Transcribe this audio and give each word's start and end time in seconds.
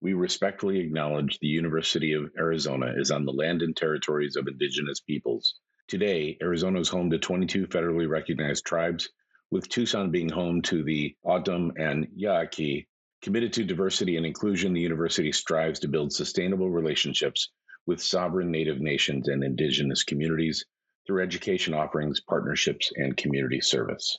we 0.00 0.12
respectfully 0.12 0.78
acknowledge 0.78 1.38
the 1.38 1.48
University 1.48 2.12
of 2.12 2.30
Arizona 2.38 2.94
is 2.96 3.10
on 3.10 3.24
the 3.24 3.32
land 3.32 3.62
and 3.62 3.76
territories 3.76 4.36
of 4.36 4.46
indigenous 4.46 5.00
peoples. 5.00 5.56
Today, 5.88 6.36
Arizona 6.42 6.80
is 6.80 6.88
home 6.88 7.10
to 7.10 7.18
22 7.18 7.66
federally 7.66 8.08
recognized 8.08 8.64
tribes, 8.64 9.08
with 9.50 9.68
Tucson 9.68 10.10
being 10.10 10.28
home 10.28 10.62
to 10.62 10.84
the 10.84 11.16
O'odham 11.24 11.72
and 11.76 12.06
Yaqui. 12.14 12.86
Committed 13.22 13.52
to 13.54 13.64
diversity 13.64 14.16
and 14.16 14.26
inclusion, 14.26 14.72
the 14.72 14.80
university 14.80 15.32
strives 15.32 15.80
to 15.80 15.88
build 15.88 16.12
sustainable 16.12 16.70
relationships 16.70 17.50
with 17.86 18.02
sovereign 18.02 18.50
Native 18.50 18.80
nations 18.80 19.28
and 19.28 19.42
indigenous 19.42 20.04
communities 20.04 20.64
through 21.06 21.22
education 21.22 21.74
offerings, 21.74 22.20
partnerships, 22.20 22.92
and 22.96 23.16
community 23.16 23.60
service. 23.60 24.18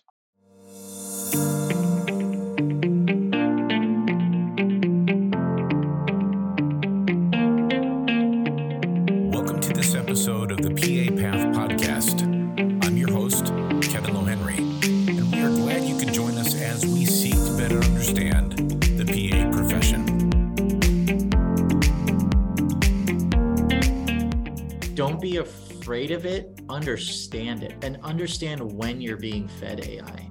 Afraid 25.22 26.12
of 26.12 26.26
it, 26.26 26.62
understand 26.70 27.64
it 27.64 27.76
and 27.84 27.98
understand 28.04 28.62
when 28.62 29.02
you're 29.02 29.18
being 29.18 29.50
fed 29.50 29.86
AI. 29.86 30.30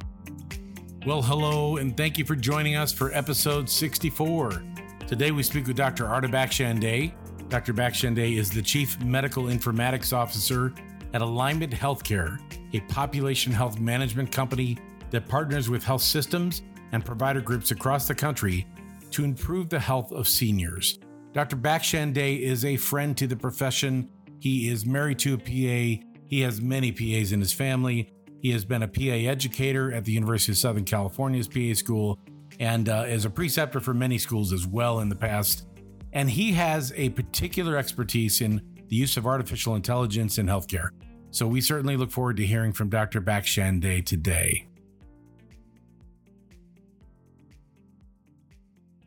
Well, 1.06 1.20
hello, 1.20 1.76
and 1.76 1.94
thank 1.94 2.16
you 2.16 2.24
for 2.24 2.34
joining 2.34 2.74
us 2.74 2.90
for 2.90 3.12
episode 3.12 3.68
64. 3.68 4.62
Today 5.06 5.30
we 5.30 5.42
speak 5.42 5.66
with 5.66 5.76
Dr. 5.76 6.06
Arta 6.06 6.28
Bakshandeh. 6.28 7.12
Dr. 7.50 7.74
Bakshandeh 7.74 8.38
is 8.38 8.50
the 8.50 8.62
Chief 8.62 8.98
Medical 9.02 9.44
Informatics 9.44 10.16
Officer 10.16 10.72
at 11.12 11.20
Alignment 11.20 11.72
Healthcare, 11.72 12.38
a 12.72 12.80
population 12.92 13.52
health 13.52 13.78
management 13.78 14.32
company 14.32 14.78
that 15.10 15.28
partners 15.28 15.68
with 15.68 15.84
health 15.84 16.02
systems 16.02 16.62
and 16.92 17.04
provider 17.04 17.42
groups 17.42 17.72
across 17.72 18.08
the 18.08 18.14
country 18.14 18.66
to 19.10 19.22
improve 19.22 19.68
the 19.68 19.78
health 19.78 20.12
of 20.12 20.26
seniors. 20.26 20.98
Dr. 21.34 21.56
Bakshandeh 21.56 22.40
is 22.40 22.64
a 22.64 22.76
friend 22.76 23.14
to 23.18 23.26
the 23.26 23.36
profession 23.36 24.08
he 24.40 24.68
is 24.68 24.86
married 24.86 25.18
to 25.20 25.34
a 25.34 25.38
PA. 25.38 26.04
He 26.26 26.40
has 26.40 26.60
many 26.60 26.92
PAs 26.92 27.32
in 27.32 27.40
his 27.40 27.52
family. 27.52 28.12
He 28.40 28.50
has 28.52 28.64
been 28.64 28.82
a 28.82 28.88
PA 28.88 29.30
educator 29.30 29.92
at 29.92 30.04
the 30.04 30.12
University 30.12 30.52
of 30.52 30.58
Southern 30.58 30.84
California's 30.84 31.48
PA 31.48 31.74
school 31.74 32.18
and 32.60 32.88
uh, 32.88 33.04
is 33.06 33.24
a 33.24 33.30
preceptor 33.30 33.80
for 33.80 33.94
many 33.94 34.18
schools 34.18 34.52
as 34.52 34.66
well 34.66 35.00
in 35.00 35.08
the 35.08 35.16
past. 35.16 35.66
And 36.12 36.30
he 36.30 36.52
has 36.52 36.92
a 36.96 37.10
particular 37.10 37.76
expertise 37.76 38.40
in 38.40 38.62
the 38.88 38.96
use 38.96 39.16
of 39.16 39.26
artificial 39.26 39.74
intelligence 39.74 40.38
in 40.38 40.46
healthcare. 40.46 40.90
So 41.30 41.46
we 41.46 41.60
certainly 41.60 41.96
look 41.96 42.10
forward 42.10 42.36
to 42.38 42.46
hearing 42.46 42.72
from 42.72 42.88
Dr. 42.88 43.20
Bakshandeh 43.20 44.04
today. 44.04 44.66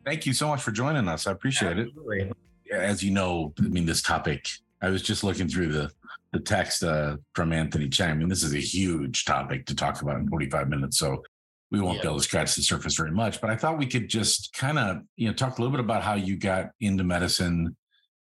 Thank 0.04 0.26
you 0.26 0.32
so 0.32 0.48
much 0.48 0.62
for 0.62 0.72
joining 0.72 1.08
us. 1.08 1.26
I 1.26 1.32
appreciate 1.32 1.78
Absolutely. 1.78 2.20
it. 2.22 2.36
As 2.72 3.02
you 3.02 3.10
know, 3.10 3.52
I 3.58 3.62
mean, 3.62 3.86
this 3.86 4.02
topic 4.02 4.48
I 4.82 4.90
was 4.90 5.02
just 5.02 5.24
looking 5.24 5.48
through 5.48 5.72
the 5.72 5.90
the 6.32 6.40
text 6.40 6.82
uh, 6.82 7.16
from 7.34 7.52
Anthony 7.52 7.88
Chang. 7.88 8.10
I 8.10 8.14
mean, 8.14 8.28
this 8.28 8.42
is 8.42 8.54
a 8.54 8.58
huge 8.58 9.24
topic 9.26 9.66
to 9.66 9.76
talk 9.76 10.00
about 10.00 10.16
in 10.16 10.28
45 10.28 10.68
minutes, 10.68 10.98
so 10.98 11.22
we 11.70 11.80
won't 11.80 11.96
yeah. 11.96 12.02
be 12.02 12.08
able 12.08 12.18
to 12.18 12.24
scratch 12.24 12.54
the 12.54 12.62
surface 12.62 12.96
very 12.96 13.10
much. 13.10 13.40
But 13.40 13.50
I 13.50 13.56
thought 13.56 13.78
we 13.78 13.86
could 13.86 14.08
just 14.08 14.52
kind 14.54 14.78
of 14.78 14.98
you 15.16 15.28
know 15.28 15.34
talk 15.34 15.58
a 15.58 15.62
little 15.62 15.76
bit 15.76 15.84
about 15.84 16.02
how 16.02 16.14
you 16.14 16.36
got 16.36 16.70
into 16.80 17.04
medicine, 17.04 17.76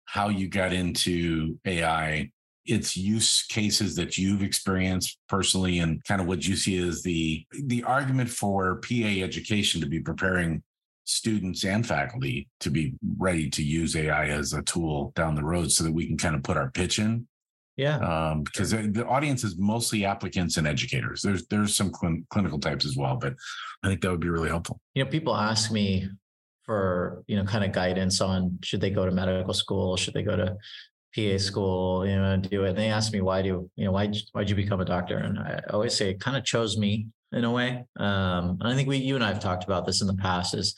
how 0.05 0.29
you 0.29 0.49
got 0.49 0.73
into 0.73 1.59
AI, 1.65 2.31
its 2.67 2.97
use 2.97 3.43
cases 3.45 3.97
that 3.97 4.19
you've 4.19 4.43
experienced 4.43 5.19
personally, 5.29 5.79
and 5.79 6.05
kind 6.05 6.21
of 6.21 6.27
what 6.27 6.47
you 6.47 6.57
see 6.57 6.79
as 6.87 7.03
the 7.03 7.45
the 7.53 7.83
argument 7.85 8.29
for 8.29 8.77
PA 8.77 9.07
education 9.23 9.81
to 9.81 9.87
be 9.87 10.01
preparing 10.01 10.63
students 11.11 11.65
and 11.65 11.87
faculty 11.87 12.49
to 12.61 12.71
be 12.71 12.95
ready 13.19 13.51
to 13.51 13.63
use 13.63 13.97
AI 13.97 14.27
as 14.27 14.53
a 14.53 14.63
tool 14.63 15.13
down 15.17 15.35
the 15.35 15.45
road 15.45 15.71
so 15.71 15.85
that 15.85 15.93
we 15.93 16.07
can 16.07 16.17
kind 16.17 16.35
of 16.35 16.43
put 16.43 16.57
our 16.57 16.71
pitch 16.71 16.99
in. 16.99 17.27
Yeah. 17.77 17.99
Um, 17.99 18.43
because 18.43 18.71
the 18.71 19.07
audience 19.07 19.43
is 19.43 19.57
mostly 19.57 20.05
applicants 20.05 20.57
and 20.57 20.67
educators. 20.67 21.23
There's 21.23 21.47
there's 21.47 21.75
some 21.75 21.93
cl- 21.95 22.21
clinical 22.29 22.59
types 22.59 22.85
as 22.85 22.97
well, 22.97 23.17
but 23.17 23.35
I 23.83 23.89
think 23.89 24.03
that 24.03 24.11
would 24.11 24.21
be 24.21 24.29
really 24.29 24.51
helpful. 24.51 24.81
You 24.95 25.05
know, 25.05 25.11
people 25.11 25.35
ask 25.35 25.73
me 25.73 26.09
for, 26.67 27.25
you 27.27 27.37
know, 27.37 27.45
kind 27.45 27.65
of 27.65 27.73
guidance 27.73 28.21
on 28.21 28.59
should 28.63 28.81
they 28.81 28.91
go 28.91 29.07
to 29.07 29.13
medical 29.13 29.55
school, 29.55 29.97
should 29.97 30.15
they 30.15 30.23
go 30.23 30.37
to 30.37 30.57
PA 31.17 31.39
school, 31.39 32.07
you 32.07 32.17
know, 32.17 32.37
do 32.37 32.65
it. 32.65 32.71
And 32.71 32.79
they 32.79 32.89
ask 32.89 33.13
me 33.13 33.21
why 33.21 33.43
do 33.43 33.49
you 33.49 33.71
you 33.77 33.85
know 33.87 33.93
why 33.93 34.13
why'd 34.33 34.51
you 34.51 34.57
become 34.57 34.81
a 34.81 34.85
doctor? 34.85 35.19
And 35.19 35.39
I 35.39 35.61
always 35.71 35.95
say 35.95 36.11
it 36.11 36.21
kind 36.21 36.37
of 36.37 36.45
chose 36.45 36.77
me 36.77 37.09
in 37.33 37.45
a 37.45 37.51
way. 37.51 37.85
Um, 37.99 38.59
and 38.61 38.69
I 38.69 38.75
think 38.75 38.89
we 38.89 38.99
you 38.99 39.15
and 39.15 39.25
I 39.25 39.29
have 39.29 39.41
talked 39.41 39.65
about 39.65 39.87
this 39.87 40.01
in 40.01 40.07
the 40.07 40.15
past 40.15 40.55
is 40.55 40.75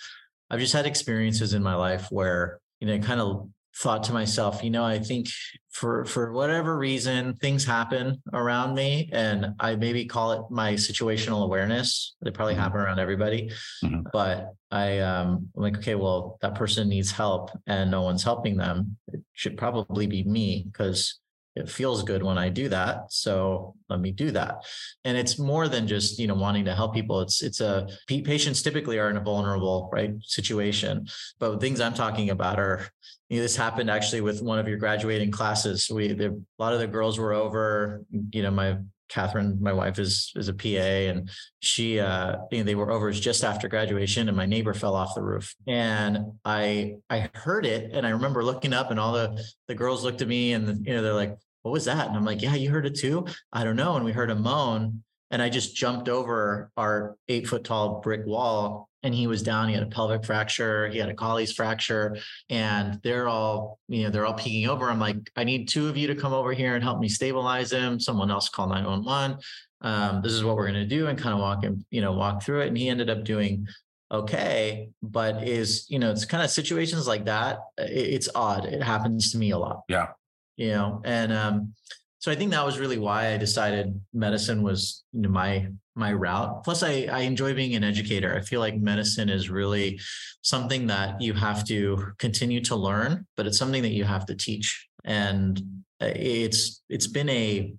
I've 0.52 0.60
just 0.60 0.74
had 0.74 0.84
experiences 0.84 1.54
in 1.54 1.62
my 1.62 1.74
life 1.74 2.08
where, 2.10 2.60
you 2.78 2.86
know, 2.86 2.98
kind 2.98 3.22
of 3.22 3.48
thought 3.74 4.04
to 4.04 4.12
myself, 4.12 4.62
you 4.62 4.68
know, 4.68 4.84
I 4.84 4.98
think 4.98 5.28
for 5.70 6.04
for 6.04 6.30
whatever 6.32 6.76
reason 6.76 7.34
things 7.36 7.64
happen 7.64 8.22
around 8.34 8.74
me 8.74 9.08
and 9.12 9.54
I 9.58 9.76
maybe 9.76 10.04
call 10.04 10.32
it 10.32 10.42
my 10.50 10.74
situational 10.74 11.44
awareness. 11.44 12.14
They 12.20 12.30
probably 12.30 12.52
mm-hmm. 12.52 12.64
happen 12.64 12.80
around 12.82 12.98
everybody. 12.98 13.50
Mm-hmm. 13.82 14.02
But 14.12 14.52
I 14.70 14.98
um 14.98 15.48
I'm 15.56 15.62
like, 15.62 15.78
okay, 15.78 15.94
well, 15.94 16.36
that 16.42 16.54
person 16.54 16.90
needs 16.90 17.10
help 17.10 17.50
and 17.66 17.90
no 17.90 18.02
one's 18.02 18.22
helping 18.22 18.58
them. 18.58 18.98
It 19.08 19.22
should 19.32 19.56
probably 19.56 20.06
be 20.06 20.22
me 20.24 20.64
because 20.70 21.18
it 21.54 21.68
feels 21.68 22.02
good 22.02 22.22
when 22.22 22.38
I 22.38 22.48
do 22.48 22.68
that. 22.70 23.12
So 23.12 23.74
let 23.88 24.00
me 24.00 24.10
do 24.10 24.30
that. 24.30 24.64
And 25.04 25.16
it's 25.16 25.38
more 25.38 25.68
than 25.68 25.86
just, 25.86 26.18
you 26.18 26.26
know, 26.26 26.34
wanting 26.34 26.64
to 26.64 26.74
help 26.74 26.94
people. 26.94 27.20
It's, 27.20 27.42
it's 27.42 27.60
a 27.60 27.86
patients 28.08 28.62
typically 28.62 28.98
are 28.98 29.10
in 29.10 29.16
a 29.16 29.20
vulnerable, 29.20 29.90
right 29.92 30.14
situation. 30.22 31.06
But 31.38 31.60
things 31.60 31.80
I'm 31.80 31.94
talking 31.94 32.30
about 32.30 32.58
are, 32.58 32.86
you 33.28 33.38
know, 33.38 33.42
this 33.42 33.56
happened 33.56 33.90
actually 33.90 34.22
with 34.22 34.42
one 34.42 34.58
of 34.58 34.66
your 34.66 34.78
graduating 34.78 35.30
classes. 35.30 35.90
We, 35.90 36.12
the, 36.12 36.28
a 36.28 36.62
lot 36.62 36.72
of 36.72 36.80
the 36.80 36.86
girls 36.86 37.18
were 37.18 37.32
over, 37.32 38.02
you 38.30 38.42
know, 38.42 38.50
my 38.50 38.78
Catherine, 39.12 39.58
my 39.60 39.74
wife 39.74 39.98
is 39.98 40.32
is 40.36 40.48
a 40.48 40.54
PA, 40.54 40.66
and 41.10 41.30
she, 41.60 42.00
uh, 42.00 42.36
you 42.50 42.58
know, 42.58 42.64
they 42.64 42.74
were 42.74 42.90
over 42.90 43.12
just 43.12 43.44
after 43.44 43.68
graduation, 43.68 44.28
and 44.28 44.36
my 44.36 44.46
neighbor 44.46 44.72
fell 44.72 44.94
off 44.94 45.14
the 45.14 45.22
roof, 45.22 45.54
and 45.66 46.18
I 46.46 46.96
I 47.10 47.30
heard 47.34 47.66
it, 47.66 47.92
and 47.92 48.06
I 48.06 48.10
remember 48.10 48.42
looking 48.42 48.72
up, 48.72 48.90
and 48.90 48.98
all 48.98 49.12
the 49.12 49.44
the 49.68 49.74
girls 49.74 50.02
looked 50.02 50.22
at 50.22 50.28
me, 50.28 50.54
and 50.54 50.66
the, 50.66 50.74
you 50.82 50.96
know 50.96 51.02
they're 51.02 51.12
like, 51.12 51.36
"What 51.60 51.72
was 51.72 51.84
that?" 51.84 52.08
And 52.08 52.16
I'm 52.16 52.24
like, 52.24 52.40
"Yeah, 52.40 52.54
you 52.54 52.70
heard 52.70 52.86
it 52.86 52.94
too." 52.94 53.26
I 53.52 53.64
don't 53.64 53.76
know, 53.76 53.96
and 53.96 54.04
we 54.04 54.12
heard 54.12 54.30
a 54.30 54.34
moan, 54.34 55.02
and 55.30 55.42
I 55.42 55.50
just 55.50 55.76
jumped 55.76 56.08
over 56.08 56.70
our 56.78 57.16
eight 57.28 57.46
foot 57.46 57.64
tall 57.64 58.00
brick 58.00 58.24
wall 58.24 58.88
and 59.02 59.14
he 59.14 59.26
was 59.26 59.42
down. 59.42 59.68
He 59.68 59.74
had 59.74 59.82
a 59.82 59.86
pelvic 59.86 60.24
fracture. 60.24 60.88
He 60.88 60.98
had 60.98 61.08
a 61.08 61.14
Colles 61.14 61.52
fracture, 61.52 62.16
and 62.48 63.00
they're 63.02 63.28
all, 63.28 63.78
you 63.88 64.04
know, 64.04 64.10
they're 64.10 64.26
all 64.26 64.34
peeking 64.34 64.68
over. 64.68 64.90
I'm 64.90 65.00
like, 65.00 65.16
I 65.36 65.44
need 65.44 65.68
two 65.68 65.88
of 65.88 65.96
you 65.96 66.06
to 66.08 66.14
come 66.14 66.32
over 66.32 66.52
here 66.52 66.74
and 66.74 66.84
help 66.84 67.00
me 67.00 67.08
stabilize 67.08 67.72
him. 67.72 67.98
Someone 67.98 68.30
else 68.30 68.48
call 68.48 68.68
911. 68.68 69.38
Um, 69.80 70.22
this 70.22 70.32
is 70.32 70.44
what 70.44 70.56
we're 70.56 70.68
going 70.68 70.74
to 70.74 70.86
do, 70.86 71.08
and 71.08 71.18
kind 71.18 71.34
of 71.34 71.40
walk 71.40 71.64
him, 71.64 71.84
you 71.90 72.00
know, 72.00 72.12
walk 72.12 72.42
through 72.42 72.62
it. 72.62 72.68
And 72.68 72.78
he 72.78 72.88
ended 72.88 73.10
up 73.10 73.24
doing 73.24 73.66
okay, 74.10 74.90
but 75.02 75.46
is, 75.48 75.86
you 75.88 75.98
know, 75.98 76.10
it's 76.10 76.24
kind 76.24 76.44
of 76.44 76.50
situations 76.50 77.08
like 77.08 77.24
that. 77.24 77.60
It's 77.78 78.28
odd. 78.34 78.66
It 78.66 78.82
happens 78.82 79.32
to 79.32 79.38
me 79.38 79.50
a 79.50 79.58
lot. 79.58 79.82
Yeah. 79.88 80.08
You 80.56 80.68
know, 80.68 81.02
and 81.04 81.32
um, 81.32 81.74
so 82.18 82.30
I 82.30 82.36
think 82.36 82.52
that 82.52 82.64
was 82.64 82.78
really 82.78 82.98
why 82.98 83.32
I 83.32 83.36
decided 83.38 83.98
medicine 84.12 84.62
was 84.62 85.02
you 85.12 85.22
know, 85.22 85.30
my 85.30 85.68
my 85.94 86.12
route. 86.12 86.64
Plus, 86.64 86.82
I 86.82 87.08
I 87.10 87.20
enjoy 87.20 87.54
being 87.54 87.74
an 87.74 87.84
educator. 87.84 88.34
I 88.34 88.40
feel 88.40 88.60
like 88.60 88.76
medicine 88.76 89.28
is 89.28 89.50
really 89.50 90.00
something 90.42 90.86
that 90.88 91.20
you 91.20 91.34
have 91.34 91.64
to 91.66 92.12
continue 92.18 92.60
to 92.62 92.76
learn, 92.76 93.26
but 93.36 93.46
it's 93.46 93.58
something 93.58 93.82
that 93.82 93.92
you 93.92 94.04
have 94.04 94.26
to 94.26 94.34
teach. 94.34 94.88
And 95.04 95.60
uh, 96.00 96.12
it's 96.14 96.82
it's 96.88 97.06
been 97.06 97.28
a 97.28 97.74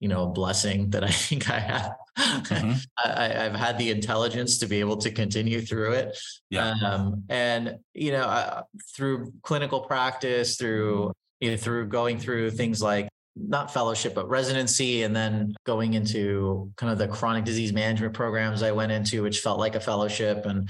you 0.00 0.08
know 0.08 0.24
a 0.24 0.30
blessing 0.30 0.90
that 0.90 1.04
I 1.10 1.10
think 1.10 1.50
I 1.50 1.58
have. 1.58 1.92
Mm-hmm. 2.18 2.72
I, 3.02 3.28
have 3.28 3.54
had 3.54 3.78
the 3.78 3.90
intelligence 3.90 4.58
to 4.58 4.66
be 4.66 4.80
able 4.80 4.98
to 4.98 5.10
continue 5.10 5.62
through 5.62 5.92
it. 5.92 6.18
Yeah. 6.50 6.74
Um, 6.84 7.24
and 7.30 7.78
you 7.94 8.12
know, 8.12 8.24
uh, 8.24 8.62
through 8.94 9.32
clinical 9.42 9.80
practice, 9.80 10.56
through 10.56 11.12
you 11.40 11.52
know, 11.52 11.56
through 11.56 11.88
going 11.88 12.18
through 12.18 12.50
things 12.50 12.82
like 12.82 13.08
not 13.36 13.72
fellowship, 13.72 14.14
but 14.14 14.28
residency, 14.28 15.02
and 15.02 15.14
then 15.14 15.54
going 15.64 15.94
into 15.94 16.70
kind 16.76 16.92
of 16.92 16.98
the 16.98 17.08
chronic 17.08 17.44
disease 17.44 17.72
management 17.72 18.14
programs 18.14 18.62
I 18.62 18.72
went 18.72 18.92
into, 18.92 19.22
which 19.22 19.40
felt 19.40 19.58
like 19.58 19.74
a 19.74 19.80
fellowship, 19.80 20.44
and 20.46 20.68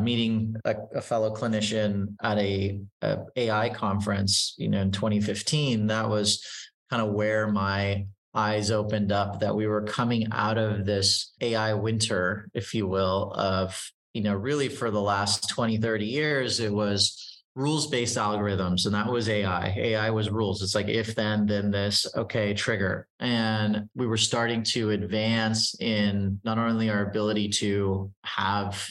meeting 0.00 0.54
a, 0.64 0.76
a 0.94 1.00
fellow 1.00 1.34
clinician 1.34 2.14
at 2.22 2.38
a, 2.38 2.80
a, 3.02 3.18
AI 3.36 3.70
conference, 3.70 4.54
you 4.56 4.68
know, 4.68 4.80
in 4.80 4.92
2015. 4.92 5.88
That 5.88 6.08
was 6.08 6.44
kind 6.90 7.02
of 7.02 7.12
where 7.12 7.48
my 7.48 8.06
eyes 8.32 8.70
opened 8.70 9.10
up 9.10 9.40
that 9.40 9.54
we 9.54 9.66
were 9.66 9.82
coming 9.82 10.28
out 10.30 10.56
of 10.56 10.86
this 10.86 11.32
AI 11.40 11.74
winter, 11.74 12.48
if 12.54 12.72
you 12.74 12.86
will, 12.86 13.32
of 13.34 13.90
you 14.12 14.22
know, 14.22 14.34
really 14.34 14.68
for 14.68 14.90
the 14.90 15.00
last 15.00 15.48
20, 15.50 15.78
30 15.78 16.04
years, 16.04 16.60
it 16.60 16.72
was 16.72 17.29
rules 17.56 17.88
based 17.88 18.16
algorithms 18.16 18.86
and 18.86 18.94
that 18.94 19.10
was 19.10 19.28
ai 19.28 19.74
ai 19.76 20.10
was 20.10 20.30
rules. 20.30 20.62
It's 20.62 20.74
like 20.74 20.88
if 20.88 21.14
then 21.14 21.46
then 21.46 21.70
this. 21.70 22.06
Okay 22.16 22.54
trigger. 22.54 23.08
And 23.18 23.88
we 23.94 24.06
were 24.06 24.16
starting 24.16 24.62
to 24.64 24.90
advance 24.90 25.78
in 25.80 26.40
not 26.44 26.58
only 26.58 26.90
our 26.90 27.08
ability 27.08 27.48
to 27.60 28.10
have 28.24 28.86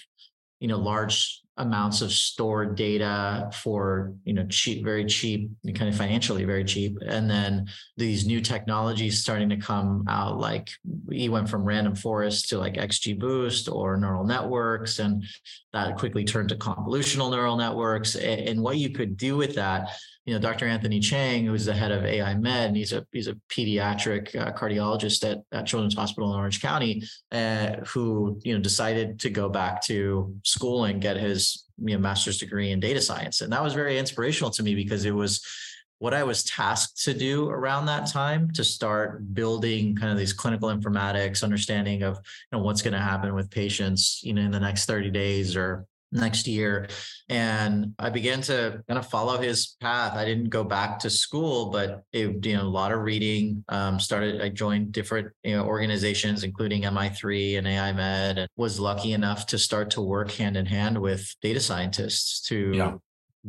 you 0.60 0.68
know 0.68 0.78
large 0.78 1.42
amounts 1.60 1.98
mm-hmm. 1.98 2.06
of 2.06 2.12
stored 2.12 2.76
data 2.76 3.50
for 3.54 4.14
you 4.24 4.34
know 4.34 4.46
cheap 4.48 4.84
very 4.84 5.06
cheap 5.06 5.52
kind 5.76 5.90
of 5.90 5.96
financially 5.96 6.46
very 6.46 6.64
cheap. 6.64 6.98
And 7.06 7.30
then 7.30 7.68
these 7.98 8.26
new 8.26 8.42
technologies 8.42 9.22
starting 9.22 9.50
to 9.50 9.58
come 9.58 10.06
out 10.08 10.40
like 10.40 10.70
we 11.06 11.30
went 11.30 11.50
from 11.50 11.64
random 11.64 11.96
forest 11.96 12.50
to 12.50 12.58
like 12.58 12.76
xgboost 12.76 13.72
or 13.72 13.98
neural 13.98 14.26
networks 14.26 15.00
and 15.00 15.24
that 15.74 15.98
quickly 15.98 16.24
turned 16.24 16.50
to 16.50 16.56
convolutional 16.56 17.30
neural 17.30 17.58
networks. 17.58 18.16
And, 18.16 18.42
and 18.50 18.62
what 18.62 18.78
you 18.78 18.90
could 18.90 19.18
do 19.18 19.38
with 19.38 19.56
that 19.56 19.90
you 20.30 20.36
know, 20.36 20.40
Dr. 20.40 20.68
Anthony 20.68 21.00
Chang, 21.00 21.48
who's 21.48 21.66
the 21.66 21.74
head 21.74 21.92
of 21.92 22.06
AI 22.06 22.36
Med, 22.36 22.68
and 22.68 22.78
he's 22.78 22.94
a 22.94 23.04
he's 23.12 23.28
a 23.28 23.34
pediatric 23.50 24.36
uh, 24.40 24.54
cardiologist 24.54 25.28
at, 25.28 25.40
at 25.52 25.66
Children's 25.66 25.96
Hospital 25.96 26.32
in 26.32 26.38
Orange 26.38 26.62
County, 26.62 27.02
uh, 27.32 27.78
who 27.88 28.40
you 28.44 28.54
know 28.54 28.62
decided 28.62 29.20
to 29.22 29.32
go 29.32 29.50
back 29.50 29.82
to 29.86 30.32
school 30.44 30.86
and 30.86 31.02
get 31.02 31.18
his 31.18 31.66
you 31.80 31.96
know 31.96 32.00
master's 32.00 32.38
degree 32.38 32.70
in 32.70 32.80
data 32.80 33.02
science, 33.02 33.42
and 33.42 33.52
that 33.52 33.64
was 33.64 33.74
very 33.74 33.98
inspirational 33.98 34.52
to 34.52 34.62
me 34.62 34.76
because 34.76 35.04
it 35.04 35.16
was 35.16 35.44
what 35.98 36.14
I 36.14 36.24
was 36.24 36.44
tasked 36.44 37.04
to 37.06 37.16
do 37.16 37.50
around 37.50 37.88
that 37.88 38.08
time 38.08 38.52
to 38.52 38.64
start 38.64 39.34
building 39.34 39.96
kind 39.96 40.12
of 40.12 40.18
these 40.20 40.32
clinical 40.32 40.70
informatics, 40.70 41.44
understanding 41.44 42.04
of 42.04 42.18
you 42.18 42.60
know 42.60 42.64
what's 42.64 42.84
going 42.84 42.94
to 42.94 43.00
happen 43.00 43.34
with 43.34 43.50
patients, 43.50 44.22
you 44.24 44.34
know, 44.34 44.44
in 44.44 44.52
the 44.52 44.60
next 44.60 44.86
30 44.86 45.10
days 45.10 45.56
or 45.56 45.88
next 46.12 46.48
year 46.48 46.88
and 47.30 47.94
i 48.00 48.10
began 48.10 48.42
to 48.42 48.82
kind 48.88 48.98
of 48.98 49.08
follow 49.08 49.38
his 49.38 49.76
path. 49.80 50.14
I 50.14 50.26
didn't 50.26 50.50
go 50.50 50.64
back 50.64 51.00
to 51.00 51.10
school 51.10 51.70
but 51.70 52.04
it, 52.12 52.46
you 52.46 52.58
know 52.58 52.64
a 52.64 52.64
lot 52.64 52.92
of 52.92 53.02
reading 53.02 53.64
um, 53.70 54.00
started 54.00 54.42
i 54.42 54.50
joined 54.50 54.92
different 54.92 55.28
you 55.44 55.56
know 55.56 55.66
organizations 55.66 56.44
including 56.44 56.84
mi3 56.84 57.58
and 57.58 57.68
ai 57.68 57.92
med 57.94 58.38
and 58.38 58.50
was 58.58 58.80
lucky 58.80 59.14
enough 59.14 59.46
to 59.48 59.58
start 59.58 59.92
to 59.92 60.02
work 60.02 60.32
hand 60.32 60.58
in 60.58 60.66
hand 60.66 61.00
with 61.00 61.36
data 61.42 61.60
scientists 61.60 62.42
to 62.42 62.72
yeah 62.74 62.94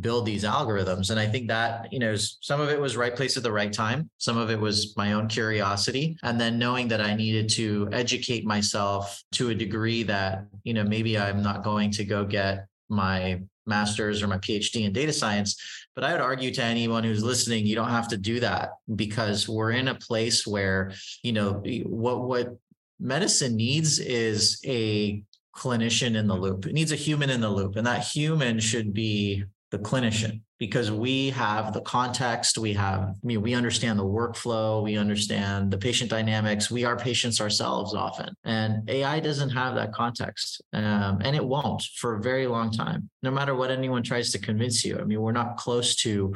build 0.01 0.27
these 0.27 0.45
algorithms. 0.45 1.11
And 1.11 1.19
i 1.19 1.27
think 1.27 1.49
that 1.49 1.93
you 1.93 1.99
know 1.99 2.15
some 2.17 2.61
of 2.61 2.69
it 2.69 2.81
was 2.81 2.97
right 2.97 3.15
place 3.15 3.37
at 3.37 3.43
the 3.43 3.53
right 3.53 3.73
time. 3.73 4.11
Some 4.19 4.37
of 4.37 4.51
it 4.51 4.61
was 4.61 4.97
my 4.97 5.13
own 5.13 5.29
curiosity. 5.29 6.17
And 6.23 6.41
then 6.41 6.59
knowing 6.59 6.89
that 6.89 7.01
i 7.01 7.15
needed 7.15 7.49
to 7.51 7.89
educate 7.93 8.45
myself 8.45 9.23
to 9.33 9.51
a 9.51 9.55
degree 9.55 10.03
that 10.05 10.47
you 10.65 10.75
know 10.75 10.85
maybe 10.85 11.19
i'm 11.19 11.43
not 11.43 11.65
going 11.65 11.91
to 11.93 12.05
go 12.05 12.25
get 12.25 12.67
my 12.89 13.41
master's 13.67 14.23
or 14.23 14.27
my 14.27 14.39
phd 14.39 14.75
in 14.75 14.93
data 14.93 15.13
science. 15.13 15.57
But 15.95 16.05
i 16.05 16.13
would 16.13 16.21
argue 16.21 16.53
to 16.53 16.63
anyone 16.63 17.05
who's 17.05 17.23
listening 17.23 17.67
you 17.67 17.77
don't 17.77 17.91
have 17.91 18.09
to 18.09 18.17
do 18.17 18.41
that 18.41 18.71
because 18.97 19.49
we're 19.49 19.73
in 19.73 19.89
a 19.89 19.95
place 19.95 20.47
where 20.47 20.93
you 21.23 21.33
know 21.33 21.63
what 21.87 22.23
what 22.23 22.57
medicine 23.01 23.57
needs 23.57 23.99
is 23.99 24.61
a 24.67 25.23
clinician 25.57 26.17
in 26.17 26.27
the 26.27 26.35
loop. 26.35 26.67
It 26.67 26.73
needs 26.73 26.93
a 26.93 26.97
human 26.97 27.31
in 27.31 27.41
the 27.41 27.49
loop, 27.49 27.77
and 27.77 27.87
that 27.87 28.05
human 28.05 28.61
should 28.61 28.93
be 28.93 29.45
the 29.71 29.79
clinician 29.79 30.41
because 30.59 30.91
we 30.91 31.31
have 31.31 31.73
the 31.73 31.81
context 31.83 32.59
we 32.59 32.73
have 32.73 33.01
I 33.01 33.15
mean, 33.23 33.41
we 33.41 33.55
understand 33.55 33.99
the 33.99 34.05
workflow 34.05 34.83
we 34.83 34.97
understand 34.97 35.71
the 35.71 35.79
patient 35.79 36.11
dynamics 36.11 36.71
we 36.71 36.85
are 36.85 36.97
patients 36.97 37.41
ourselves 37.41 37.95
often. 37.95 38.35
And 38.45 38.89
ai 38.91 39.21
doesn't 39.21 39.51
have 39.51 39.75
that 39.77 39.93
context 39.93 40.61
um, 40.73 41.21
and 41.23 41.37
it 41.37 41.45
won't 41.45 41.83
for 41.97 42.17
a 42.17 42.21
very 42.21 42.47
long 42.47 42.71
time 42.71 43.09
no 43.23 43.31
matter 43.31 43.55
what 43.55 43.71
anyone 43.71 44.03
tries 44.03 44.31
to 44.33 44.39
convince 44.39 44.85
you. 44.85 44.99
I 44.99 45.05
mean 45.05 45.21
we're 45.21 45.33
not 45.33 45.57
close 45.57 45.95
to 45.97 46.35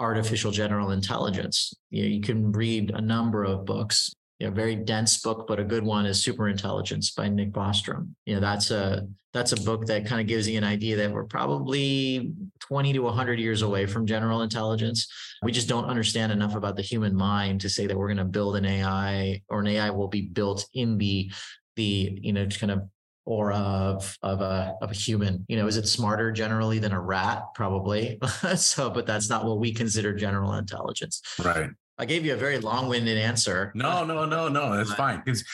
artificial 0.00 0.50
general 0.50 0.90
intelligence. 0.90 1.72
You, 1.90 2.02
know, 2.02 2.08
you 2.08 2.20
can 2.20 2.50
read 2.50 2.90
a 2.90 3.00
number 3.00 3.44
of 3.44 3.64
books 3.64 4.12
you 4.38 4.48
know, 4.48 4.52
very 4.52 4.74
dense 4.74 5.20
book, 5.20 5.46
but 5.46 5.60
a 5.60 5.64
good 5.64 5.84
one 5.84 6.06
is 6.06 6.22
Super 6.22 6.48
Intelligence 6.48 7.12
by 7.12 7.28
Nick 7.28 7.52
Bostrom. 7.52 8.08
You 8.26 8.34
know, 8.34 8.40
that's 8.40 8.70
a 8.70 9.06
that's 9.32 9.52
a 9.52 9.56
book 9.56 9.86
that 9.86 10.06
kind 10.06 10.20
of 10.20 10.26
gives 10.26 10.48
you 10.48 10.56
an 10.58 10.64
idea 10.64 10.96
that 10.96 11.10
we're 11.10 11.24
probably 11.24 12.32
20 12.60 12.92
to 12.92 13.00
100 13.00 13.40
years 13.40 13.62
away 13.62 13.84
from 13.84 14.06
general 14.06 14.42
intelligence. 14.42 15.08
We 15.42 15.50
just 15.50 15.68
don't 15.68 15.86
understand 15.86 16.30
enough 16.30 16.54
about 16.54 16.76
the 16.76 16.82
human 16.82 17.16
mind 17.16 17.60
to 17.62 17.68
say 17.68 17.86
that 17.86 17.96
we're 17.96 18.06
going 18.06 18.18
to 18.18 18.24
build 18.24 18.56
an 18.56 18.64
AI 18.64 19.42
or 19.48 19.60
an 19.60 19.66
AI 19.66 19.90
will 19.90 20.08
be 20.08 20.22
built 20.22 20.66
in 20.74 20.98
the 20.98 21.30
the 21.76 22.18
you 22.22 22.32
know 22.32 22.46
kind 22.46 22.70
of 22.70 22.88
aura 23.26 23.56
of 23.56 24.16
of 24.22 24.40
a 24.40 24.74
of 24.82 24.90
a 24.90 24.94
human. 24.94 25.44
You 25.48 25.56
know, 25.56 25.66
is 25.66 25.76
it 25.76 25.88
smarter 25.88 26.32
generally 26.32 26.78
than 26.78 26.92
a 26.92 27.00
rat? 27.00 27.42
Probably. 27.54 28.18
so, 28.56 28.90
but 28.90 29.06
that's 29.06 29.30
not 29.30 29.44
what 29.44 29.58
we 29.58 29.72
consider 29.72 30.14
general 30.14 30.54
intelligence. 30.54 31.22
Right. 31.42 31.70
I 31.96 32.04
gave 32.06 32.24
you 32.24 32.32
a 32.32 32.36
very 32.36 32.58
long-winded 32.58 33.16
answer. 33.16 33.70
No, 33.74 34.04
no, 34.04 34.24
no, 34.24 34.48
no. 34.48 34.76
That's 34.76 34.92
fine. 34.94 35.22
Because 35.24 35.44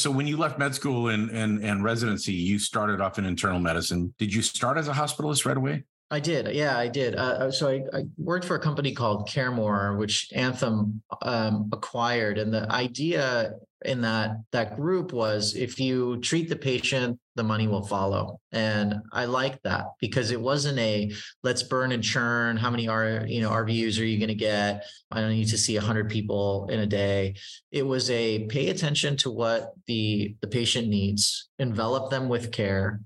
so 0.00 0.10
when 0.10 0.26
you 0.26 0.38
left 0.38 0.58
med 0.58 0.74
school 0.74 1.08
and, 1.08 1.30
and 1.30 1.62
and 1.62 1.84
residency, 1.84 2.32
you 2.32 2.58
started 2.58 3.00
off 3.00 3.18
in 3.18 3.26
internal 3.26 3.60
medicine. 3.60 4.14
Did 4.18 4.32
you 4.32 4.40
start 4.40 4.78
as 4.78 4.88
a 4.88 4.92
hospitalist 4.92 5.44
right 5.44 5.56
away? 5.56 5.84
I 6.10 6.20
did. 6.20 6.54
Yeah, 6.54 6.78
I 6.78 6.88
did. 6.88 7.16
Uh, 7.16 7.18
uh, 7.18 7.50
so 7.50 7.68
I, 7.68 7.82
I, 7.96 8.04
worked 8.18 8.44
for 8.44 8.56
a 8.56 8.60
company 8.60 8.92
called 8.92 9.28
CareMore, 9.28 9.98
which 9.98 10.28
Anthem 10.34 11.02
um, 11.22 11.70
acquired, 11.72 12.38
and 12.38 12.52
the 12.52 12.70
idea 12.70 13.54
in 13.84 14.00
that 14.00 14.36
that 14.52 14.76
group 14.76 15.12
was 15.12 15.54
if 15.54 15.78
you 15.78 16.18
treat 16.20 16.48
the 16.48 16.56
patient 16.56 17.18
the 17.36 17.42
money 17.42 17.66
will 17.66 17.84
follow. 17.84 18.40
And 18.52 19.02
i 19.12 19.24
like 19.24 19.60
that 19.62 19.86
because 20.00 20.30
it 20.30 20.40
wasn't 20.40 20.78
a 20.78 21.12
let's 21.42 21.62
burn 21.62 21.92
and 21.92 22.02
churn. 22.02 22.56
How 22.56 22.70
many 22.70 22.88
are 22.88 23.24
you 23.26 23.40
know 23.40 23.50
rvus 23.50 24.00
are 24.00 24.04
you 24.04 24.18
going 24.18 24.28
to 24.28 24.34
get? 24.34 24.86
I 25.10 25.20
don't 25.20 25.30
need 25.30 25.48
to 25.48 25.58
see 25.58 25.76
100 25.76 26.08
people 26.08 26.68
in 26.70 26.80
a 26.80 26.86
day. 26.86 27.34
It 27.72 27.84
was 27.84 28.10
a 28.10 28.44
pay 28.46 28.68
attention 28.68 29.16
to 29.18 29.30
what 29.30 29.72
the 29.86 30.36
the 30.40 30.48
patient 30.48 30.88
needs. 30.88 31.48
Envelop 31.58 32.10
them 32.10 32.28
with 32.28 32.52
care 32.52 33.00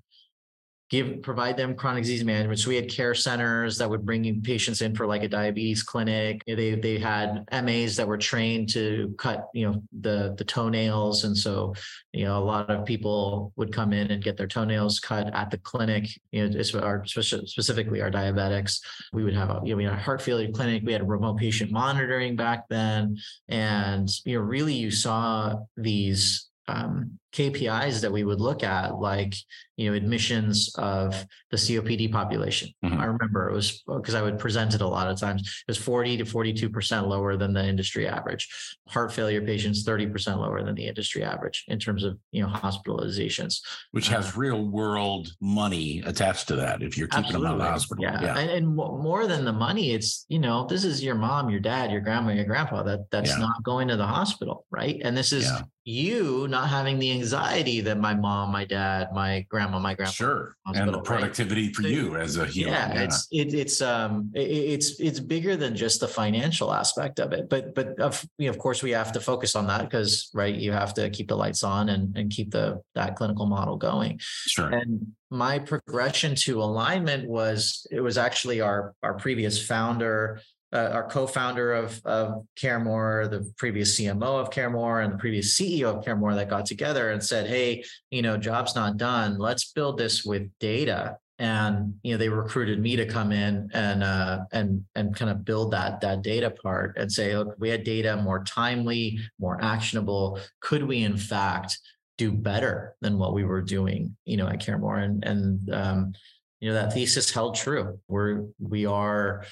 give 0.90 1.20
provide 1.23 1.56
them 1.56 1.75
chronic 1.75 2.02
disease 2.02 2.25
management. 2.25 2.58
So 2.58 2.70
we 2.70 2.76
had 2.76 2.88
care 2.88 3.14
centers 3.14 3.76
that 3.79 3.88
would 3.88 4.06
bring 4.06 4.40
patients 4.40 4.81
in 4.81 4.94
for 4.94 5.06
like 5.06 5.23
a 5.23 5.29
diabetes 5.29 5.82
clinic. 5.82 6.43
They 6.46 6.75
they 6.75 6.99
had 6.99 7.44
MAs 7.52 7.96
that 7.96 8.08
were 8.08 8.17
trained 8.17 8.70
to 8.70 9.14
cut 9.19 9.49
you 9.52 9.67
know 9.67 9.82
the 10.00 10.35
the 10.38 10.44
toenails, 10.44 11.25
and 11.25 11.37
so 11.37 11.75
you 12.12 12.25
know 12.25 12.38
a 12.38 12.44
lot 12.44 12.70
of 12.70 12.87
people 12.87 13.52
would 13.56 13.73
come 13.73 13.93
in 13.93 14.11
and 14.11 14.23
get 14.23 14.37
their 14.37 14.46
toenails 14.46 14.99
cut 15.00 15.32
at 15.35 15.50
the 15.50 15.58
clinic. 15.58 16.08
You 16.32 16.49
know, 16.49 16.81
our 16.81 17.05
specifically 17.05 18.00
our 18.00 18.11
diabetics. 18.11 18.81
We 19.12 19.25
would 19.25 19.34
have 19.34 19.50
a, 19.50 19.61
you 19.64 19.73
know 19.73 19.76
we 19.76 19.84
had 19.84 19.93
a 19.93 19.96
heart 19.96 20.23
failure 20.23 20.50
clinic. 20.50 20.82
We 20.84 20.93
had 20.93 21.06
remote 21.08 21.39
patient 21.39 21.70
monitoring 21.70 22.36
back 22.36 22.69
then, 22.69 23.19
and 23.48 24.08
you 24.24 24.39
know 24.39 24.44
really 24.44 24.74
you 24.74 24.91
saw 24.91 25.56
these 25.77 26.48
um, 26.69 27.19
KPIs 27.32 28.01
that 28.01 28.13
we 28.13 28.25
would 28.25 28.41
look 28.41 28.63
at, 28.63 28.99
like 28.99 29.35
you 29.79 29.89
know 29.89 29.97
admissions 29.97 30.75
of 30.77 31.25
the 31.51 31.56
COPD 31.56 32.11
population. 32.11 32.69
Mm-hmm. 32.85 32.99
I 32.99 33.05
remember 33.05 33.49
it 33.49 33.55
was 33.55 33.82
because 33.87 34.15
I 34.15 34.23
would 34.23 34.39
present 34.39 34.75
it 34.75 34.81
a 34.81 34.87
lot 34.87 35.08
of 35.08 35.20
times. 35.20 35.43
It 35.43 35.70
was 35.70 35.79
40 35.79 36.19
to 36.19 36.25
42 36.25 36.69
percent 36.69 37.06
lower 37.06 37.37
than 37.37 37.53
the 37.53 37.65
industry 37.65 38.08
average. 38.08 38.49
Heart 38.89 39.13
failure 39.13 39.41
patients 39.41 39.85
30 39.85 40.08
percent 40.08 40.41
lower 40.41 40.65
than 40.65 40.75
the 40.75 40.87
industry 40.87 41.23
average 41.23 41.65
in 41.69 41.79
terms 41.79 42.03
of 42.03 42.19
you 42.32 42.43
know 42.43 42.49
hospitalizations. 42.49 43.61
Which 43.93 44.08
has 44.08 44.31
uh, 44.31 44.32
real 44.41 44.65
world 44.65 45.32
money 45.41 46.03
attached 46.05 46.49
to 46.49 46.56
that. 46.56 46.82
If 46.82 46.99
you're 46.99 47.08
keeping 47.08 47.27
absolutely. 47.27 47.49
them 47.49 47.61
out 47.61 47.61
of 47.61 47.67
the 47.67 47.70
hospital, 47.70 48.05
yeah, 48.05 48.20
yeah. 48.20 48.39
And, 48.39 48.51
and, 48.51 48.77
more 48.79 49.27
than 49.27 49.44
the 49.44 49.53
money, 49.53 49.93
it's 49.93 50.27
you 50.29 50.41
know 50.41 50.67
this 50.67 50.85
is 50.85 51.05
your 51.05 51.15
mom, 51.15 51.51
your 51.51 51.61
dad, 51.61 51.93
your 51.93 52.01
grandma, 52.01 52.32
your 52.32 52.44
grandpa 52.44 52.82
that 52.82 53.11
that's 53.13 53.31
yeah. 53.31 53.39
not 53.39 53.63
going 53.63 53.87
to 53.89 53.97
the 53.97 54.06
hospital, 54.06 54.67
right? 54.70 55.01
And 55.05 55.17
this 55.17 55.32
is 55.32 55.44
yeah. 55.44 55.61
you 55.85 56.49
not 56.49 56.69
having 56.69 56.99
the 56.99 57.11
anxiety 57.19 57.81
that 57.81 57.98
my 57.98 58.15
mom, 58.15 58.51
my 58.51 58.65
dad, 58.65 59.08
my 59.13 59.44
grandma, 59.48 59.79
my 59.79 59.94
grandpa. 59.94 60.13
Sure, 60.13 60.56
and 60.67 60.93
the 60.93 61.01
productivity 61.01 61.67
right? 61.67 61.77
for 61.77 61.82
you 61.82 62.17
as 62.17 62.37
a 62.37 62.46
human. 62.46 62.75
Yeah, 62.75 62.94
yeah. 62.94 63.03
it's 63.03 63.29
it, 63.31 63.55
it's 63.55 63.82
um 63.82 64.31
it, 64.34 64.41
it's 64.41 65.01
it's 65.01 65.20
bigger 65.20 65.56
than 65.56 65.77
just 65.77 66.01
the 66.01 66.08
financial 66.08 66.72
aspect 66.72 67.19
of 67.19 67.32
it. 67.32 67.48
But 67.48 67.75
but 67.75 67.98
of 68.01 68.25
you 68.39 68.46
know, 68.46 68.51
of 68.51 68.58
course 68.58 68.82
we 68.82 68.91
have 68.91 69.13
to 69.13 69.20
focus 69.20 69.56
on 69.56 69.67
that 69.67 69.82
because 69.82 70.31
right 70.34 70.55
you 70.55 70.72
have 70.72 70.94
to 70.94 71.10
keep 71.10 71.29
the 71.29 71.37
lights 71.37 71.63
on 71.63 71.89
and 71.89 72.17
and 72.17 72.31
keep 72.31 72.51
the 72.51 72.81
that 72.94 73.17
clinical 73.17 73.46
model 73.46 73.77
going. 73.77 74.19
Sure. 74.20 74.69
And 74.69 75.13
my 75.31 75.58
progression 75.58 76.34
to 76.34 76.63
alignment 76.63 77.29
was 77.29 77.87
it 77.91 78.01
was 78.01 78.17
actually 78.17 78.60
our 78.60 78.94
our 79.03 79.15
previous 79.15 79.65
founder 79.65 80.41
uh, 80.72 80.91
our 80.93 81.08
co-founder 81.08 81.72
of, 81.72 82.01
of 82.05 82.46
CareMore, 82.56 83.31
the 83.31 83.51
previous 83.56 83.98
CMO 83.98 84.41
of 84.41 84.51
CareMore, 84.51 85.03
and 85.03 85.15
the 85.15 85.19
previous 85.19 85.58
CEO 85.58 85.96
of 85.96 86.05
CareMore 86.05 86.34
that 86.34 86.51
got 86.51 86.67
together 86.67 87.10
and 87.10 87.22
said, 87.22 87.46
"Hey, 87.46 87.84
you 88.10 88.22
know, 88.22 88.37
job's 88.37 88.75
not 88.75 88.96
done. 88.96 89.39
Let's 89.39 89.72
build 89.72 89.98
this 89.98 90.25
with 90.25 90.51
data." 90.58 91.17
And 91.41 91.94
you 92.03 92.13
know, 92.13 92.19
they 92.19 92.29
recruited 92.29 92.81
me 92.81 92.96
to 92.96 93.06
come 93.06 93.32
in 93.32 93.70
and 93.72 94.03
uh, 94.03 94.41
and 94.53 94.84
and 94.94 95.15
kind 95.15 95.31
of 95.31 95.44
build 95.44 95.70
that 95.72 96.01
that 96.03 96.22
data 96.22 96.51
part 96.51 96.98
and 96.98 97.10
say, 97.10 97.37
"Look, 97.37 97.55
we 97.58 97.70
had 97.70 97.84
data 97.84 98.17
more 98.17 98.44
timely, 98.44 99.19
more 99.39 99.58
actionable. 99.63 100.39
Could 100.60 100.82
we, 100.82 101.03
in 101.03 101.17
fact, 101.17 101.79
do 102.19 102.32
better 102.32 102.94
than 103.01 103.19
what 103.19 103.32
we 103.32 103.44
were 103.44 103.63
doing?" 103.63 104.17
You 104.27 104.37
know, 104.37 104.48
at 104.48 104.60
CareMore, 104.60 105.03
and 105.03 105.25
and 105.25 105.75
um, 105.75 106.13
you 106.60 106.69
know, 106.69 106.75
that 106.75 106.93
thesis 106.93 107.31
held 107.31 107.55
true. 107.55 107.98
We're, 108.08 108.46
we 108.58 108.87
are, 108.87 109.44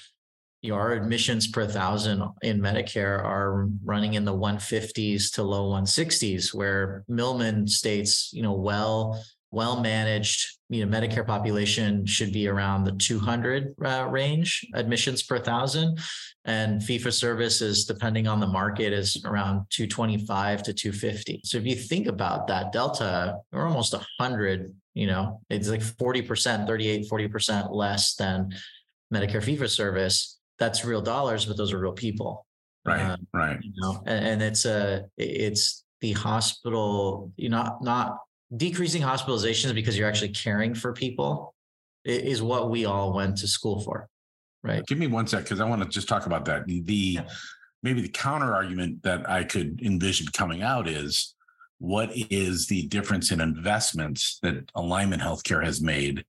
you 0.66 0.72
know, 0.72 0.78
our 0.78 0.92
admissions 0.92 1.46
per 1.46 1.64
thousand 1.64 2.28
in 2.42 2.60
Medicare 2.60 3.22
are 3.22 3.68
running 3.84 4.14
in 4.14 4.24
the 4.24 4.34
150s 4.34 5.32
to 5.34 5.44
low 5.44 5.70
160s, 5.70 6.52
where 6.52 7.04
Milliman 7.08 7.68
states, 7.68 8.30
you 8.32 8.42
know, 8.42 8.52
well, 8.52 9.22
well 9.52 9.80
managed, 9.80 10.58
you 10.68 10.84
know, 10.84 10.98
Medicare 10.98 11.24
population 11.24 12.04
should 12.04 12.32
be 12.32 12.48
around 12.48 12.82
the 12.82 12.92
200 12.92 13.76
uh, 13.84 14.08
range 14.10 14.66
admissions 14.74 15.22
per 15.22 15.38
thousand, 15.38 16.00
and 16.44 16.82
fee 16.82 16.98
for 16.98 17.12
service 17.12 17.60
is 17.60 17.84
depending 17.84 18.26
on 18.26 18.40
the 18.40 18.46
market 18.48 18.92
is 18.92 19.22
around 19.24 19.64
225 19.70 20.64
to 20.64 20.74
250. 20.74 21.42
So 21.44 21.58
if 21.58 21.64
you 21.64 21.76
think 21.76 22.08
about 22.08 22.48
that 22.48 22.72
delta, 22.72 23.36
we're 23.52 23.68
almost 23.68 23.92
100. 23.92 24.74
You 24.94 25.06
know, 25.06 25.42
it's 25.48 25.68
like 25.68 25.82
40%, 25.82 26.66
38, 26.66 27.08
40% 27.08 27.68
less 27.70 28.16
than 28.16 28.50
Medicare 29.14 29.42
fee 29.42 29.56
for 29.56 29.68
service. 29.68 30.35
That's 30.58 30.84
real 30.84 31.02
dollars, 31.02 31.44
but 31.44 31.56
those 31.56 31.72
are 31.72 31.78
real 31.78 31.92
people. 31.92 32.46
Right. 32.84 33.00
Um, 33.00 33.26
right. 33.34 33.58
You 33.62 33.72
know, 33.76 34.02
and, 34.06 34.24
and 34.26 34.42
it's 34.42 34.64
a 34.64 35.04
it's 35.18 35.84
the 36.00 36.12
hospital, 36.12 37.32
you 37.36 37.48
know, 37.48 37.58
not 37.58 37.82
not 37.82 38.18
decreasing 38.56 39.02
hospitalizations 39.02 39.74
because 39.74 39.98
you're 39.98 40.08
actually 40.08 40.28
caring 40.28 40.74
for 40.74 40.92
people 40.92 41.54
is 42.04 42.42
what 42.42 42.70
we 42.70 42.84
all 42.84 43.12
went 43.12 43.36
to 43.36 43.48
school 43.48 43.80
for 43.80 44.08
right 44.62 44.86
give 44.86 44.98
me 44.98 45.08
one 45.08 45.26
sec 45.26 45.42
because 45.42 45.60
i 45.60 45.64
want 45.64 45.82
to 45.82 45.88
just 45.88 46.08
talk 46.08 46.26
about 46.26 46.44
that 46.44 46.64
the, 46.66 46.80
the 46.82 46.94
yeah. 46.94 47.28
maybe 47.82 48.00
the 48.00 48.08
counter 48.08 48.54
argument 48.54 49.02
that 49.02 49.28
i 49.28 49.42
could 49.42 49.80
envision 49.82 50.26
coming 50.28 50.62
out 50.62 50.88
is 50.88 51.34
what 51.78 52.10
is 52.14 52.68
the 52.68 52.86
difference 52.86 53.32
in 53.32 53.40
investments 53.40 54.38
that 54.42 54.70
alignment 54.76 55.20
healthcare 55.20 55.64
has 55.64 55.80
made 55.80 56.24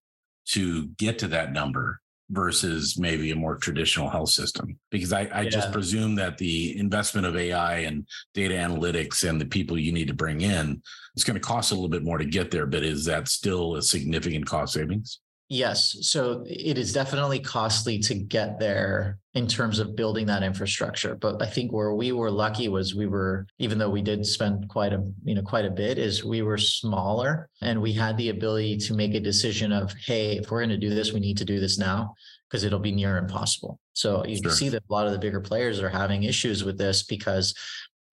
to 0.45 0.87
get 0.97 1.19
to 1.19 1.27
that 1.27 1.53
number 1.53 2.01
versus 2.29 2.97
maybe 2.97 3.31
a 3.31 3.35
more 3.35 3.55
traditional 3.55 4.09
health 4.09 4.29
system 4.29 4.77
because 4.91 5.13
i, 5.13 5.21
I 5.25 5.41
yeah. 5.43 5.49
just 5.49 5.71
presume 5.71 6.15
that 6.15 6.37
the 6.37 6.77
investment 6.77 7.25
of 7.25 7.37
ai 7.37 7.79
and 7.79 8.05
data 8.33 8.53
analytics 8.53 9.27
and 9.27 9.39
the 9.39 9.45
people 9.45 9.77
you 9.77 9.93
need 9.93 10.09
to 10.09 10.13
bring 10.13 10.41
in 10.41 10.81
it's 11.15 11.23
going 11.23 11.39
to 11.39 11.39
cost 11.39 11.71
a 11.71 11.75
little 11.75 11.89
bit 11.89 12.03
more 12.03 12.17
to 12.17 12.25
get 12.25 12.51
there 12.51 12.65
but 12.65 12.83
is 12.83 13.05
that 13.05 13.29
still 13.29 13.75
a 13.75 13.81
significant 13.81 14.45
cost 14.45 14.73
savings 14.73 15.21
Yes. 15.49 15.95
So 16.01 16.43
it 16.45 16.77
is 16.77 16.91
definitely 16.91 17.39
costly 17.39 17.99
to 17.99 18.13
get 18.13 18.59
there 18.59 19.17
in 19.33 19.47
terms 19.47 19.79
of 19.79 19.95
building 19.95 20.25
that 20.25 20.43
infrastructure. 20.43 21.15
But 21.15 21.41
I 21.41 21.45
think 21.45 21.71
where 21.71 21.93
we 21.93 22.11
were 22.11 22.29
lucky 22.29 22.67
was 22.67 22.95
we 22.95 23.07
were, 23.07 23.47
even 23.57 23.77
though 23.77 23.89
we 23.89 24.01
did 24.01 24.25
spend 24.25 24.67
quite 24.67 24.91
a, 24.91 25.09
you 25.23 25.35
know, 25.35 25.41
quite 25.41 25.63
a 25.63 25.71
bit, 25.71 25.97
is 25.97 26.25
we 26.25 26.41
were 26.41 26.57
smaller 26.57 27.49
and 27.61 27.81
we 27.81 27.93
had 27.93 28.17
the 28.17 28.29
ability 28.29 28.77
to 28.77 28.93
make 28.93 29.13
a 29.13 29.21
decision 29.21 29.71
of, 29.71 29.93
hey, 30.05 30.37
if 30.37 30.51
we're 30.51 30.59
going 30.59 30.69
to 30.69 30.77
do 30.77 30.93
this, 30.93 31.13
we 31.13 31.21
need 31.21 31.37
to 31.37 31.45
do 31.45 31.61
this 31.61 31.77
now 31.77 32.13
because 32.49 32.65
it'll 32.65 32.79
be 32.79 32.91
near 32.91 33.17
impossible. 33.17 33.79
So 33.93 34.25
you 34.25 34.37
sure. 34.41 34.51
see 34.51 34.69
that 34.69 34.83
a 34.89 34.93
lot 34.93 35.05
of 35.05 35.13
the 35.13 35.19
bigger 35.19 35.41
players 35.41 35.79
are 35.79 35.89
having 35.89 36.23
issues 36.23 36.65
with 36.65 36.77
this 36.77 37.03
because 37.03 37.53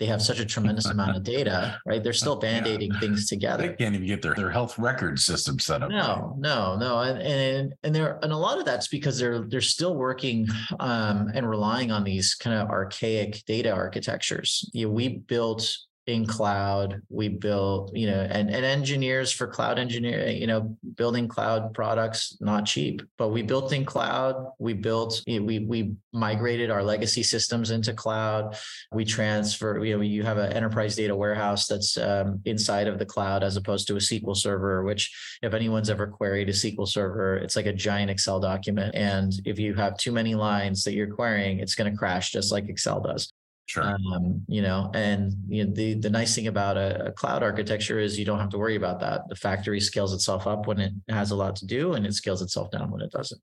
they 0.05 0.11
have 0.11 0.21
such 0.21 0.39
a 0.39 0.45
tremendous 0.45 0.85
amount 0.91 1.17
of 1.17 1.23
data, 1.23 1.81
right? 1.87 2.05
They're 2.05 2.13
still 2.13 2.37
band-aiding 2.37 2.93
yeah. 2.93 3.01
things 3.01 3.27
together. 3.27 3.69
They 3.69 3.75
can't 3.75 3.95
even 3.95 4.07
get 4.07 4.21
their, 4.21 4.35
their 4.35 4.51
health 4.51 4.79
record 4.79 5.19
system 5.19 5.59
set 5.59 5.83
up. 5.83 5.91
No, 5.91 6.37
no, 6.39 6.77
no. 6.77 7.01
And 7.01 7.23
and 7.23 7.75
and 7.83 7.95
there 7.95 8.19
and 8.23 8.33
a 8.33 8.37
lot 8.37 8.59
of 8.59 8.67
that's 8.67 8.89
because 8.89 9.19
they're 9.19 9.41
they're 9.41 9.63
still 9.63 9.95
working 9.95 10.47
um, 10.79 11.31
and 11.35 11.49
relying 11.49 11.91
on 11.91 12.05
these 12.05 12.35
kind 12.35 12.61
of 12.61 12.69
archaic 12.69 13.43
data 13.47 13.71
architectures. 13.71 14.69
You 14.75 14.87
know, 14.87 14.93
we 14.93 15.09
built 15.09 15.75
in 16.07 16.27
cloud. 16.27 17.01
We 17.09 17.29
built 17.29 17.95
you 17.95 18.07
know 18.07 18.21
and, 18.21 18.51
and 18.51 18.65
engineers 18.65 19.33
for 19.33 19.47
cloud 19.47 19.79
engineering 19.79 20.41
you 20.41 20.47
know 20.47 20.77
building 20.97 21.29
cloud 21.29 21.73
products 21.73 22.37
not 22.41 22.67
cheap 22.67 23.03
but 23.17 23.29
we 23.29 23.43
built 23.43 23.73
in 23.73 23.85
cloud. 23.85 24.53
We 24.59 24.75
built 24.75 25.23
we 25.27 25.61
we 25.61 25.95
migrated 26.13 26.71
our 26.71 26.83
legacy 26.83 27.23
systems 27.23 27.71
into 27.71 27.95
cloud. 27.95 28.57
We 28.93 29.05
transfer 29.05 29.83
you 29.85 29.97
know 29.97 30.03
you 30.03 30.23
have 30.23 30.39
an 30.39 30.53
enterprise 30.53 30.97
data 30.97 31.17
warehouse 31.17 31.67
that's 31.67 31.97
um, 31.97 32.41
inside 32.45 32.87
of 32.87 32.99
the 32.99 33.07
cloud 33.07 33.43
as 33.43 33.57
opposed 33.57 33.87
to 33.89 33.95
a 33.95 33.99
sql 33.99 34.37
server 34.37 34.83
which 34.85 35.13
if 35.43 35.55
anyone's 35.55 35.91
ever 35.91 36.07
queried 36.07 36.49
a 36.49 36.53
sql 36.53 36.87
server 36.87 37.37
it's 37.37 37.57
like 37.57 37.67
a 37.67 37.73
giant 37.73 38.11
excel 38.11 38.41
document. 38.41 38.95
And 38.95 39.33
if 39.45 39.59
you 39.59 39.75
have 39.75 39.97
too 39.97 40.13
many 40.13 40.35
lines 40.35 40.85
that 40.85 40.93
you're 40.95 41.15
querying 41.15 41.61
it's 41.61 41.75
going 41.75 41.91
to 41.91 41.97
crash 41.97 42.31
just 42.31 42.53
like 42.53 42.69
excel 42.69 43.01
does 43.01 43.33
Sure. 43.67 43.83
Um, 43.83 44.45
you 44.47 44.61
know, 44.61 44.91
and 44.95 45.33
you 45.49 45.65
know, 45.65 45.73
the 45.73 45.95
the 45.95 46.11
nice 46.11 46.35
thing 46.35 46.49
about 46.49 46.77
a, 46.77 47.07
a, 47.07 47.13
cloud 47.13 47.43
architecture 47.43 47.99
is 47.99 48.19
you 48.19 48.27
don't 48.27 48.39
have 48.39 48.51
to 48.51 48.59
worry 48.59 48.77
about 48.77 49.01
that. 49.01 49.23
The 49.29 49.37
factory 49.37 49.81
scales 49.81 50.13
itself 50.13 50.47
up 50.47 50.67
when 50.67 50.79
it 50.81 50.93
has 51.09 51.31
a 51.31 51.35
lot 51.35 51.57
to 51.57 51.67
do, 51.67 51.95
and 51.95 52.07
it 52.07 52.13
scales 52.13 52.43
itself 52.43 52.71
down 52.71 52.91
when 52.91 53.01
it 53.01 53.11
doesn't. 53.11 53.41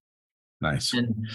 Nice. 0.62 0.94
And 0.94 1.28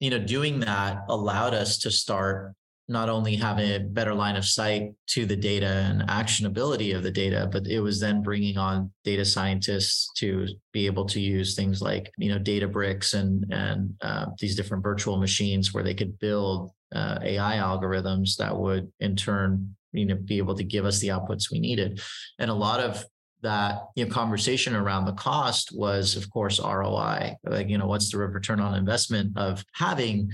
you 0.00 0.08
know, 0.08 0.18
doing 0.18 0.60
that 0.60 1.00
allowed 1.10 1.52
us 1.52 1.78
to 1.80 1.90
start 1.90 2.54
not 2.88 3.08
only 3.08 3.36
having 3.36 3.70
a 3.70 3.80
better 3.80 4.14
line 4.14 4.36
of 4.36 4.44
sight 4.44 4.92
to 5.06 5.24
the 5.24 5.36
data 5.36 5.66
and 5.66 6.02
actionability 6.08 6.96
of 6.96 7.02
the 7.02 7.10
data, 7.10 7.48
but 7.50 7.66
it 7.66 7.80
was 7.80 8.00
then 8.00 8.22
bringing 8.22 8.58
on 8.58 8.90
data 9.04 9.24
scientists 9.24 10.10
to 10.16 10.46
be 10.72 10.86
able 10.86 11.04
to 11.04 11.20
use 11.20 11.54
things 11.54 11.80
like 11.80 12.10
you 12.16 12.30
know 12.30 12.38
Databricks 12.38 13.14
and 13.14 13.44
and 13.52 13.94
uh, 14.00 14.26
these 14.38 14.56
different 14.56 14.82
virtual 14.82 15.18
machines 15.18 15.74
where 15.74 15.84
they 15.84 15.94
could 15.94 16.18
build 16.18 16.70
uh, 16.94 17.18
AI 17.22 17.56
algorithms 17.56 18.36
that 18.36 18.56
would 18.56 18.92
in 19.00 19.16
turn 19.16 19.74
you 19.92 20.06
know 20.06 20.16
be 20.16 20.38
able 20.38 20.54
to 20.56 20.64
give 20.64 20.84
us 20.84 20.98
the 21.00 21.08
outputs 21.08 21.50
we 21.50 21.60
needed. 21.60 22.00
And 22.38 22.50
a 22.50 22.54
lot 22.54 22.80
of 22.80 23.04
that 23.42 23.88
you 23.96 24.04
know 24.04 24.10
conversation 24.10 24.74
around 24.74 25.04
the 25.04 25.12
cost 25.12 25.70
was 25.74 26.16
of 26.16 26.30
course 26.30 26.60
ROI 26.60 27.34
like 27.44 27.68
you 27.68 27.76
know 27.76 27.86
what's 27.86 28.10
the 28.10 28.18
return 28.18 28.60
on 28.60 28.74
investment 28.74 29.36
of 29.36 29.64
having 29.74 30.30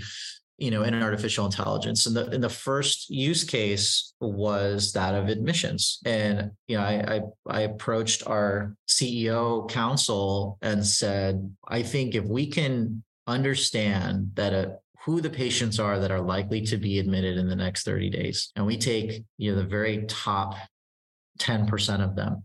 you 0.58 0.70
know 0.70 0.82
an 0.82 1.02
artificial 1.02 1.46
intelligence? 1.46 2.06
And 2.06 2.16
the 2.16 2.26
and 2.26 2.42
the 2.42 2.48
first 2.48 3.08
use 3.08 3.44
case 3.44 4.12
was 4.20 4.92
that 4.92 5.14
of 5.14 5.28
admissions. 5.28 6.00
And 6.04 6.50
you 6.66 6.76
know 6.76 6.82
I, 6.82 7.16
I 7.16 7.20
I 7.46 7.60
approached 7.62 8.24
our 8.26 8.74
CEO 8.88 9.68
council 9.70 10.58
and 10.62 10.84
said 10.86 11.54
I 11.66 11.82
think 11.82 12.14
if 12.14 12.24
we 12.24 12.48
can 12.48 13.02
understand 13.26 14.30
that 14.34 14.52
a 14.52 14.78
who 15.08 15.22
the 15.22 15.30
patients 15.30 15.80
are 15.80 15.98
that 15.98 16.10
are 16.10 16.20
likely 16.20 16.60
to 16.60 16.76
be 16.76 16.98
admitted 16.98 17.38
in 17.38 17.48
the 17.48 17.56
next 17.56 17.84
30 17.84 18.10
days. 18.10 18.52
And 18.56 18.66
we 18.66 18.76
take, 18.76 19.24
you 19.38 19.50
know, 19.50 19.56
the 19.56 19.66
very 19.66 20.04
top 20.06 20.54
10% 21.40 22.04
of 22.04 22.14
them 22.14 22.44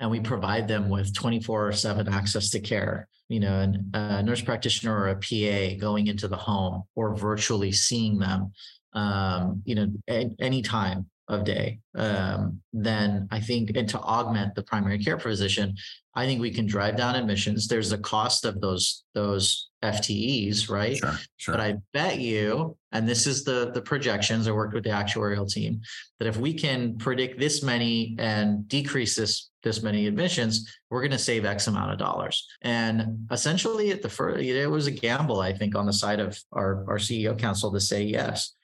and 0.00 0.10
we 0.10 0.18
provide 0.18 0.66
them 0.66 0.88
with 0.88 1.14
24 1.14 1.70
7 1.70 2.08
access 2.08 2.50
to 2.50 2.58
care. 2.58 3.06
You 3.28 3.38
know, 3.38 3.60
and 3.60 3.94
a 3.94 4.24
nurse 4.24 4.42
practitioner 4.42 4.92
or 4.92 5.08
a 5.10 5.14
PA 5.14 5.78
going 5.80 6.08
into 6.08 6.26
the 6.26 6.36
home 6.36 6.82
or 6.96 7.14
virtually 7.14 7.70
seeing 7.70 8.18
them, 8.18 8.50
um, 8.94 9.62
you 9.64 9.76
know, 9.76 9.86
any 10.08 10.62
time 10.62 11.06
of 11.28 11.44
day, 11.44 11.80
um, 11.94 12.60
then 12.72 13.28
I 13.30 13.40
think, 13.40 13.76
and 13.76 13.88
to 13.88 13.98
augment 14.00 14.54
the 14.54 14.62
primary 14.62 14.98
care 14.98 15.18
physician, 15.18 15.74
I 16.14 16.26
think 16.26 16.40
we 16.40 16.50
can 16.50 16.66
drive 16.66 16.96
down 16.96 17.16
admissions. 17.16 17.66
There's 17.66 17.92
a 17.92 17.98
cost 17.98 18.44
of 18.44 18.60
those 18.60 19.04
those 19.14 19.70
FTEs, 19.82 20.70
right? 20.70 20.96
Sure, 20.96 21.18
sure. 21.38 21.54
But 21.54 21.60
I 21.60 21.76
bet 21.92 22.20
you, 22.20 22.76
and 22.92 23.08
this 23.08 23.26
is 23.26 23.42
the 23.42 23.72
the 23.72 23.82
projections. 23.82 24.46
I 24.46 24.52
worked 24.52 24.74
with 24.74 24.84
the 24.84 24.90
actuarial 24.90 25.50
team 25.50 25.80
that 26.18 26.28
if 26.28 26.36
we 26.36 26.54
can 26.54 26.98
predict 26.98 27.40
this 27.40 27.62
many 27.62 28.14
and 28.18 28.68
decrease 28.68 29.16
this 29.16 29.50
this 29.62 29.82
many 29.82 30.06
admissions, 30.06 30.70
we're 30.90 31.00
going 31.00 31.10
to 31.10 31.18
save 31.18 31.44
X 31.44 31.66
amount 31.66 31.90
of 31.90 31.98
dollars. 31.98 32.46
And 32.62 33.26
essentially, 33.30 33.90
at 33.90 34.02
the 34.02 34.10
first, 34.10 34.40
it 34.40 34.70
was 34.70 34.86
a 34.86 34.92
gamble, 34.92 35.40
I 35.40 35.52
think, 35.52 35.74
on 35.74 35.86
the 35.86 35.92
side 35.92 36.20
of 36.20 36.38
our 36.52 36.84
our 36.88 36.98
CEO 36.98 37.36
council 37.36 37.72
to 37.72 37.80
say 37.80 38.02
yes. 38.04 38.54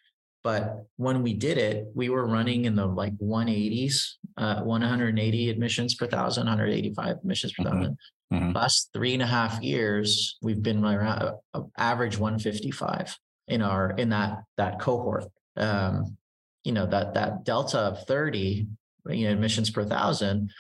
But 0.42 0.86
when 0.96 1.22
we 1.22 1.34
did 1.34 1.58
it, 1.58 1.88
we 1.94 2.08
were 2.08 2.26
running 2.26 2.64
in 2.64 2.74
the 2.74 2.86
like 2.86 3.16
180s, 3.18 4.14
uh, 4.38 4.62
180 4.62 5.50
admissions 5.50 5.94
per 5.94 6.06
thousand, 6.06 6.46
185 6.46 7.16
admissions 7.18 7.52
per 7.52 7.64
1000 7.64 7.92
mm-hmm. 7.92 8.36
mm-hmm. 8.36 8.56
Last 8.56 8.90
three 8.94 9.12
and 9.12 9.22
a 9.22 9.26
half 9.26 9.62
years, 9.62 10.38
we've 10.40 10.62
been 10.62 10.82
around 10.84 11.34
uh, 11.52 11.62
average 11.76 12.18
155 12.18 13.18
in 13.48 13.62
our 13.62 13.90
in 13.92 14.08
that 14.10 14.42
that 14.56 14.80
cohort. 14.80 15.24
Um, 15.56 16.16
you 16.64 16.72
know 16.72 16.86
that 16.86 17.14
that 17.14 17.44
delta 17.44 17.78
of 17.78 18.06
30 18.06 18.66
you 19.08 19.24
know 19.26 19.32
admissions 19.32 19.70
per 19.70 19.84
thousand 19.84 20.50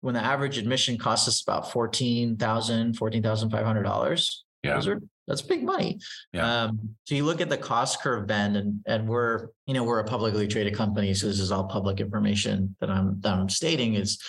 when 0.00 0.14
the 0.14 0.24
average 0.24 0.56
admission 0.56 0.96
costs 0.96 1.28
us 1.28 1.42
about 1.42 1.70
14000 1.70 2.96
$14500 2.96 4.26
yeah. 4.62 4.74
those 4.74 4.88
are 4.88 5.00
that's 5.26 5.42
big 5.42 5.62
money. 5.62 6.00
Yeah. 6.32 6.64
Um, 6.64 6.96
so 7.04 7.14
you 7.14 7.24
look 7.24 7.40
at 7.40 7.48
the 7.48 7.56
cost 7.56 8.02
curve 8.02 8.26
bend, 8.26 8.56
and 8.56 8.80
and 8.86 9.08
we're 9.08 9.48
you 9.66 9.74
know 9.74 9.84
we're 9.84 10.00
a 10.00 10.04
publicly 10.04 10.48
traded 10.48 10.74
company, 10.74 11.14
so 11.14 11.28
this 11.28 11.38
is 11.38 11.52
all 11.52 11.64
public 11.64 12.00
information 12.00 12.74
that 12.80 12.90
I'm 12.90 13.20
that 13.20 13.34
I'm 13.34 13.48
stating 13.48 13.94
is. 13.94 14.20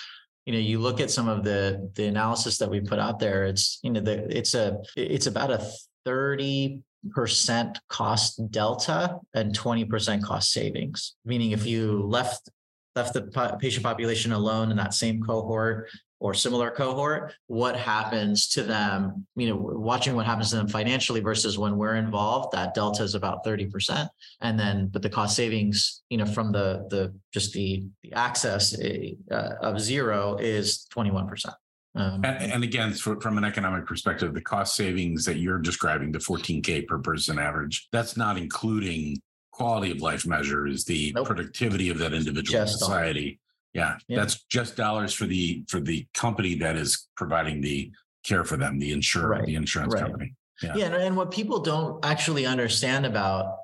You 0.47 0.53
know, 0.53 0.59
you 0.59 0.79
look 0.79 0.99
at 0.99 1.11
some 1.11 1.27
of 1.27 1.43
the 1.43 1.91
the 1.93 2.05
analysis 2.05 2.57
that 2.57 2.69
we 2.69 2.81
put 2.81 2.97
out 2.97 3.19
there. 3.19 3.45
It's 3.45 3.79
you 3.83 3.91
know, 3.91 3.99
the, 3.99 4.25
it's 4.35 4.55
a 4.55 4.79
it's 4.97 5.27
about 5.27 5.51
a 5.51 5.71
thirty 6.03 6.81
percent 7.09 7.79
cost 7.89 8.51
delta 8.51 9.17
and 9.33 9.57
20% 9.57 10.21
cost 10.21 10.51
savings 10.51 11.15
meaning 11.25 11.49
if 11.49 11.65
you 11.65 12.03
left 12.03 12.49
left 12.95 13.13
the 13.13 13.57
patient 13.59 13.83
population 13.83 14.31
alone 14.33 14.69
in 14.69 14.77
that 14.77 14.93
same 14.93 15.21
cohort 15.21 15.89
or 16.21 16.35
similar 16.35 16.69
cohort, 16.69 17.33
what 17.47 17.75
happens 17.75 18.47
to 18.47 18.61
them, 18.61 19.25
you 19.35 19.49
know, 19.49 19.55
watching 19.55 20.15
what 20.15 20.27
happens 20.27 20.51
to 20.51 20.55
them 20.55 20.67
financially 20.67 21.19
versus 21.19 21.57
when 21.57 21.77
we're 21.77 21.95
involved, 21.95 22.53
that 22.53 22.75
delta 22.75 23.01
is 23.01 23.15
about 23.15 23.43
30%. 23.43 24.07
And 24.39 24.57
then, 24.57 24.87
but 24.93 25.01
the 25.01 25.09
cost 25.09 25.35
savings, 25.35 26.03
you 26.09 26.17
know, 26.17 26.27
from 26.27 26.51
the, 26.51 26.85
the, 26.91 27.11
just 27.33 27.53
the, 27.53 27.83
the 28.03 28.13
access 28.13 28.79
uh, 28.79 29.55
of 29.61 29.81
zero 29.81 30.37
is 30.39 30.85
21%. 30.95 31.53
Um, 31.95 32.23
and, 32.23 32.51
and, 32.53 32.63
again, 32.63 32.93
for, 32.93 33.19
from 33.19 33.39
an 33.39 33.43
economic 33.43 33.87
perspective, 33.87 34.33
the 34.35 34.41
cost 34.41 34.75
savings 34.75 35.25
that 35.25 35.37
you're 35.37 35.57
describing, 35.57 36.11
the 36.11 36.19
14K 36.19 36.87
per 36.87 36.99
person 36.99 37.39
average, 37.39 37.87
that's 37.91 38.15
not 38.15 38.37
including 38.37 39.19
quality 39.49 39.91
of 39.91 40.01
life 40.01 40.27
measures, 40.27 40.85
the 40.85 41.11
nope. 41.15 41.25
productivity 41.25 41.89
of 41.89 41.97
that 41.97 42.13
individual 42.13 42.63
just 42.63 42.77
society. 42.77 43.39
Yeah, 43.73 43.97
yeah, 44.07 44.17
that's 44.17 44.43
just 44.45 44.75
dollars 44.75 45.13
for 45.13 45.25
the 45.25 45.63
for 45.67 45.79
the 45.79 46.05
company 46.13 46.55
that 46.55 46.75
is 46.75 47.07
providing 47.15 47.61
the 47.61 47.91
care 48.23 48.43
for 48.43 48.57
them, 48.57 48.79
the 48.79 48.91
insurer, 48.91 49.29
right. 49.29 49.45
the 49.45 49.55
insurance 49.55 49.93
right. 49.93 50.03
company. 50.03 50.35
Yeah. 50.61 50.75
yeah, 50.75 50.95
and 50.95 51.17
what 51.17 51.31
people 51.31 51.59
don't 51.59 52.03
actually 52.05 52.45
understand 52.45 53.05
about 53.05 53.55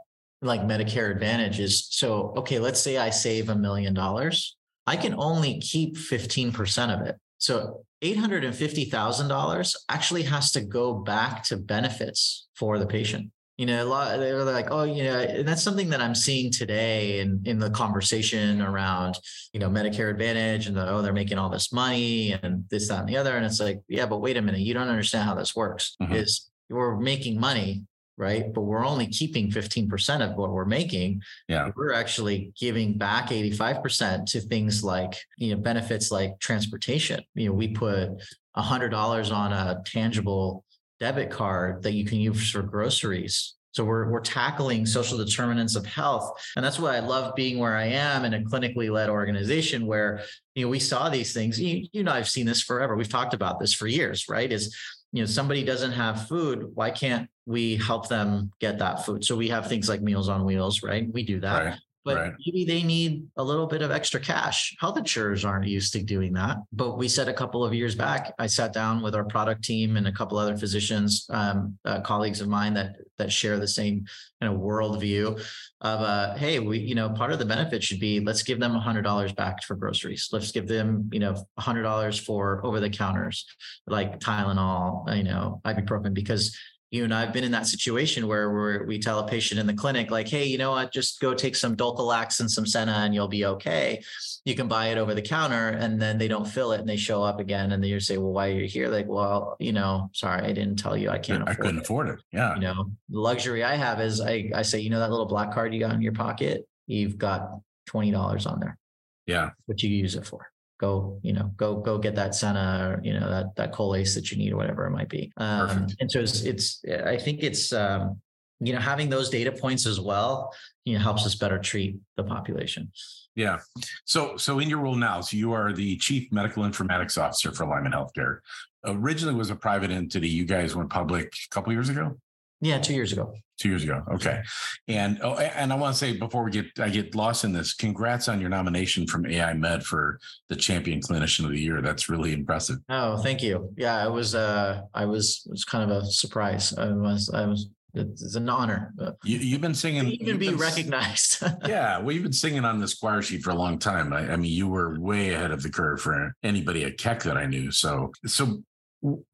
like 0.41 0.61
Medicare 0.61 1.11
Advantage 1.11 1.59
is 1.59 1.87
so 1.89 2.33
okay, 2.37 2.59
let's 2.59 2.79
say 2.79 2.97
I 2.97 3.09
save 3.09 3.49
a 3.49 3.55
million 3.55 3.93
dollars. 3.93 4.55
I 4.87 4.95
can 4.95 5.15
only 5.17 5.59
keep 5.59 5.97
15% 5.97 7.01
of 7.01 7.05
it. 7.05 7.17
So 7.39 7.83
$850,000 8.03 9.75
actually 9.89 10.23
has 10.23 10.51
to 10.53 10.61
go 10.61 10.93
back 10.93 11.43
to 11.45 11.57
benefits 11.57 12.47
for 12.55 12.79
the 12.79 12.87
patient. 12.87 13.31
You 13.57 13.65
know, 13.65 13.83
a 13.83 13.85
lot 13.85 14.19
they're 14.19 14.43
like, 14.43 14.67
oh, 14.69 14.83
you 14.83 15.03
know, 15.03 15.19
and 15.19 15.47
that's 15.47 15.63
something 15.63 15.89
that 15.89 15.99
I'm 15.99 16.13
seeing 16.13 16.51
today 16.51 17.19
in 17.19 17.41
in 17.45 17.57
the 17.57 17.71
conversation 17.71 18.61
around, 18.61 19.17
you 19.51 19.59
know, 19.59 19.69
Medicare 19.69 20.11
Advantage 20.11 20.67
and 20.67 20.77
the, 20.77 20.87
oh, 20.87 21.01
they're 21.01 21.11
making 21.11 21.39
all 21.39 21.49
this 21.49 21.73
money 21.73 22.37
and 22.43 22.65
this, 22.69 22.87
that, 22.89 22.99
and 22.99 23.09
the 23.09 23.17
other. 23.17 23.35
And 23.35 23.45
it's 23.45 23.59
like, 23.59 23.79
yeah, 23.87 24.05
but 24.05 24.19
wait 24.19 24.37
a 24.37 24.41
minute, 24.41 24.61
you 24.61 24.75
don't 24.75 24.89
understand 24.89 25.25
how 25.27 25.33
this 25.33 25.55
works. 25.55 25.95
Mm-hmm. 26.01 26.13
Is 26.13 26.51
we're 26.69 26.97
making 26.97 27.39
money 27.39 27.83
right? 28.17 28.51
But 28.51 28.61
we're 28.61 28.85
only 28.85 29.07
keeping 29.07 29.51
15% 29.51 30.27
of 30.27 30.35
what 30.35 30.51
we're 30.51 30.65
making. 30.65 31.21
Yeah. 31.47 31.71
We're 31.75 31.93
actually 31.93 32.51
giving 32.59 32.97
back 32.97 33.29
85% 33.29 34.25
to 34.31 34.41
things 34.41 34.83
like, 34.83 35.15
you 35.37 35.55
know, 35.55 35.61
benefits 35.61 36.11
like 36.11 36.39
transportation. 36.39 37.21
You 37.35 37.49
know, 37.49 37.53
we 37.53 37.69
put 37.69 38.09
$100 38.57 39.31
on 39.31 39.53
a 39.53 39.81
tangible 39.85 40.65
debit 41.00 41.30
card 41.30 41.84
that 41.84 41.94
you 41.94 42.06
can 42.06 42.20
use 42.20 42.51
for 42.51 42.62
groceries. 42.62 43.56
So 43.72 43.86
we're 43.86 44.10
we're 44.10 44.22
tackling 44.22 44.88
social 44.88 45.18
determinants 45.20 45.75
of 45.75 45.86
health, 45.86 46.32
and 46.56 46.66
that's 46.66 46.80
why 46.80 46.96
I 46.96 47.00
love 47.00 47.36
being 47.36 47.60
where 47.60 47.75
I 47.75 47.86
am 47.86 48.25
in 48.25 48.34
a 48.34 48.39
clinically 48.39 48.89
led 48.89 49.10
organization 49.10 49.86
where 49.86 50.24
you 50.56 50.66
know 50.66 50.70
we 50.70 50.80
saw 50.80 51.10
these 51.10 51.32
things. 51.32 51.62
You, 51.62 51.86
you 51.92 52.04
know, 52.04 52.12
I've 52.12 52.30
seen 52.30 52.48
this 52.48 52.63
forever. 52.63 52.96
We've 52.96 53.08
talked 53.08 53.36
about 53.36 53.60
this 53.60 53.74
for 53.74 53.86
years, 53.86 54.27
right? 54.27 54.51
Is 54.51 54.75
you 55.12 55.22
know 55.22 55.27
somebody 55.27 55.63
doesn't 55.63 55.94
have 55.94 56.27
food 56.27 56.70
why 56.74 56.92
can't 56.92 57.30
we 57.46 57.77
help 57.77 58.10
them 58.10 58.51
get 58.60 58.80
that 58.80 59.06
food 59.06 59.24
so 59.24 59.36
we 59.36 59.48
have 59.48 59.68
things 59.68 59.88
like 59.88 60.01
meals 60.01 60.27
on 60.27 60.44
wheels 60.44 60.84
right 60.84 61.08
we 61.13 61.24
do 61.24 61.39
that 61.39 61.66
right 61.66 61.80
but 62.07 62.15
right. 62.15 62.33
maybe 62.45 62.63
they 62.63 62.83
need 62.83 63.27
a 63.35 63.43
little 63.43 63.67
bit 63.67 63.81
of 63.81 63.91
extra 63.91 64.17
cash. 64.17 64.73
Health 64.79 64.97
insurers 64.97 65.43
aren't 65.43 65.67
used 65.67 65.91
to 65.91 66.01
doing 66.01 66.31
that. 66.33 66.55
But 66.71 66.97
we 66.97 67.09
said 67.09 67.27
a 67.27 67.33
couple 67.33 67.65
of 67.65 67.73
years 67.73 67.95
back, 67.95 68.33
I 68.39 68.47
sat 68.47 68.71
down 68.71 69.01
with 69.01 69.13
our 69.13 69.25
product 69.25 69.65
team 69.65 69.97
and 69.97 70.07
a 70.07 70.11
couple 70.13 70.37
other 70.37 70.55
physicians, 70.55 71.27
um, 71.31 71.77
uh, 71.83 71.99
colleagues 71.99 72.39
of 72.39 72.47
mine 72.47 72.73
that 72.75 72.95
that 73.17 73.31
share 73.31 73.59
the 73.59 73.67
same 73.67 74.05
kind 74.39 74.53
of 74.53 74.61
worldview 74.61 75.37
of, 75.81 76.01
uh, 76.01 76.35
hey, 76.35 76.59
we, 76.59 76.77
you 76.77 76.95
know, 76.95 77.09
part 77.09 77.33
of 77.33 77.39
the 77.39 77.45
benefit 77.45 77.83
should 77.83 77.99
be 77.99 78.21
let's 78.21 78.43
give 78.43 78.59
them 78.59 78.73
hundred 78.73 79.01
dollars 79.01 79.33
back 79.33 79.61
for 79.63 79.75
groceries. 79.75 80.29
Let's 80.31 80.51
give 80.51 80.67
them, 80.67 81.09
you 81.11 81.19
know, 81.19 81.35
hundred 81.59 81.83
dollars 81.83 82.17
for 82.17 82.65
over 82.65 82.79
the 82.79 82.89
counters 82.89 83.45
like 83.85 84.19
Tylenol, 84.19 85.13
you 85.17 85.23
know, 85.23 85.59
ibuprofen, 85.65 86.13
because 86.13 86.55
you 86.91 87.03
and 87.03 87.13
I've 87.13 87.34
been 87.34 87.44
in 87.44 87.51
that 87.51 87.67
situation 87.67 88.27
where 88.27 88.79
we 88.79 88.86
we 88.86 89.00
tell 89.00 89.20
a 89.20 89.27
patient 89.27 89.60
in 89.60 89.67
the 89.67 89.74
clinic, 89.74 90.10
like, 90.10 90.27
hey, 90.27 90.46
you 90.46 90.58
know 90.58 90.72
what, 90.72 90.94
just 90.94 91.20
go 91.20 91.34
take 91.34 91.56
some 91.56 91.75
Dulcolax 91.75 92.39
and 92.39 92.50
some 92.50 92.65
Senna 92.65 92.94
and 92.94 93.14
you'll 93.14 93.27
be 93.27 93.46
okay. 93.46 94.01
You 94.46 94.55
can 94.55 94.70
buy 94.70 94.88
it 94.88 94.98
over 94.98 95.14
the 95.14 95.22
counter 95.22 95.70
and 95.70 96.01
then 96.01 96.18
they 96.18 96.29
don't 96.29 96.48
fill 96.48 96.72
it 96.72 96.79
and 96.79 96.88
they 96.88 96.96
show 96.96 97.22
up 97.22 97.40
again. 97.42 97.74
And 97.74 97.83
then 97.83 97.90
you 97.90 98.00
say, 98.00 98.18
well, 98.18 98.31
why 98.31 98.48
are 98.48 98.53
you 98.53 98.68
here? 98.68 98.88
Like, 98.88 99.07
well, 99.07 99.57
you 99.59 99.74
know, 99.74 100.09
sorry, 100.14 100.44
I 100.44 100.53
didn't 100.53 100.77
tell 100.77 100.96
you 100.96 101.09
I 101.09 101.20
can't 101.20 101.48
I 101.48 101.53
couldn't 101.53 101.79
it. 101.79 101.83
afford 101.83 102.07
it. 102.07 102.20
Yeah. 102.31 102.55
You 102.55 102.61
know, 102.61 102.92
the 103.09 103.20
luxury 103.20 103.64
I 103.66 103.75
have 103.75 104.00
is 104.00 104.22
I, 104.22 104.50
I 104.55 104.61
say, 104.61 104.79
you 104.79 104.90
know, 104.90 105.00
that 105.00 105.11
little 105.11 105.25
black 105.25 105.53
card 105.53 105.74
you 105.74 105.81
got 105.81 105.94
in 105.94 106.01
your 106.01 106.14
pocket, 106.14 106.66
you've 106.85 107.18
got 107.18 107.59
$20 107.90 108.50
on 108.50 108.59
there. 108.61 108.77
Yeah. 109.25 109.50
What 109.66 109.83
you 109.83 109.90
use 109.90 110.16
it 110.16 110.25
for 110.25 110.48
go 110.79 111.20
you 111.24 111.33
know 111.33 111.51
go 111.57 111.75
go 111.75 111.98
get 111.98 112.16
that 112.16 112.35
senna 112.35 112.90
or 112.90 113.01
you 113.03 113.13
know 113.13 113.29
that 113.29 113.55
that 113.55 113.72
colace 113.72 114.13
that 114.16 114.31
you 114.31 114.37
need 114.37 114.51
or 114.51 114.57
whatever 114.57 114.85
it 114.85 114.92
might 114.92 115.09
be. 115.09 115.31
Um, 115.37 115.87
and 116.00 116.09
so 116.09 116.20
it's 116.20 116.42
it's 116.42 116.83
i 117.05 117.18
think 117.18 117.44
it's 117.44 117.74
um, 117.74 118.20
you 118.59 118.74
know 118.74 118.79
having 118.79 119.09
those 119.09 119.29
data 119.29 119.51
points 119.51 119.85
as 119.85 120.00
well 120.00 120.53
you 120.85 120.94
know 120.94 121.00
helps 121.00 121.25
us 121.25 121.35
better 121.35 121.59
treat 121.59 121.98
the 122.16 122.24
population. 122.24 122.92
Yeah. 123.35 123.59
So 124.05 124.37
so 124.37 124.59
in 124.59 124.70
your 124.70 124.79
role 124.79 124.96
now 124.96 125.22
so 125.22 125.37
you 125.37 125.51
are 125.53 125.72
the 125.72 125.98
chief 125.98 126.31
medical 126.31 126.63
informatics 126.63 127.22
officer 127.22 127.51
for 127.51 127.63
Alignment 127.63 127.94
Healthcare. 127.94 128.40
Originally 128.85 129.35
was 129.35 129.50
a 129.50 129.55
private 129.55 129.92
entity. 129.92 130.29
You 130.29 130.46
guys 130.46 130.75
went 130.75 130.90
public 130.90 131.27
a 131.27 131.53
couple 131.53 131.74
years 131.74 131.90
ago 131.90 132.18
yeah, 132.61 132.79
two 132.79 132.93
years 132.93 133.11
ago. 133.13 133.33
Two 133.59 133.70
years 133.70 133.83
ago. 133.83 134.03
Okay. 134.13 134.41
And 134.87 135.20
oh, 135.24 135.35
and 135.35 135.74
I 135.74 135.75
want 135.75 135.96
to 135.96 135.98
say 135.98 136.15
before 136.15 136.43
we 136.43 136.51
get 136.51 136.65
I 136.79 136.89
get 136.89 137.15
lost 137.15 137.43
in 137.43 137.53
this, 137.53 137.74
congrats 137.74 138.27
on 138.27 138.39
your 138.39 138.50
nomination 138.50 139.07
from 139.07 139.25
AI 139.25 139.53
Med 139.53 139.83
for 139.83 140.20
the 140.50 140.55
champion 140.55 141.00
clinician 141.00 141.46
of 141.46 141.51
the 141.51 141.59
year. 141.59 141.81
That's 141.81 142.07
really 142.07 142.33
impressive. 142.33 142.77
Oh, 142.89 143.17
thank 143.17 143.41
you. 143.41 143.74
Yeah, 143.75 143.96
I 143.96 144.07
was 144.07 144.35
uh 144.35 144.81
I 144.93 145.05
was 145.05 145.43
it 145.48 145.51
was 145.51 145.65
kind 145.65 145.89
of 145.89 146.03
a 146.03 146.05
surprise. 146.05 146.74
I 146.77 146.91
was 146.91 147.31
I 147.33 147.46
was 147.46 147.70
it's 147.93 148.35
an 148.35 148.50
honor. 148.50 148.93
You, 149.24 149.53
have 149.53 149.61
been 149.61 149.74
singing, 149.74 150.11
even 150.11 150.37
be 150.37 150.53
recognized. 150.53 151.41
yeah, 151.67 152.00
well, 152.00 152.11
you've 152.11 152.24
been 152.24 152.33
singing 152.33 152.65
on 152.65 152.79
the 152.79 152.87
Squire 152.87 153.22
sheet 153.22 153.43
for 153.43 153.51
a 153.51 153.55
long 153.55 153.79
time. 153.79 154.13
I, 154.13 154.33
I, 154.33 154.35
mean, 154.35 154.51
you 154.51 154.67
were 154.67 155.00
way 155.00 155.33
ahead 155.33 155.51
of 155.51 155.63
the 155.63 155.70
curve 155.70 156.01
for 156.01 156.33
anybody 156.43 156.83
at 156.83 156.98
Keck 156.98 157.24
that 157.24 157.37
I 157.37 157.46
knew. 157.46 157.72
So, 157.72 158.11
so 158.25 158.61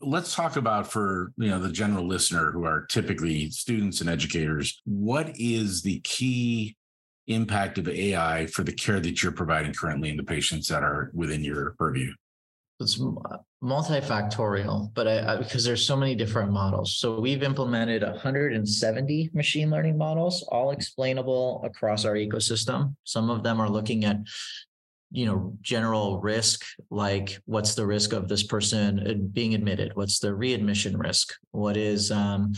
let's 0.02 0.36
talk 0.36 0.56
about 0.58 0.92
for 0.92 1.32
you 1.38 1.50
know 1.50 1.60
the 1.60 1.72
general 1.72 2.06
listener 2.06 2.52
who 2.52 2.66
are 2.66 2.86
typically 2.88 3.50
students 3.50 4.02
and 4.02 4.10
educators 4.10 4.82
what 4.86 5.32
is 5.36 5.82
the 5.82 6.00
key 6.02 6.76
impact 7.28 7.78
of 7.78 7.88
ai 7.88 8.46
for 8.48 8.64
the 8.64 8.74
care 8.74 9.00
that 9.00 9.24
you're 9.24 9.32
providing 9.32 9.74
currently 9.74 10.10
in 10.10 10.18
the 10.18 10.24
patients 10.24 10.68
that 10.68 10.84
are 10.84 11.10
within 11.14 11.44
your 11.44 11.72
purview? 11.78 12.12
It's 12.82 13.00
uh, 13.00 13.38
multifactorial 13.64 14.94
but 14.94 15.08
I, 15.08 15.34
I, 15.34 15.38
because 15.38 15.64
there's 15.64 15.86
so 15.86 15.96
many 15.96 16.16
different 16.16 16.52
models. 16.52 16.98
So 16.98 17.22
we've 17.22 17.44
implemented 17.44 18.04
170 18.04 19.30
machine 19.34 19.70
learning 19.70 19.98
models 19.98 20.44
all 20.50 20.72
explainable 20.72 21.62
across 21.64 22.04
our 22.04 22.16
ecosystem. 22.16 22.96
Some 23.06 23.30
of 23.30 23.44
them 23.44 23.62
are 23.62 23.70
looking 23.70 24.04
at 24.04 24.18
you 25.14 25.28
know 25.28 25.56
general 25.62 26.20
risk 26.20 26.66
like 26.90 27.38
what's 27.46 27.76
the 27.76 27.86
risk 27.86 28.14
of 28.14 28.28
this 28.28 28.44
person 28.44 29.30
being 29.32 29.54
admitted? 29.54 29.92
What's 29.94 30.20
the 30.20 30.34
readmission 30.34 30.98
risk? 30.98 31.34
What 31.52 31.78
is 31.78 32.12
um, 32.12 32.54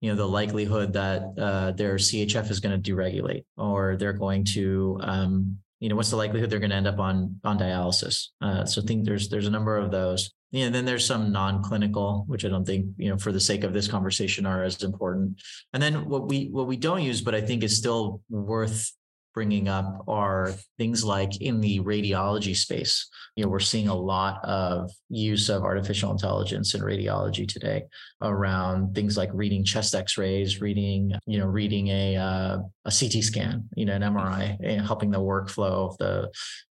you 0.00 0.10
know 0.10 0.16
the 0.16 0.28
likelihood 0.28 0.92
that 0.94 1.22
uh, 1.38 1.70
their 1.72 1.94
chf 1.94 2.50
is 2.50 2.60
going 2.60 2.82
to 2.82 2.92
deregulate 2.92 3.44
or 3.56 3.96
they're 3.96 4.12
going 4.12 4.44
to 4.44 4.98
um, 5.00 5.56
you 5.78 5.88
know 5.88 5.96
what's 5.96 6.10
the 6.10 6.16
likelihood 6.16 6.50
they're 6.50 6.58
going 6.58 6.70
to 6.70 6.76
end 6.76 6.88
up 6.88 6.98
on 6.98 7.40
on 7.44 7.58
dialysis? 7.58 8.28
Uh, 8.40 8.64
so 8.64 8.82
i 8.82 8.84
think 8.84 9.04
there's 9.04 9.28
there's 9.28 9.46
a 9.46 9.50
number 9.50 9.76
of 9.78 9.90
those. 9.90 10.32
Yeah, 10.50 10.66
and 10.66 10.74
then 10.74 10.84
there's 10.84 11.06
some 11.06 11.32
non-clinical, 11.32 12.24
which 12.26 12.44
I 12.44 12.48
don't 12.48 12.66
think, 12.66 12.84
you 12.98 13.08
know, 13.08 13.16
for 13.16 13.32
the 13.32 13.40
sake 13.40 13.64
of 13.64 13.72
this 13.72 13.88
conversation 13.88 14.44
are 14.44 14.62
as 14.62 14.82
important. 14.82 15.40
And 15.72 15.82
then 15.82 16.06
what 16.06 16.28
we 16.28 16.48
what 16.52 16.66
we 16.66 16.76
don't 16.76 17.00
use, 17.00 17.22
but 17.22 17.34
I 17.34 17.40
think 17.40 17.62
is 17.62 17.78
still 17.78 18.20
worth 18.28 18.92
bringing 19.34 19.68
up 19.68 20.04
are 20.08 20.52
things 20.78 21.04
like 21.04 21.40
in 21.40 21.60
the 21.60 21.80
radiology 21.80 22.56
space. 22.56 23.08
You 23.36 23.44
know, 23.44 23.50
we're 23.50 23.60
seeing 23.60 23.88
a 23.88 23.94
lot 23.94 24.44
of 24.44 24.90
use 25.08 25.48
of 25.48 25.62
artificial 25.62 26.10
intelligence 26.10 26.74
in 26.74 26.82
radiology 26.82 27.48
today 27.48 27.84
around 28.20 28.94
things 28.94 29.16
like 29.16 29.30
reading 29.32 29.64
chest 29.64 29.94
X-rays, 29.94 30.60
reading, 30.60 31.12
you 31.26 31.38
know, 31.38 31.46
reading 31.46 31.88
a 31.88 32.16
uh, 32.16 32.58
a 32.84 32.90
CT 32.90 33.22
scan, 33.22 33.68
you 33.74 33.84
know, 33.84 33.94
an 33.94 34.02
MRI, 34.02 34.56
and 34.62 34.86
helping 34.86 35.10
the 35.10 35.20
workflow 35.20 35.90
of 35.90 35.98
the 35.98 36.30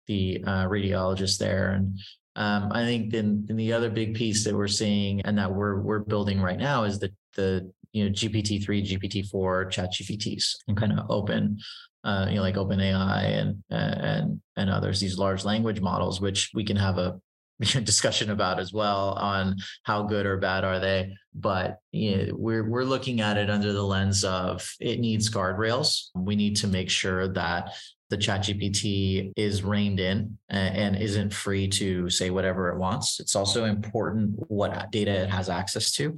the 0.08 0.44
uh, 0.46 0.66
radiologist 0.66 1.38
there. 1.40 1.72
And 1.72 2.00
um, 2.36 2.72
I 2.72 2.84
think 2.84 3.12
then, 3.12 3.46
then 3.48 3.58
the 3.58 3.74
other 3.74 3.90
big 3.90 4.14
piece 4.14 4.44
that 4.44 4.56
we're 4.56 4.68
seeing 4.68 5.22
and 5.22 5.38
that 5.38 5.54
we're 5.54 5.80
we're 5.82 6.00
building 6.00 6.42
right 6.42 6.60
now 6.60 6.84
is 6.84 7.00
the 7.00 7.12
the 7.36 7.72
you 7.94 8.06
know 8.06 8.12
GPT 8.12 8.64
three, 8.64 8.84
GPT 8.84 9.28
four, 9.30 9.66
Chat 9.66 9.94
GPTs, 9.94 10.56
and 10.68 10.78
kind 10.78 10.98
of 10.98 11.10
open 11.10 11.60
uh, 12.06 12.28
you 12.30 12.36
know, 12.36 12.42
like 12.42 12.56
OpenAI 12.56 13.42
and 13.42 13.64
and 13.70 14.42
and 14.56 14.70
others, 14.70 15.00
these 15.00 15.18
large 15.18 15.44
language 15.44 15.82
models, 15.82 16.22
which 16.22 16.52
we 16.54 16.64
can 16.64 16.78
have 16.78 16.98
a 16.98 17.20
discussion 17.60 18.30
about 18.30 18.60
as 18.60 18.72
well 18.72 19.14
on 19.14 19.56
how 19.84 20.04
good 20.04 20.26
or 20.26 20.38
bad 20.38 20.64
are 20.64 20.80
they. 20.80 21.14
But 21.34 21.80
you 21.92 22.18
know, 22.18 22.34
we're 22.36 22.70
we're 22.70 22.84
looking 22.84 23.22
at 23.22 23.38
it 23.38 23.50
under 23.50 23.74
the 23.74 23.84
lens 23.84 24.24
of 24.24 24.70
it 24.80 25.00
needs 25.00 25.30
guardrails. 25.30 26.10
We 26.16 26.36
need 26.36 26.58
to 26.58 26.68
make 26.68 26.90
sure 26.90 27.28
that 27.30 27.74
the 28.10 28.18
ChatGPT 28.18 29.32
is 29.36 29.64
reined 29.64 30.00
in 30.00 30.38
and 30.50 30.96
isn't 30.96 31.34
free 31.34 31.68
to 31.70 32.10
say 32.10 32.30
whatever 32.30 32.70
it 32.70 32.78
wants. 32.78 33.20
It's 33.20 33.36
also 33.36 33.66
important 33.66 34.36
what 34.48 34.92
data 34.92 35.12
it 35.12 35.30
has 35.30 35.50
access 35.50 35.92
to. 35.94 36.16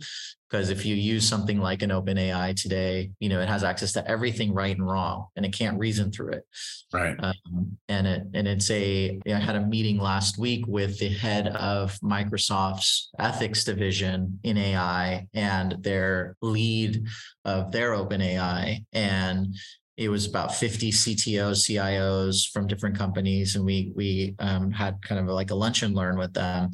Because 0.50 0.69
if 0.69 0.86
you 0.86 0.95
use 0.95 1.28
something 1.28 1.60
like 1.60 1.82
an 1.82 1.89
OpenAI 1.89 2.56
today, 2.56 3.12
you 3.19 3.28
know, 3.28 3.41
it 3.41 3.50
has 3.50 3.65
access 3.65 3.91
to 3.93 4.08
everything 4.10 4.54
right 4.54 4.76
and 4.76 4.88
wrong 4.88 5.28
and 5.36 5.45
it 5.45 5.52
can't 5.54 5.78
reason 5.78 6.10
through 6.10 6.32
it. 6.34 6.45
Right. 6.93 7.17
Um, 7.19 7.78
and 7.89 8.08
it 8.08 8.23
and 8.34 8.47
it's 8.47 8.71
a 8.71 9.19
I 9.28 9.39
had 9.39 9.58
a 9.58 9.65
meeting 9.65 9.97
last 9.97 10.38
week 10.38 10.65
with 10.65 11.00
the 11.00 11.10
head 11.10 11.50
of 11.50 12.00
Microsoft's 12.00 13.10
ethics 13.19 13.65
division 13.65 14.39
in 14.43 14.58
AI 14.58 15.28
and 15.34 15.76
their 15.82 16.38
lead 16.41 17.04
of 17.43 17.73
their 17.73 17.91
OpenAI. 17.91 18.86
And 18.93 19.54
it 19.97 20.10
was 20.10 20.27
about 20.27 20.53
50 20.53 20.91
CTOs, 20.91 21.65
CIOs 21.65 22.49
from 22.51 22.67
different 22.67 22.95
companies, 22.95 23.55
and 23.55 23.65
we 23.65 23.91
we 23.95 24.36
um, 24.39 24.71
had 24.71 25.01
kind 25.01 25.19
of 25.19 25.27
like 25.27 25.49
a 25.49 25.55
lunch 25.55 25.81
and 25.81 25.95
learn 25.95 26.17
with 26.17 26.33
them, 26.33 26.69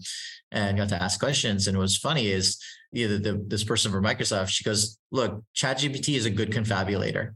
and 0.51 0.77
got 0.77 0.89
to 0.89 1.01
ask 1.01 1.19
questions. 1.19 1.67
And 1.67 1.77
was 1.77 1.97
funny 1.97 2.27
is 2.27 2.61
either 2.93 3.17
the, 3.17 3.43
this 3.47 3.63
person 3.63 3.91
from 3.91 4.03
Microsoft, 4.03 4.49
she 4.49 4.65
goes, 4.65 4.97
"Look, 5.11 5.41
ChatGPT 5.55 6.15
is 6.15 6.25
a 6.25 6.29
good 6.29 6.51
confabulator. 6.51 7.35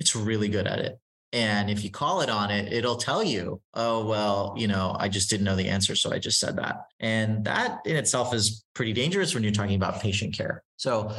It's 0.00 0.16
really 0.16 0.48
good 0.48 0.66
at 0.66 0.78
it. 0.78 0.98
And 1.32 1.68
if 1.68 1.84
you 1.84 1.90
call 1.90 2.22
it 2.22 2.30
on 2.30 2.50
it, 2.50 2.72
it'll 2.72 2.96
tell 2.96 3.22
you, 3.22 3.60
oh, 3.74 4.06
well, 4.06 4.54
you 4.56 4.68
know, 4.68 4.96
I 4.98 5.08
just 5.08 5.28
didn't 5.28 5.44
know 5.44 5.56
the 5.56 5.68
answer. 5.68 5.94
So 5.94 6.12
I 6.12 6.18
just 6.18 6.38
said 6.38 6.56
that. 6.56 6.86
And 7.00 7.44
that 7.44 7.80
in 7.84 7.96
itself 7.96 8.32
is 8.32 8.64
pretty 8.74 8.92
dangerous 8.92 9.34
when 9.34 9.42
you're 9.42 9.52
talking 9.52 9.74
about 9.74 10.00
patient 10.00 10.34
care. 10.34 10.62
So 10.76 11.12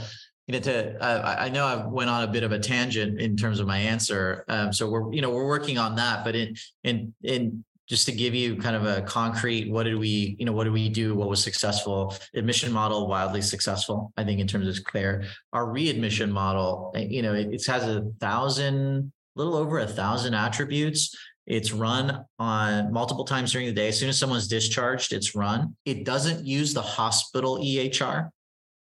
you 0.47 0.53
know, 0.53 0.59
to 0.59 1.03
uh, 1.03 1.35
I 1.39 1.49
know 1.49 1.65
I 1.65 1.85
went 1.85 2.09
on 2.09 2.23
a 2.23 2.27
bit 2.27 2.43
of 2.43 2.51
a 2.51 2.59
tangent 2.59 3.19
in 3.19 3.35
terms 3.35 3.59
of 3.59 3.67
my 3.67 3.77
answer. 3.77 4.45
Um, 4.47 4.71
so 4.71 4.89
we're 4.89 5.13
you 5.13 5.21
know 5.21 5.29
we're 5.29 5.47
working 5.47 5.77
on 5.77 5.95
that, 5.95 6.23
but 6.23 6.35
in 6.35 6.55
in 6.83 7.13
in 7.23 7.63
just 7.87 8.05
to 8.05 8.11
give 8.11 8.35
you 8.35 8.57
kind 8.57 8.75
of 8.75 8.85
a 8.85 9.01
concrete 9.03 9.71
what 9.71 9.83
did 9.83 9.95
we 9.95 10.35
you 10.39 10.45
know 10.45 10.51
what 10.51 10.65
did 10.65 10.73
we 10.73 10.89
do? 10.89 11.15
What 11.15 11.29
was 11.29 11.43
successful? 11.43 12.15
Admission 12.33 12.71
model 12.71 13.07
wildly 13.07 13.41
successful 13.41 14.11
i 14.17 14.23
think 14.23 14.39
in 14.39 14.47
terms 14.47 14.67
of 14.67 14.83
clear 14.83 15.23
our 15.53 15.71
readmission 15.71 16.31
model 16.31 16.91
eh, 16.95 17.07
you 17.09 17.21
know 17.21 17.33
it, 17.33 17.53
it 17.53 17.65
has 17.65 17.83
a 17.83 18.03
thousand 18.19 19.11
little 19.37 19.55
over 19.55 19.79
a 19.79 19.87
thousand 19.87 20.33
attributes. 20.33 21.15
It's 21.45 21.71
run 21.71 22.25
on 22.39 22.91
multiple 22.91 23.23
times 23.23 23.53
during 23.53 23.67
the 23.67 23.73
day. 23.73 23.87
As 23.87 23.97
soon 23.97 24.09
as 24.09 24.19
someone's 24.19 24.47
discharged 24.47 25.13
it's 25.13 25.35
run. 25.35 25.75
It 25.85 26.03
doesn't 26.03 26.45
use 26.45 26.73
the 26.73 26.81
hospital 26.81 27.57
ehr 27.63 28.31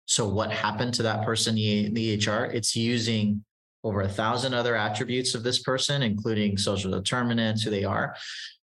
so 0.08 0.28
what 0.28 0.52
happened 0.52 0.94
to 0.96 1.04
that 1.04 1.26
person 1.26 1.58
in 1.58 1.94
the 1.94 2.18
EHR? 2.18 2.54
It's 2.54 2.76
using 2.76 3.44
over 3.84 4.02
a 4.02 4.08
thousand 4.08 4.54
other 4.54 4.76
attributes 4.76 5.36
of 5.36 5.44
this 5.44 5.60
person, 5.60 6.02
including 6.02 6.58
social 6.58 6.92
determinants, 6.92 7.62
who 7.62 7.70
they 7.70 7.84
are. 7.84 8.16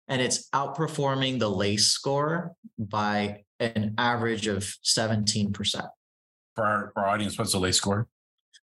And 0.09 0.21
it's 0.21 0.49
outperforming 0.51 1.39
the 1.39 1.49
LACE 1.49 1.87
score 1.87 2.53
by 2.79 3.45
an 3.59 3.95
average 3.97 4.49
of 4.49 4.63
17%. 4.85 5.89
For 6.55 6.65
our, 6.65 6.91
for 6.93 7.01
our 7.01 7.09
audience, 7.09 7.39
what's 7.39 7.53
the 7.53 7.59
LACE 7.59 7.77
score? 7.77 8.07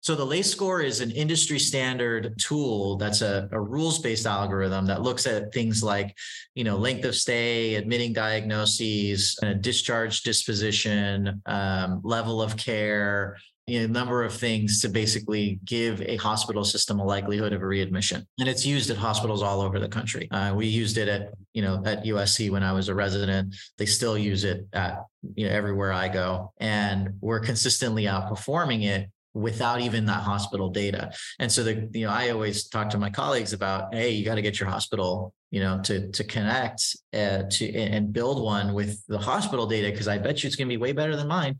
So 0.01 0.15
the 0.15 0.25
LACE 0.25 0.49
score 0.49 0.81
is 0.81 1.01
an 1.01 1.11
industry 1.11 1.59
standard 1.59 2.37
tool 2.39 2.97
that's 2.97 3.21
a, 3.21 3.49
a 3.51 3.59
rules-based 3.59 4.25
algorithm 4.25 4.85
that 4.85 5.01
looks 5.01 5.27
at 5.27 5.53
things 5.53 5.83
like, 5.83 6.15
you 6.55 6.63
know, 6.63 6.77
length 6.77 7.03
of 7.05 7.15
stay, 7.15 7.75
admitting 7.75 8.13
diagnoses, 8.13 9.37
a 9.43 9.53
discharge 9.53 10.21
disposition, 10.21 11.41
um, 11.45 11.99
level 12.03 12.41
of 12.41 12.55
care, 12.55 13.37
you 13.67 13.81
know, 13.81 13.87
number 13.87 14.23
of 14.23 14.33
things 14.33 14.81
to 14.81 14.87
basically 14.87 15.59
give 15.65 16.01
a 16.01 16.15
hospital 16.15 16.63
system 16.63 17.01
a 17.01 17.03
likelihood 17.03 17.51
of 17.51 17.61
a 17.61 17.67
readmission. 17.67 18.25
And 18.39 18.47
it's 18.47 18.65
used 18.65 18.89
at 18.89 18.95
hospitals 18.95 19.43
all 19.43 19.59
over 19.59 19.77
the 19.77 19.89
country. 19.89 20.31
Uh, 20.31 20.53
we 20.55 20.67
used 20.67 20.97
it 20.97 21.09
at, 21.09 21.33
you 21.53 21.61
know, 21.61 21.83
at 21.85 22.05
USC 22.05 22.49
when 22.49 22.63
I 22.63 22.71
was 22.71 22.87
a 22.87 22.95
resident. 22.95 23.55
They 23.77 23.85
still 23.85 24.17
use 24.17 24.45
it 24.45 24.65
at, 24.71 25.03
you 25.35 25.47
know, 25.47 25.53
everywhere 25.53 25.91
I 25.91 26.07
go. 26.07 26.53
And 26.61 27.15
we're 27.19 27.41
consistently 27.41 28.05
outperforming 28.05 28.85
it 28.85 29.09
without 29.37 29.79
even 29.81 30.05
that 30.05 30.21
hospital 30.21 30.69
data. 30.69 31.11
And 31.39 31.51
so 31.51 31.63
the 31.63 31.89
you 31.93 32.05
know 32.05 32.11
I 32.11 32.29
always 32.29 32.67
talk 32.67 32.89
to 32.91 32.97
my 32.97 33.09
colleagues 33.09 33.53
about 33.53 33.93
hey 33.93 34.11
you 34.11 34.25
got 34.25 34.35
to 34.35 34.41
get 34.41 34.59
your 34.59 34.69
hospital 34.69 35.33
you 35.51 35.59
know 35.59 35.79
to 35.83 36.09
to 36.11 36.23
connect 36.23 36.95
uh, 37.13 37.43
to 37.49 37.75
and 37.75 38.11
build 38.11 38.43
one 38.43 38.73
with 38.73 39.05
the 39.07 39.19
hospital 39.19 39.67
data 39.67 39.91
because 39.91 40.07
I 40.07 40.17
bet 40.17 40.43
you 40.43 40.47
it's 40.47 40.55
going 40.55 40.67
to 40.67 40.73
be 40.73 40.77
way 40.81 40.91
better 40.91 41.15
than 41.15 41.27
mine. 41.27 41.57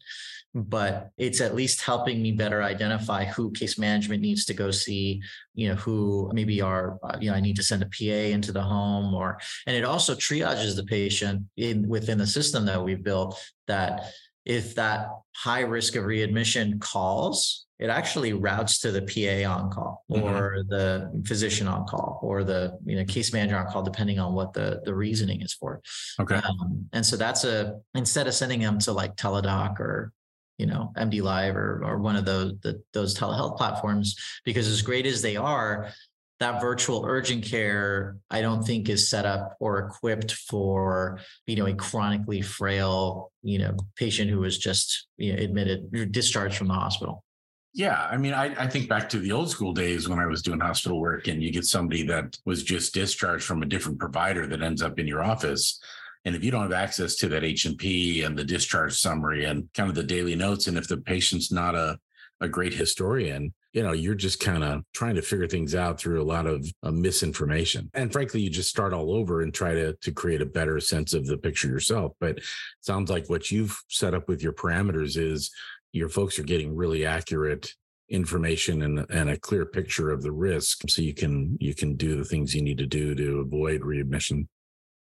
But 0.56 1.12
it's 1.18 1.40
at 1.40 1.54
least 1.54 1.82
helping 1.82 2.20
me 2.20 2.32
better 2.32 2.64
identify 2.64 3.26
who 3.26 3.52
case 3.52 3.78
management 3.78 4.22
needs 4.24 4.44
to 4.46 4.56
go 4.56 4.72
see, 4.72 5.22
you 5.54 5.70
know, 5.70 5.76
who 5.76 6.32
maybe 6.34 6.62
are, 6.62 6.98
uh, 7.04 7.18
you 7.20 7.30
know, 7.30 7.36
I 7.36 7.42
need 7.42 7.58
to 7.58 7.64
send 7.64 7.84
a 7.84 7.86
PA 7.86 8.34
into 8.34 8.52
the 8.52 8.62
home 8.62 9.14
or, 9.14 9.40
and 9.68 9.76
it 9.76 9.84
also 9.84 10.16
triages 10.16 10.76
the 10.76 10.86
patient 10.86 11.44
in 11.58 11.88
within 11.88 12.18
the 12.18 12.26
system 12.26 12.66
that 12.66 12.84
we've 12.84 13.04
built 13.04 13.40
that 13.68 14.14
if 14.48 14.74
that 14.76 15.10
high 15.36 15.62
risk 15.62 15.96
of 15.96 16.06
readmission 16.06 16.80
calls, 16.80 17.67
it 17.80 17.90
actually 17.90 18.34
routes 18.34 18.80
to 18.80 18.92
the 18.92 19.02
PA 19.02 19.50
on 19.50 19.70
call 19.70 20.04
mm-hmm. 20.12 20.24
or 20.24 20.58
mm-hmm. 20.58 20.70
the 20.70 21.24
physician 21.28 21.68
on 21.68 21.86
call 21.86 22.20
or 22.24 22.44
the 22.44 22.78
you 22.86 22.96
know 22.96 23.06
case 23.06 23.32
manager 23.34 23.58
on 23.58 23.68
call, 23.68 23.84
depending 23.84 24.20
on 24.20 24.34
what 24.34 24.54
the 24.54 24.82
the 24.86 24.94
reasoning 24.94 25.42
is 25.42 25.54
for. 25.54 25.82
Okay. 26.20 26.36
Um, 26.36 26.90
and 26.94 27.06
so 27.06 27.18
that's 27.18 27.44
a 27.44 27.80
instead 27.94 28.28
of 28.28 28.34
sending 28.34 28.62
them 28.62 28.80
to 28.80 28.92
like 28.92 29.16
Teladoc 29.16 29.80
or 29.80 30.12
you 30.58 30.66
know 30.66 30.92
MD 30.98 31.22
Live 31.22 31.56
or 31.56 31.84
or 31.86 32.00
one 32.00 32.16
of 32.16 32.26
those 32.26 32.54
the, 32.62 32.82
those 32.94 33.18
telehealth 33.18 33.58
platforms, 33.58 34.16
because 34.44 34.68
as 34.68 34.82
great 34.82 35.06
as 35.06 35.22
they 35.22 35.36
are, 35.36 35.90
that 36.40 36.62
virtual 36.62 37.04
urgent 37.08 37.44
care 37.44 38.16
i 38.30 38.42
don't 38.42 38.64
think 38.64 38.90
is 38.90 39.10
set 39.10 39.26
up 39.26 39.56
or 39.60 39.80
equipped 39.80 40.34
for 40.34 41.20
you 41.48 41.56
know 41.56 41.66
a 41.66 41.74
chronically 41.74 42.42
frail 42.42 43.32
you 43.42 43.58
know 43.58 43.76
patient 43.96 44.30
who 44.30 44.40
was 44.40 44.58
just 44.58 45.08
you 45.18 45.34
know, 45.34 45.42
admitted 45.42 45.90
or 45.96 46.06
discharged 46.06 46.56
from 46.56 46.68
the 46.68 46.74
hospital 46.76 47.24
yeah, 47.78 48.08
I 48.10 48.18
mean, 48.18 48.34
I, 48.34 48.46
I 48.58 48.66
think 48.66 48.90
back 48.90 49.08
to 49.10 49.20
the 49.20 49.32
old 49.32 49.52
school 49.52 49.72
days 49.72 50.10
when 50.10 50.18
I 50.18 50.26
was 50.26 50.42
doing 50.42 50.60
hospital 50.60 51.00
work, 51.00 51.28
and 51.28 51.44
you 51.44 51.52
get 51.52 51.64
somebody 51.64 52.02
that 52.08 52.36
was 52.44 52.64
just 52.64 52.92
discharged 52.92 53.46
from 53.46 53.62
a 53.62 53.68
different 53.68 54.00
provider 54.00 54.48
that 54.48 54.64
ends 54.64 54.82
up 54.82 54.98
in 54.98 55.06
your 55.06 55.24
office. 55.24 55.80
And 56.26 56.36
if 56.36 56.44
you 56.44 56.50
don't 56.50 56.64
have 56.64 56.72
access 56.72 57.16
to 57.18 57.30
that 57.30 57.44
H 57.44 57.66
and 57.66 57.78
P 57.78 58.24
and 58.24 58.36
the 58.36 58.44
discharge 58.44 58.94
summary 58.94 59.46
and 59.46 59.70
kind 59.76 59.90
of 59.90 59.96
the 59.96 60.04
daily 60.04 60.36
notes, 60.36 60.66
and 60.66 60.76
if 60.76 60.88
the 60.88 60.98
patient's 60.98 61.52
not 61.52 61.76
a 61.76 62.00
a 62.40 62.48
great 62.48 62.74
historian, 62.74 63.54
you 63.74 63.84
know, 63.84 63.94
you're 63.94 64.16
just 64.16 64.40
kind 64.40 64.64
of 64.64 64.84
trying 64.94 65.16
to 65.16 65.22
figure 65.22 65.48
things 65.48 65.76
out 65.76 66.00
through 66.00 66.22
a 66.22 66.26
lot 66.26 66.46
of 66.46 66.68
uh, 66.84 66.92
misinformation. 66.92 67.90
And 67.94 68.12
frankly, 68.12 68.42
you 68.42 68.50
just 68.50 68.70
start 68.70 68.94
all 68.94 69.12
over 69.12 69.42
and 69.42 69.54
try 69.54 69.74
to 69.74 69.94
to 69.94 70.12
create 70.12 70.42
a 70.42 70.46
better 70.46 70.80
sense 70.80 71.14
of 71.14 71.26
the 71.26 71.38
picture 71.38 71.68
yourself. 71.68 72.14
But 72.20 72.40
sounds 72.82 73.10
like 73.10 73.30
what 73.30 73.52
you've 73.52 73.80
set 73.88 74.14
up 74.14 74.28
with 74.28 74.42
your 74.42 74.54
parameters 74.54 75.18
is 75.18 75.52
your 75.92 76.10
folks 76.10 76.38
are 76.40 76.44
getting 76.44 76.76
really 76.76 77.06
accurate 77.06 77.74
information 78.10 78.84
and, 78.84 79.06
and 79.10 79.30
a 79.30 79.38
clear 79.38 79.66
picture 79.66 80.12
of 80.12 80.24
the 80.24 80.32
risk 80.32 80.90
so 80.90 81.02
you 81.02 81.14
can 81.14 81.58
you 81.60 81.76
can 81.76 81.96
do 81.96 82.16
the 82.16 82.24
things 82.24 82.56
you 82.56 82.62
need 82.62 82.78
to 82.78 82.86
do 82.86 83.14
to 83.16 83.40
avoid 83.40 83.84
readmission. 83.84 84.48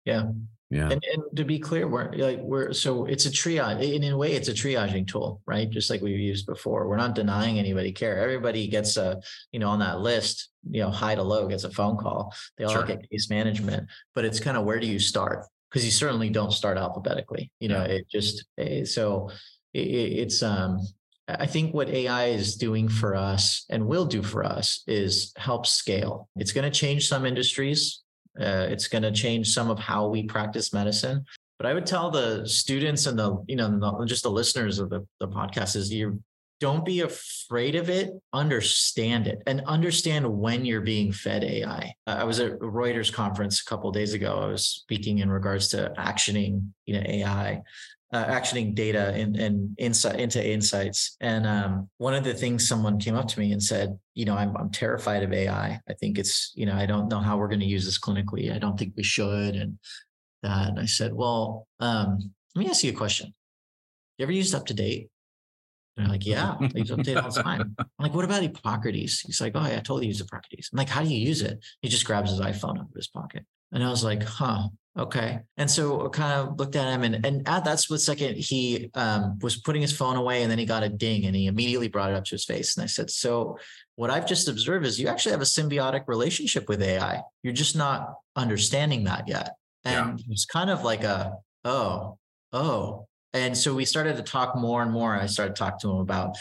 Yeah. 0.05 0.31
Yeah. 0.71 0.91
And, 0.91 1.03
and 1.15 1.23
to 1.37 1.45
be 1.45 1.59
clear 1.59 1.89
we're 1.89 2.13
like 2.13 2.41
we're 2.41 2.75
so 2.75 3.07
it's 3.07 3.25
a 3.25 3.31
triage 3.31 3.83
in, 3.83 4.03
in 4.03 4.13
a 4.13 4.17
way 4.17 4.33
it's 4.33 4.49
a 4.49 4.53
triaging 4.53 5.07
tool 5.07 5.41
right? 5.47 5.69
Just 5.69 5.91
like 5.91 6.03
we've 6.03 6.19
used 6.19 6.47
before. 6.47 6.89
We're 6.89 6.97
not 6.97 7.15
denying 7.15 7.59
anybody 7.59 7.93
care. 7.93 8.19
Everybody 8.19 8.69
gets 8.69 8.97
a 8.97 9.21
you 9.53 9.61
know 9.61 9.69
on 9.69 9.79
that 9.81 10.01
list 10.01 10.51
you 10.71 10.83
know 10.83 10.91
high 10.91 11.15
to 11.15 11.23
low 11.23 11.47
gets 11.47 11.65
a 11.65 11.71
phone 11.71 11.97
call. 11.97 12.35
They 12.57 12.65
all 12.65 12.73
sure. 12.73 12.85
get 12.85 13.09
case 13.11 13.29
management 13.29 13.89
but 14.15 14.25
it's 14.25 14.41
kind 14.41 14.57
of 14.57 14.65
where 14.65 14.81
do 14.81 14.87
you 14.87 14.99
start? 14.99 15.47
Because 15.71 15.85
you 15.85 15.91
certainly 15.91 16.31
don't 16.31 16.53
start 16.53 16.79
alphabetically 16.79 17.51
you 17.61 17.69
know 17.69 17.85
yeah. 17.85 17.97
it 17.97 18.09
just 18.09 18.47
eh, 18.59 18.85
it's 19.75 20.43
um 20.43 20.81
I 21.29 21.47
think 21.47 21.75
what 21.75 21.91
AI 21.91 22.27
is 22.27 22.57
doing 22.57 22.89
for 22.89 23.15
us 23.15 23.67
and 23.69 23.87
will 23.87 24.07
do 24.07 24.23
for 24.23 24.45
us 24.45 24.83
is 24.87 25.33
help 25.37 25.67
scale. 25.67 26.29
It's 26.37 26.53
going 26.53 26.65
to 26.65 26.71
change 26.71 27.07
some 27.07 27.27
industries. 27.27 28.01
Uh, 28.41 28.67
it's 28.71 28.89
going 28.89 29.03
to 29.03 29.13
change 29.13 29.49
some 29.53 29.69
of 29.71 29.79
how 29.79 30.09
we 30.09 30.23
practice 30.23 30.73
medicine. 30.73 31.25
But 31.59 31.67
I 31.67 31.75
would 31.75 31.87
tell 31.87 32.11
the 32.11 32.49
students 32.49 33.07
and 33.07 33.19
the 33.19 33.45
you 33.47 33.57
know 33.57 33.69
the, 33.69 34.07
just 34.07 34.23
the 34.23 34.31
listeners 34.31 34.79
of 34.79 34.91
the, 34.91 35.07
the 35.21 35.29
podcast 35.29 35.77
is 35.77 35.93
you 35.93 36.23
don't 36.61 36.85
be 36.85 37.01
afraid 37.01 37.75
of 37.75 37.91
it. 37.91 38.11
Understand 38.33 39.27
it 39.27 39.43
and 39.47 39.61
understand 39.67 40.27
when 40.27 40.65
you're 40.65 40.81
being 40.81 41.13
fed 41.13 41.45
AI. 41.45 41.93
I 42.07 42.25
was 42.25 42.41
at 42.41 42.53
a 42.53 42.57
Reuters 42.57 43.13
conference 43.13 43.61
a 43.61 43.65
couple 43.65 43.91
days 43.91 44.15
ago. 44.15 44.39
I 44.41 44.47
was 44.47 44.67
speaking 44.67 45.19
in 45.19 45.31
regards 45.31 45.69
to 45.69 45.93
actioning 45.99 46.69
you 46.87 46.95
know 46.95 47.03
AI 47.07 47.63
uh, 48.13 48.25
actioning 48.25 48.75
data 48.75 49.13
and, 49.15 49.37
and 49.37 49.75
insight 49.79 50.19
into 50.19 50.45
insights. 50.45 51.17
And 51.21 51.47
um, 51.47 51.89
one 51.99 52.15
of 52.15 52.25
the 52.25 52.35
things 52.35 52.67
someone 52.67 52.99
came 52.99 53.15
up 53.15 53.29
to 53.29 53.41
me 53.41 53.53
and 53.53 53.63
said, 53.63 53.99
you 54.15 54.25
know, 54.25 54.35
I'm, 54.35 54.57
I'm 54.57 54.71
terrified 54.71 55.23
of 55.23 55.33
AI. 55.33 55.79
I 55.89 55.93
think 55.95 56.19
it's, 56.19 56.53
you 56.55 56.67
know, 56.67 56.75
I 56.75 56.87
don't 56.87 57.09
know 57.09 57.21
how 57.21 57.37
we're 57.37 57.49
going 57.49 57.61
to 57.61 57.67
use 57.67 57.85
this 57.85 57.99
clinically. 57.99 58.55
I 58.55 58.59
don't 58.59 58.79
think 58.79 58.95
we 58.97 59.03
should. 59.03 59.57
And 59.57 59.79
that, 60.43 60.69
and 60.69 60.81
I 60.81 60.87
said, 60.87 61.13
well, 61.13 61.67
um, 61.81 62.33
let 62.55 62.65
me 62.65 62.71
ask 62.71 62.83
you 62.83 62.93
a 62.93 62.97
question. 62.97 63.35
You 64.17 64.25
ever 64.25 64.33
used 64.33 64.55
UpToDate? 64.55 65.09
And 65.97 66.07
they're 66.07 66.13
like, 66.13 66.27
yeah, 66.27 66.57
I 66.61 66.71
use 66.75 66.91
update 66.91 67.23
all 67.23 67.31
the 67.31 67.43
time. 67.43 67.75
I'm 67.79 67.87
like, 67.99 68.15
what 68.15 68.25
about 68.25 68.43
Epocrates? 68.43 69.21
He's 69.27 69.41
like, 69.41 69.53
oh, 69.55 69.67
yeah, 69.67 69.77
I 69.77 69.81
totally 69.81 70.07
use 70.07 70.23
Epocrates. 70.23 70.71
I'm 70.73 70.79
like, 70.79 70.89
how 70.89 71.03
do 71.03 71.09
you 71.09 71.19
use 71.19 71.43
it? 71.43 71.59
He 71.83 71.89
just 71.89 72.07
grabs 72.07 72.31
his 72.31 72.41
iPhone 72.41 72.79
out 72.79 72.87
of 72.87 72.95
his 72.95 73.09
pocket. 73.09 73.45
And 73.73 73.83
I 73.83 73.91
was 73.91 74.05
like, 74.05 74.23
huh, 74.23 74.69
okay. 74.99 75.41
And 75.57 75.71
so 75.71 76.07
I 76.07 76.09
kind 76.09 76.33
of 76.33 76.59
looked 76.59 76.77
at 76.77 76.93
him 76.93 77.05
and, 77.05 77.25
and 77.25 77.49
at 77.49 77.65
that 77.65 77.79
split 77.79 78.01
second, 78.01 78.37
he 78.37 78.91
um, 78.95 79.39
was 79.41 79.57
putting 79.57 79.81
his 79.81 79.93
phone 79.93 80.17
away 80.17 80.43
and 80.43 80.51
then 80.51 80.59
he 80.59 80.67
got 80.67 80.83
a 80.83 80.89
ding 80.89 81.25
and 81.25 81.37
he 81.37 81.47
immediately 81.47 81.89
brought 81.89 82.11
it 82.11 82.17
up 82.17 82.25
to 82.25 82.33
his 82.33 82.45
face. 82.45 82.77
And 82.77 82.85
I 82.85 82.87
said, 82.87 83.11
so 83.11 83.59
what 83.95 84.11
I've 84.11 84.27
just 84.27 84.49
observed 84.49 84.85
is 84.85 85.01
you 85.01 85.09
actually 85.09 85.33
have 85.33 85.41
a 85.41 85.45
symbiotic 85.45 86.09
relationship 86.09 86.69
with 86.69 86.83
AI. 86.83 87.23
You're 87.43 87.53
just 87.53 87.77
not 87.77 88.15
understanding 88.37 89.05
that 89.05 89.29
yet. 89.29 89.55
And 89.85 90.19
yeah. 90.19 90.25
it's 90.31 90.45
kind 90.45 90.71
of 90.71 90.85
like 90.85 91.05
a, 91.05 91.35
oh, 91.65 92.19
oh. 92.53 93.07
And 93.33 93.57
so 93.57 93.75
we 93.75 93.85
started 93.85 94.17
to 94.17 94.23
talk 94.23 94.57
more 94.57 94.83
and 94.83 94.91
more. 94.91 95.15
I 95.15 95.27
started 95.27 95.55
to 95.55 95.59
talk 95.59 95.81
to 95.81 95.91
him 95.91 95.99
about 95.99 96.37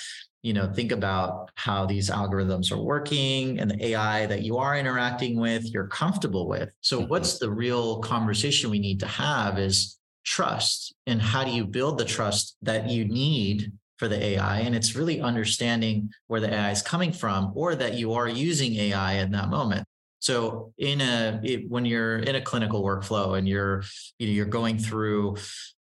you 0.47 0.53
know 0.53 0.71
think 0.71 0.93
about 0.93 1.51
how 1.55 1.85
these 1.85 2.09
algorithms 2.09 2.71
are 2.71 2.81
working 2.81 3.59
and 3.59 3.69
the 3.69 3.87
ai 3.87 4.25
that 4.27 4.43
you 4.43 4.57
are 4.57 4.77
interacting 4.77 5.37
with 5.37 5.65
you're 5.73 5.87
comfortable 5.87 6.47
with. 6.47 6.69
So 6.79 6.99
mm-hmm. 6.99 7.09
what's 7.09 7.37
the 7.37 7.51
real 7.51 7.99
conversation 7.99 8.69
we 8.69 8.79
need 8.79 9.01
to 9.01 9.07
have 9.07 9.59
is 9.59 9.97
trust. 10.23 10.95
And 11.05 11.21
how 11.21 11.43
do 11.43 11.51
you 11.51 11.65
build 11.65 11.97
the 11.97 12.05
trust 12.05 12.55
that 12.61 12.89
you 12.89 13.03
need 13.05 13.73
for 13.97 14.07
the 14.07 14.23
ai 14.23 14.59
and 14.59 14.73
it's 14.75 14.95
really 14.95 15.19
understanding 15.19 16.09
where 16.27 16.39
the 16.39 16.53
ai 16.53 16.71
is 16.71 16.81
coming 16.81 17.11
from 17.11 17.51
or 17.55 17.75
that 17.75 17.95
you 17.95 18.13
are 18.13 18.29
using 18.29 18.73
ai 18.75 19.13
in 19.15 19.31
that 19.31 19.49
moment. 19.49 19.85
So 20.19 20.73
in 20.77 21.01
a 21.01 21.39
it, 21.43 21.69
when 21.69 21.83
you're 21.83 22.19
in 22.19 22.35
a 22.35 22.41
clinical 22.41 22.83
workflow 22.83 23.37
and 23.37 23.47
you're 23.49 23.83
you 24.17 24.27
know 24.27 24.33
you're 24.33 24.45
going 24.45 24.77
through 24.77 25.37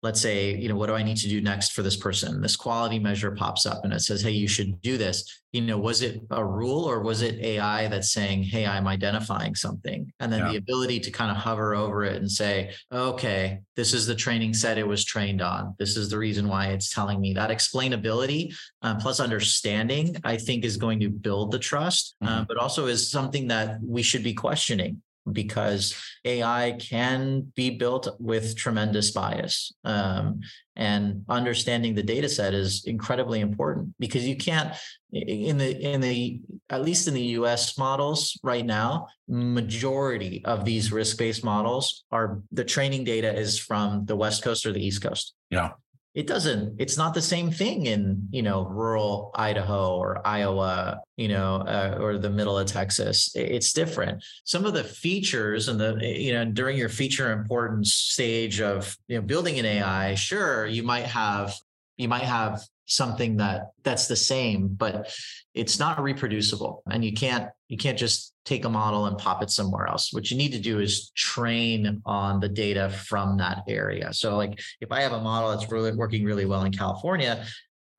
let's 0.05 0.21
say, 0.21 0.55
you 0.55 0.69
know, 0.69 0.77
what 0.77 0.89
do 0.89 0.95
I 0.95 1.03
need 1.03 1.17
to 1.17 1.29
do 1.31 1.41
next 1.41 1.73
for 1.73 1.81
this 1.81 1.97
person? 1.97 2.43
This 2.43 2.57
quality 2.57 2.99
measure 2.99 3.31
pops 3.31 3.65
up 3.65 3.85
and 3.85 3.93
it 3.93 4.01
says, 4.01 4.21
hey, 4.21 4.33
you 4.33 4.47
should 4.47 4.83
do 4.83 4.99
this. 4.99 5.41
You 5.53 5.63
know, 5.63 5.79
was 5.79 6.03
it 6.03 6.21
a 6.31 6.45
rule 6.45 6.85
or 6.85 7.01
was 7.01 7.23
it 7.23 7.41
AI 7.41 7.89
that's 7.89 8.13
saying, 8.13 8.43
hey, 8.43 8.67
I'm 8.67 8.87
identifying 8.87 9.55
something? 9.55 10.13
And 10.21 10.31
then 10.31 10.41
yeah. 10.41 10.51
the 10.51 10.57
ability 10.59 11.01
to 11.01 11.11
kind 11.11 11.31
of 11.31 11.39
hover 11.39 11.75
over 11.75 12.05
it 12.05 12.17
and 12.17 12.31
say, 12.31 12.75
okay, 12.93 13.61
this 13.77 13.95
is 13.95 14.07
the 14.07 14.15
training 14.15 14.53
set 14.53 14.77
it 14.77 14.87
was 14.87 15.07
trained 15.07 15.41
on. 15.41 15.75
This 15.79 15.97
is 15.97 16.11
the 16.11 16.19
reason 16.19 16.49
why 16.49 16.67
it's 16.67 16.93
telling 16.93 17.19
me 17.19 17.33
that 17.33 17.49
explainability 17.49 18.55
um, 18.83 18.99
plus 18.99 19.21
understanding, 19.21 20.17
I 20.23 20.37
think, 20.37 20.67
is 20.67 20.77
going 20.77 21.01
to 21.01 21.09
build 21.09 21.51
the 21.51 21.59
trust, 21.59 22.15
uh, 22.21 22.27
mm-hmm. 22.27 22.45
but 22.47 22.59
also 22.59 22.89
is 22.89 23.11
something 23.11 23.49
that 23.49 23.79
we 23.83 24.03
should 24.03 24.23
be 24.23 24.35
questioning 24.35 25.01
because 25.33 25.95
AI 26.25 26.77
can 26.79 27.53
be 27.55 27.71
built 27.71 28.09
with 28.19 28.57
tremendous 28.57 29.11
bias. 29.11 29.73
Um, 29.85 30.41
and 30.77 31.25
understanding 31.29 31.95
the 31.95 32.03
data 32.03 32.29
set 32.29 32.53
is 32.53 32.85
incredibly 32.85 33.41
important 33.41 33.95
because 33.99 34.27
you 34.27 34.37
can't 34.37 34.75
in 35.13 35.57
the 35.57 35.81
in 35.81 36.01
the 36.01 36.41
at 36.69 36.83
least 36.83 37.07
in 37.07 37.15
the 37.15 37.23
US 37.39 37.79
models 37.79 38.39
right 38.43 38.67
now 38.67 39.07
majority 39.29 40.45
of 40.45 40.65
these 40.65 40.91
risk-based 40.91 41.45
models 41.45 42.05
are 42.11 42.41
the 42.51 42.65
training 42.65 43.05
data 43.05 43.33
is 43.33 43.59
from 43.59 44.05
the 44.07 44.17
west 44.17 44.43
coast 44.43 44.67
or 44.67 44.73
the 44.73 44.85
east 44.85 45.01
coast 45.01 45.35
yeah 45.51 45.71
it 46.15 46.29
doesn't 46.29 46.77
it's 46.79 46.97
not 46.97 47.13
the 47.13 47.23
same 47.23 47.51
thing 47.51 47.87
in 47.87 48.29
you 48.31 48.43
know 48.43 48.65
rural 48.67 49.33
idaho 49.35 49.97
or 49.97 50.25
iowa 50.25 51.01
you 51.17 51.27
know 51.27 51.57
uh, 51.57 51.99
or 52.01 52.19
the 52.19 52.31
middle 52.31 52.57
of 52.57 52.67
texas. 52.67 53.33
It's 53.35 53.73
different. 53.73 54.23
Some 54.45 54.65
of 54.65 54.75
the 54.75 54.85
features 54.85 55.69
and 55.69 55.79
the 55.79 55.99
you 56.01 56.33
know 56.33 56.45
during 56.45 56.77
your 56.77 56.89
feature 56.89 57.33
importance 57.33 57.95
stage 57.95 58.61
of 58.61 58.97
you 59.09 59.17
know 59.17 59.23
building 59.23 59.59
an 59.59 59.67
ai 59.67 60.15
sure 60.15 60.67
you 60.67 60.83
might 60.83 61.07
have 61.07 61.55
you 61.97 62.09
might 62.09 62.23
have 62.23 62.63
something 62.87 63.37
that 63.39 63.71
that's 63.83 64.09
the 64.09 64.17
same 64.17 64.69
but 64.69 65.11
it's 65.55 65.79
not 65.79 66.03
reproducible. 66.03 66.83
And 66.91 67.05
you 67.05 67.13
can't 67.13 67.49
you 67.69 67.77
can't 67.77 67.99
just 67.99 68.35
take 68.45 68.65
a 68.65 68.69
model 68.69 69.07
and 69.07 69.17
pop 69.17 69.43
it 69.43 69.51
somewhere 69.51 69.87
else. 69.87 70.13
What 70.13 70.31
you 70.31 70.37
need 70.37 70.53
to 70.53 70.59
do 70.59 70.81
is 70.81 71.11
train 71.11 72.03
on 72.05 72.41
the 72.41 72.49
data 72.49 72.91
from 72.91 73.39
that 73.39 73.63
area. 73.69 74.13
So 74.13 74.37
like 74.37 74.61
if 74.81 74.91
i 74.93 75.01
have 75.01 75.13
a 75.13 75.21
model 75.21 75.51
that's 75.51 75.71
really 75.71 75.93
working 75.93 76.25
really 76.25 76.45
well 76.45 76.63
in 76.63 76.73
california 76.73 77.45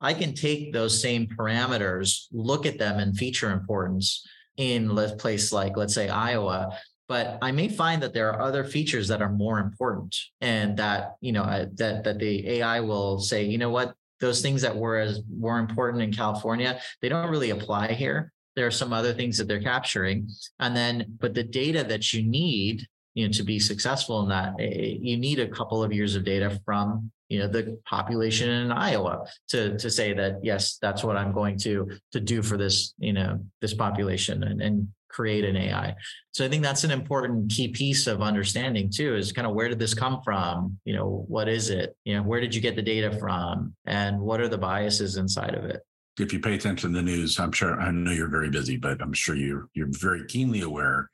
i 0.00 0.12
can 0.12 0.34
take 0.34 0.72
those 0.72 1.00
same 1.00 1.26
parameters 1.26 2.26
look 2.32 2.66
at 2.66 2.78
them 2.78 3.00
in 3.00 3.14
feature 3.14 3.50
importance 3.52 4.26
in 4.56 4.96
a 4.98 5.08
place 5.16 5.52
like 5.52 5.76
let's 5.76 5.94
say 5.94 6.08
iowa 6.08 6.76
but 7.08 7.38
I 7.40 7.52
may 7.52 7.68
find 7.68 8.02
that 8.02 8.12
there 8.12 8.32
are 8.32 8.42
other 8.42 8.64
features 8.64 9.06
that 9.08 9.22
are 9.22 9.30
more 9.30 9.60
important, 9.60 10.16
and 10.40 10.76
that 10.78 11.14
you 11.20 11.30
know 11.30 11.42
uh, 11.42 11.66
that 11.74 12.02
that 12.02 12.18
the 12.18 12.48
AI 12.48 12.80
will 12.80 13.20
say, 13.20 13.44
you 13.44 13.58
know 13.58 13.70
what, 13.70 13.94
those 14.20 14.42
things 14.42 14.62
that 14.62 14.76
were 14.76 14.98
as 14.98 15.20
were 15.28 15.58
important 15.58 16.02
in 16.02 16.12
California, 16.12 16.80
they 17.02 17.08
don't 17.08 17.30
really 17.30 17.50
apply 17.50 17.88
here. 17.92 18.32
There 18.54 18.66
are 18.66 18.70
some 18.72 18.92
other 18.92 19.12
things 19.12 19.36
that 19.36 19.48
they're 19.48 19.62
capturing. 19.62 20.28
And 20.60 20.74
then, 20.74 21.16
but 21.20 21.34
the 21.34 21.42
data 21.42 21.84
that 21.84 22.12
you 22.12 22.22
need, 22.22 22.86
you 23.14 23.26
know, 23.26 23.32
to 23.32 23.42
be 23.42 23.58
successful 23.58 24.22
in 24.22 24.28
that, 24.30 24.54
eh, 24.58 24.96
you 25.00 25.16
need 25.18 25.38
a 25.38 25.48
couple 25.48 25.82
of 25.82 25.92
years 25.92 26.16
of 26.16 26.24
data 26.24 26.58
from, 26.64 27.10
you 27.28 27.38
know, 27.38 27.48
the 27.48 27.78
population 27.84 28.48
in 28.48 28.72
Iowa 28.72 29.26
to 29.48 29.76
to 29.78 29.90
say 29.90 30.14
that 30.14 30.36
yes, 30.42 30.78
that's 30.80 31.02
what 31.04 31.16
I'm 31.16 31.32
going 31.32 31.58
to 31.58 31.90
to 32.12 32.20
do 32.20 32.42
for 32.42 32.56
this, 32.56 32.94
you 32.98 33.12
know, 33.12 33.38
this 33.60 33.74
population 33.74 34.42
and, 34.44 34.62
and 34.62 34.88
create 35.16 35.46
an 35.46 35.56
AI. 35.56 35.96
So 36.32 36.44
I 36.44 36.48
think 36.48 36.62
that's 36.62 36.84
an 36.84 36.90
important 36.90 37.50
key 37.50 37.68
piece 37.68 38.06
of 38.06 38.20
understanding 38.20 38.90
too 38.94 39.16
is 39.16 39.32
kind 39.32 39.46
of 39.46 39.54
where 39.54 39.68
did 39.68 39.78
this 39.78 39.94
come 39.94 40.20
from? 40.22 40.78
You 40.84 40.94
know, 40.94 41.24
what 41.26 41.48
is 41.48 41.70
it? 41.70 41.96
You 42.04 42.16
know, 42.16 42.22
where 42.22 42.40
did 42.40 42.54
you 42.54 42.60
get 42.60 42.76
the 42.76 42.82
data 42.82 43.10
from? 43.18 43.74
And 43.86 44.20
what 44.20 44.42
are 44.42 44.48
the 44.48 44.58
biases 44.58 45.16
inside 45.16 45.54
of 45.54 45.64
it? 45.64 45.80
If 46.18 46.34
you 46.34 46.40
pay 46.40 46.54
attention 46.54 46.92
to 46.92 46.96
the 46.96 47.02
news, 47.02 47.40
I'm 47.40 47.52
sure 47.52 47.80
I 47.80 47.90
know 47.90 48.10
you're 48.10 48.28
very 48.28 48.50
busy, 48.50 48.76
but 48.76 49.00
I'm 49.00 49.14
sure 49.14 49.36
you're 49.36 49.68
you're 49.72 49.88
very 49.90 50.26
keenly 50.26 50.60
aware 50.60 51.10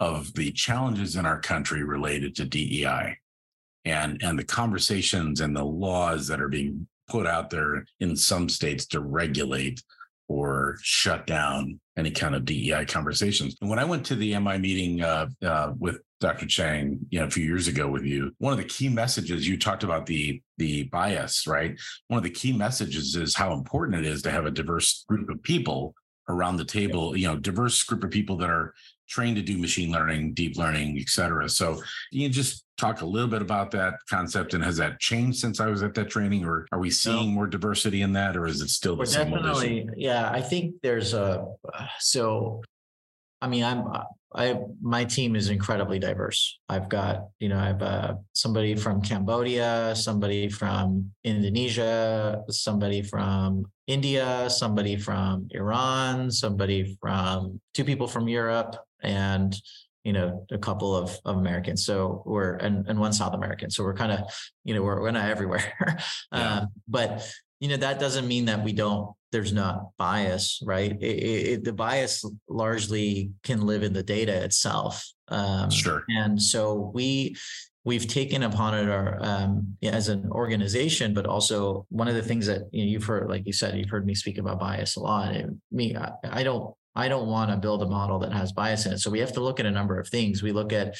of 0.00 0.32
the 0.34 0.50
challenges 0.52 1.16
in 1.16 1.26
our 1.26 1.40
country 1.40 1.84
related 1.84 2.34
to 2.36 2.46
DEI 2.46 3.18
and 3.84 4.22
and 4.22 4.38
the 4.38 4.44
conversations 4.44 5.40
and 5.42 5.54
the 5.54 5.64
laws 5.64 6.26
that 6.28 6.40
are 6.40 6.48
being 6.48 6.86
put 7.08 7.26
out 7.26 7.50
there 7.50 7.84
in 8.00 8.16
some 8.16 8.48
states 8.48 8.86
to 8.86 9.00
regulate 9.00 9.82
or 10.32 10.78
shut 10.80 11.26
down 11.26 11.78
any 11.98 12.10
kind 12.10 12.34
of 12.34 12.46
DEI 12.46 12.86
conversations. 12.86 13.54
And 13.60 13.68
when 13.68 13.78
I 13.78 13.84
went 13.84 14.06
to 14.06 14.16
the 14.16 14.38
MI 14.38 14.56
meeting 14.56 15.02
uh, 15.02 15.26
uh, 15.44 15.74
with 15.78 16.00
Dr. 16.20 16.46
Chang, 16.46 17.00
you 17.10 17.20
know, 17.20 17.26
a 17.26 17.30
few 17.30 17.44
years 17.44 17.68
ago 17.68 17.86
with 17.86 18.04
you, 18.04 18.32
one 18.38 18.54
of 18.54 18.58
the 18.58 18.64
key 18.64 18.88
messages 18.88 19.46
you 19.46 19.58
talked 19.58 19.84
about 19.84 20.06
the 20.06 20.40
the 20.56 20.84
bias, 20.84 21.46
right? 21.46 21.78
One 22.08 22.16
of 22.16 22.24
the 22.24 22.30
key 22.30 22.52
messages 22.52 23.14
is 23.14 23.34
how 23.34 23.52
important 23.52 23.98
it 23.98 24.06
is 24.06 24.22
to 24.22 24.30
have 24.30 24.46
a 24.46 24.50
diverse 24.50 25.04
group 25.06 25.28
of 25.28 25.42
people 25.42 25.94
around 26.30 26.56
the 26.56 26.64
table. 26.64 27.14
You 27.14 27.28
know, 27.28 27.36
diverse 27.36 27.82
group 27.82 28.02
of 28.02 28.10
people 28.10 28.38
that 28.38 28.48
are 28.48 28.72
trained 29.12 29.36
to 29.36 29.42
do 29.42 29.58
machine 29.58 29.92
learning, 29.92 30.32
deep 30.32 30.56
learning, 30.56 30.96
et 30.98 31.08
cetera. 31.08 31.46
So 31.48 31.82
you 32.10 32.28
just 32.30 32.64
talk 32.78 33.02
a 33.02 33.06
little 33.06 33.28
bit 33.28 33.42
about 33.42 33.70
that 33.72 33.94
concept 34.08 34.54
and 34.54 34.64
has 34.64 34.78
that 34.78 34.98
changed 34.98 35.38
since 35.38 35.60
I 35.60 35.66
was 35.66 35.82
at 35.82 35.94
that 35.94 36.08
training 36.08 36.44
or 36.44 36.66
are 36.72 36.80
we 36.80 36.90
seeing 36.90 37.28
no. 37.28 37.34
more 37.34 37.46
diversity 37.46 38.00
in 38.00 38.12
that 38.14 38.36
or 38.36 38.46
is 38.46 38.62
it 38.62 38.70
still 38.70 38.96
the 38.96 39.06
same? 39.06 39.30
Definitely. 39.30 39.86
Yeah. 39.96 40.30
I 40.32 40.40
think 40.40 40.76
there's 40.82 41.12
a, 41.12 41.44
so, 42.00 42.62
I 43.42 43.48
mean, 43.48 43.64
I'm, 43.64 43.84
I, 44.34 44.56
my 44.80 45.04
team 45.04 45.36
is 45.36 45.50
incredibly 45.50 45.98
diverse. 45.98 46.58
I've 46.68 46.88
got, 46.88 47.28
you 47.38 47.50
know, 47.50 47.58
I 47.58 47.66
have 47.66 47.82
uh, 47.82 48.14
somebody 48.32 48.74
from 48.74 49.02
Cambodia, 49.02 49.92
somebody 49.94 50.48
from 50.48 51.12
Indonesia, 51.22 52.42
somebody 52.48 53.02
from 53.02 53.66
India, 53.86 54.48
somebody 54.48 54.96
from 54.96 55.48
Iran, 55.50 56.30
somebody 56.30 56.96
from 56.98 57.60
two 57.74 57.84
people 57.84 58.08
from 58.08 58.26
Europe, 58.26 58.74
and 59.02 59.54
you 60.04 60.12
know 60.12 60.46
a 60.50 60.58
couple 60.58 60.94
of, 60.94 61.16
of 61.24 61.36
americans. 61.36 61.84
So 61.84 62.22
we're 62.26 62.54
and, 62.56 62.86
and 62.88 62.98
one 62.98 63.12
south 63.12 63.34
american. 63.34 63.70
So 63.70 63.84
we're 63.84 63.94
kind 63.94 64.12
of 64.12 64.20
you 64.64 64.74
know 64.74 64.82
we're, 64.82 65.00
we're 65.00 65.10
not 65.10 65.28
everywhere. 65.28 65.72
Yeah. 66.32 66.54
um, 66.54 66.68
but 66.88 67.28
you 67.60 67.68
know 67.68 67.76
that 67.76 68.00
doesn't 68.00 68.26
mean 68.26 68.46
that 68.46 68.64
we 68.64 68.72
don't 68.72 69.14
there's 69.30 69.52
not 69.52 69.96
bias 69.98 70.60
right? 70.64 70.92
It, 71.00 71.04
it, 71.04 71.64
the 71.64 71.72
bias 71.72 72.24
largely 72.48 73.30
can 73.42 73.62
live 73.62 73.82
in 73.82 73.92
the 73.92 74.02
data 74.02 74.44
itself. 74.44 75.06
Um, 75.28 75.70
sure. 75.70 76.04
and 76.08 76.40
so 76.40 76.90
we 76.94 77.36
we've 77.84 78.06
taken 78.06 78.42
upon 78.44 78.74
it 78.74 78.88
our 78.88 79.18
um, 79.22 79.76
as 79.82 80.08
an 80.08 80.30
organization, 80.30 81.14
but 81.14 81.26
also 81.26 81.86
one 81.88 82.08
of 82.08 82.14
the 82.14 82.22
things 82.22 82.46
that 82.46 82.62
you 82.70 82.84
know, 82.84 82.90
you've 82.90 83.04
heard, 83.04 83.28
like 83.28 83.46
you 83.46 83.52
said, 83.52 83.76
you've 83.76 83.90
heard 83.90 84.06
me 84.06 84.14
speak 84.14 84.38
about 84.38 84.60
bias 84.60 84.96
a 84.96 85.00
lot. 85.00 85.34
And 85.34 85.60
me, 85.70 85.96
I, 85.96 86.12
I 86.24 86.42
don't 86.42 86.74
I 86.94 87.08
don't 87.08 87.28
want 87.28 87.50
to 87.50 87.56
build 87.56 87.82
a 87.82 87.88
model 87.88 88.18
that 88.20 88.32
has 88.32 88.52
bias 88.52 88.86
in 88.86 88.92
it. 88.92 88.98
So 88.98 89.10
we 89.10 89.20
have 89.20 89.32
to 89.32 89.40
look 89.40 89.60
at 89.60 89.66
a 89.66 89.70
number 89.70 89.98
of 89.98 90.08
things. 90.08 90.42
We 90.42 90.52
look 90.52 90.72
at 90.72 90.96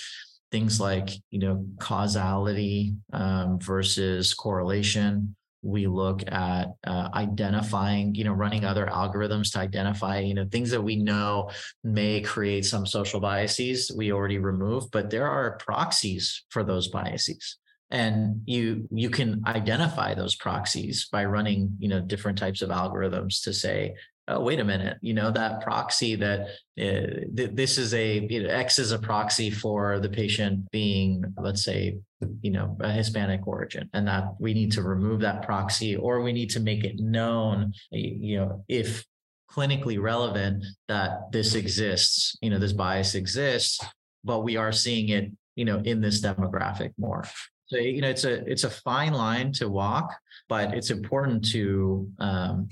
things 0.50 0.81
like, 0.81 1.11
you 1.31 1.38
know, 1.38 1.66
causality 1.78 2.94
um, 3.12 3.59
versus 3.59 4.35
correlation. 4.35 5.35
We 5.62 5.87
look 5.87 6.22
at 6.33 6.68
uh, 6.87 7.09
identifying, 7.14 8.14
you 8.14 8.24
know, 8.24 8.33
running 8.33 8.64
other 8.64 8.87
algorithms 8.87 9.52
to 9.52 9.61
identify, 9.61 10.18
you 10.18 10.35
know, 10.35 10.46
things 10.50 10.70
that 10.70 10.83
we 10.83 10.96
know 10.96 11.50
may 11.85 12.20
create 12.20 12.64
some 12.64 12.85
social 12.85 13.20
biases 13.20 13.92
we 13.96 14.12
already 14.12 14.38
remove, 14.38 14.90
but 14.90 15.11
there 15.11 15.28
are 15.28 15.57
proxies 15.59 16.44
for 16.50 16.64
those 16.64 16.88
biases. 16.88 17.59
and 17.92 18.40
you 18.46 18.88
you 18.90 19.11
can 19.11 19.42
identify 19.46 20.14
those 20.14 20.35
proxies 20.35 21.09
by 21.12 21.24
running 21.24 21.76
you 21.78 21.88
know 21.88 22.00
different 22.00 22.38
types 22.38 22.62
of 22.62 22.70
algorithms 22.70 23.42
to 23.42 23.52
say 23.52 23.94
oh 24.28 24.40
wait 24.40 24.61
a 24.61 24.64
minute 24.64 24.98
you 25.00 25.14
know 25.14 25.30
that 25.30 25.61
proxy 25.62 26.14
that 26.14 26.40
uh, 26.80 27.26
th- 27.37 27.50
this 27.54 27.78
is 27.78 27.92
a 27.94 28.20
you 28.30 28.42
know, 28.42 28.48
x 28.48 28.78
is 28.78 28.92
a 28.92 28.98
proxy 28.98 29.50
for 29.50 29.98
the 29.98 30.08
patient 30.08 30.70
being 30.70 31.24
let's 31.38 31.64
say 31.64 31.96
you 32.40 32.50
know 32.50 32.76
a 32.80 32.90
hispanic 32.90 33.46
origin 33.46 33.88
and 33.94 34.06
that 34.06 34.35
we 34.38 34.54
need 34.54 34.70
to 34.72 34.82
remove 34.82 35.20
that 35.20 35.42
proxy 35.42 35.96
or 35.96 36.20
we 36.20 36.32
need 36.32 36.50
to 36.50 36.61
make 36.61 36.85
it 36.85 36.98
known 36.98 37.72
you 37.90 38.37
know 38.37 38.64
if 38.68 39.04
clinically 39.50 40.00
relevant 40.00 40.64
that 40.88 41.30
this 41.32 41.54
exists 41.54 42.37
you 42.40 42.48
know 42.48 42.58
this 42.58 42.72
bias 42.72 43.14
exists 43.14 43.80
but 44.24 44.40
we 44.40 44.56
are 44.56 44.72
seeing 44.72 45.08
it 45.08 45.30
you 45.56 45.64
know 45.64 45.80
in 45.85 46.00
this 46.00 46.20
demographic 46.20 46.92
more. 46.98 47.24
So 47.66 47.76
you 47.78 48.00
know 48.00 48.08
it's 48.08 48.24
a 48.24 48.44
it's 48.50 48.64
a 48.64 48.70
fine 48.70 49.12
line 49.12 49.52
to 49.54 49.68
walk 49.68 50.14
but 50.48 50.74
it's 50.74 50.90
important 50.90 51.44
to 51.52 52.08
um, 52.18 52.68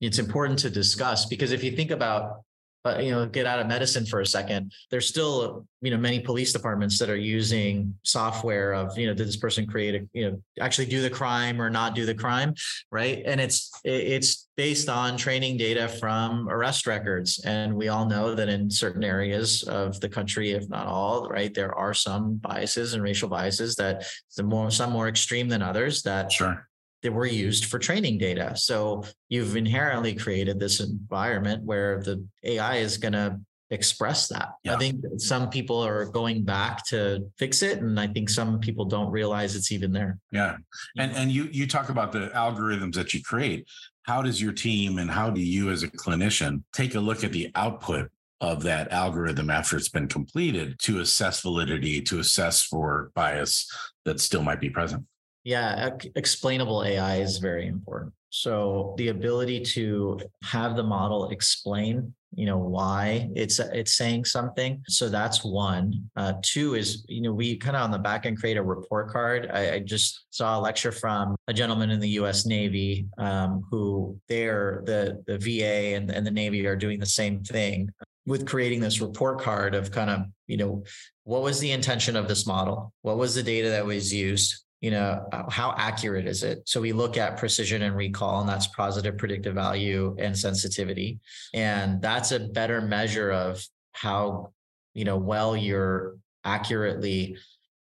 it's 0.00 0.18
important 0.18 0.58
to 0.60 0.70
discuss 0.70 1.26
because 1.26 1.52
if 1.52 1.64
you 1.64 1.72
think 1.72 1.90
about 1.90 2.42
uh, 2.84 2.98
you 2.98 3.10
know 3.10 3.26
get 3.26 3.46
out 3.46 3.58
of 3.58 3.66
medicine 3.66 4.06
for 4.06 4.20
a 4.20 4.26
second 4.26 4.72
there's 4.92 5.08
still 5.08 5.66
you 5.80 5.90
know 5.90 5.96
many 5.96 6.20
police 6.20 6.52
departments 6.52 6.98
that 7.00 7.10
are 7.10 7.16
using 7.16 7.92
software 8.04 8.72
of 8.72 8.96
you 8.96 9.08
know 9.08 9.14
did 9.14 9.26
this 9.26 9.36
person 9.36 9.66
create 9.66 9.94
a 9.96 10.08
you 10.12 10.30
know 10.30 10.40
actually 10.60 10.86
do 10.86 11.02
the 11.02 11.10
crime 11.10 11.60
or 11.60 11.68
not 11.68 11.96
do 11.96 12.06
the 12.06 12.14
crime 12.14 12.54
right? 12.92 13.22
And 13.26 13.40
it's 13.40 13.70
it's 13.84 14.48
based 14.56 14.88
on 14.88 15.16
training 15.16 15.58
data 15.58 15.88
from 15.88 16.48
arrest 16.48 16.86
records. 16.86 17.40
And 17.44 17.74
we 17.74 17.88
all 17.88 18.06
know 18.06 18.34
that 18.34 18.48
in 18.48 18.70
certain 18.70 19.04
areas 19.04 19.64
of 19.64 20.00
the 20.00 20.08
country 20.08 20.52
if 20.52 20.68
not 20.68 20.86
all 20.86 21.28
right 21.28 21.52
there 21.52 21.74
are 21.74 21.94
some 21.94 22.36
biases 22.36 22.94
and 22.94 23.02
racial 23.02 23.28
biases 23.28 23.74
that 23.76 24.06
the 24.36 24.42
more 24.42 24.70
some 24.70 24.92
more 24.92 25.08
extreme 25.08 25.48
than 25.48 25.62
others 25.62 26.02
that 26.02 26.32
sure 26.32 26.68
that 27.06 27.12
were 27.12 27.24
used 27.24 27.66
for 27.66 27.78
training 27.78 28.18
data. 28.18 28.52
So 28.56 29.04
you've 29.28 29.54
inherently 29.54 30.12
created 30.12 30.58
this 30.58 30.80
environment 30.80 31.62
where 31.62 32.02
the 32.02 32.26
AI 32.42 32.78
is 32.78 32.98
going 32.98 33.12
to 33.12 33.38
express 33.70 34.26
that. 34.26 34.54
Yeah. 34.64 34.74
I 34.74 34.78
think 34.78 35.04
some 35.18 35.48
people 35.48 35.78
are 35.78 36.06
going 36.06 36.42
back 36.42 36.84
to 36.86 37.30
fix 37.38 37.62
it 37.62 37.78
and 37.78 38.00
I 38.00 38.08
think 38.08 38.28
some 38.28 38.58
people 38.58 38.86
don't 38.86 39.12
realize 39.12 39.54
it's 39.54 39.70
even 39.70 39.92
there. 39.92 40.18
Yeah. 40.32 40.56
And 40.98 41.12
and 41.12 41.30
you 41.30 41.48
you 41.52 41.68
talk 41.68 41.90
about 41.90 42.10
the 42.10 42.30
algorithms 42.34 42.94
that 42.94 43.14
you 43.14 43.22
create. 43.22 43.68
How 44.02 44.20
does 44.20 44.42
your 44.42 44.52
team 44.52 44.98
and 44.98 45.08
how 45.08 45.30
do 45.30 45.40
you 45.40 45.70
as 45.70 45.84
a 45.84 45.88
clinician 45.88 46.64
take 46.72 46.96
a 46.96 47.00
look 47.00 47.22
at 47.22 47.30
the 47.30 47.52
output 47.54 48.10
of 48.40 48.64
that 48.64 48.90
algorithm 48.90 49.48
after 49.48 49.76
it's 49.76 49.88
been 49.88 50.08
completed 50.08 50.76
to 50.80 50.98
assess 50.98 51.40
validity, 51.40 52.02
to 52.02 52.18
assess 52.18 52.62
for 52.62 53.12
bias 53.14 53.70
that 54.04 54.18
still 54.18 54.42
might 54.42 54.60
be 54.60 54.70
present? 54.70 55.04
Yeah, 55.46 55.90
explainable 56.16 56.82
AI 56.82 57.18
is 57.18 57.38
very 57.38 57.68
important. 57.68 58.12
So 58.30 58.96
the 58.98 59.08
ability 59.08 59.60
to 59.76 60.18
have 60.42 60.74
the 60.74 60.82
model 60.82 61.28
explain, 61.28 62.12
you 62.34 62.46
know, 62.46 62.58
why 62.58 63.30
it's 63.36 63.60
it's 63.60 63.96
saying 63.96 64.24
something. 64.24 64.82
So 64.88 65.08
that's 65.08 65.44
one. 65.44 66.10
Uh, 66.16 66.32
two 66.42 66.74
is, 66.74 67.04
you 67.06 67.20
know, 67.22 67.32
we 67.32 67.56
kind 67.58 67.76
of 67.76 67.82
on 67.82 67.92
the 67.92 67.98
back 67.98 68.26
end 68.26 68.40
create 68.40 68.56
a 68.56 68.62
report 68.62 69.08
card. 69.08 69.48
I, 69.52 69.74
I, 69.74 69.78
just 69.78 70.26
saw 70.30 70.58
a 70.58 70.60
lecture 70.60 70.90
from 70.90 71.36
a 71.46 71.54
gentleman 71.54 71.92
in 71.92 72.00
the 72.00 72.08
U.S. 72.20 72.44
Navy 72.44 73.06
um, 73.16 73.64
who 73.70 74.18
they're 74.28 74.82
the 74.84 75.22
the 75.28 75.38
VA 75.38 75.94
and, 75.94 76.10
and 76.10 76.26
the 76.26 76.32
Navy 76.32 76.66
are 76.66 76.74
doing 76.74 76.98
the 76.98 77.06
same 77.06 77.44
thing 77.44 77.88
with 78.26 78.48
creating 78.48 78.80
this 78.80 79.00
report 79.00 79.40
card 79.40 79.76
of 79.76 79.92
kind 79.92 80.10
of, 80.10 80.22
you 80.48 80.56
know, 80.56 80.82
what 81.22 81.42
was 81.42 81.60
the 81.60 81.70
intention 81.70 82.16
of 82.16 82.26
this 82.26 82.48
model? 82.48 82.92
What 83.02 83.16
was 83.16 83.36
the 83.36 83.44
data 83.44 83.70
that 83.70 83.86
was 83.86 84.12
used? 84.12 84.65
You 84.80 84.90
know 84.90 85.26
uh, 85.32 85.48
how 85.50 85.74
accurate 85.76 86.26
is 86.26 86.42
it? 86.42 86.62
So 86.68 86.80
we 86.80 86.92
look 86.92 87.16
at 87.16 87.38
precision 87.38 87.82
and 87.82 87.96
recall 87.96 88.40
and 88.40 88.48
that's 88.48 88.66
positive 88.68 89.16
predictive 89.16 89.54
value 89.54 90.16
and 90.18 90.36
sensitivity. 90.36 91.18
And 91.54 92.00
that's 92.02 92.32
a 92.32 92.40
better 92.40 92.80
measure 92.80 93.30
of 93.30 93.64
how 93.92 94.52
you 94.94 95.04
know 95.04 95.16
well 95.16 95.56
you're 95.56 96.16
accurately 96.44 97.36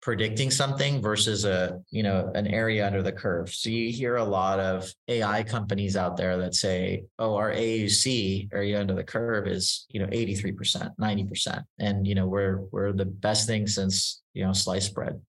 predicting 0.03 0.53
something 0.53 1.03
versus 1.03 1.45
a 1.45 1.81
you 1.91 2.03
know 2.03 2.31
an 2.35 2.47
area 2.47 2.87
under 2.87 3.03
the 3.03 3.11
curve. 3.11 3.53
So 3.53 3.71
you 3.71 3.91
hear 3.91 4.17
a 4.17 4.25
lot 4.25 4.61
of 4.61 4.93
ai 5.09 5.43
companies 5.43 5.97
out 5.97 6.17
there 6.17 6.37
that 6.37 6.55
say 6.55 7.05
oh 7.19 7.35
our 7.35 7.51
auc 7.53 8.49
area 8.53 8.79
under 8.79 8.95
the 8.95 9.03
curve 9.03 9.49
is 9.49 9.87
you 9.89 9.99
know 9.99 10.07
83% 10.07 10.95
90% 11.01 11.65
and 11.81 12.07
you 12.07 12.15
know 12.15 12.27
we're 12.29 12.61
we're 12.71 12.93
the 12.93 13.05
best 13.05 13.49
thing 13.49 13.67
since 13.67 14.23
you 14.33 14.45
know 14.45 14.53
sliced 14.53 14.95
bread 14.95 15.21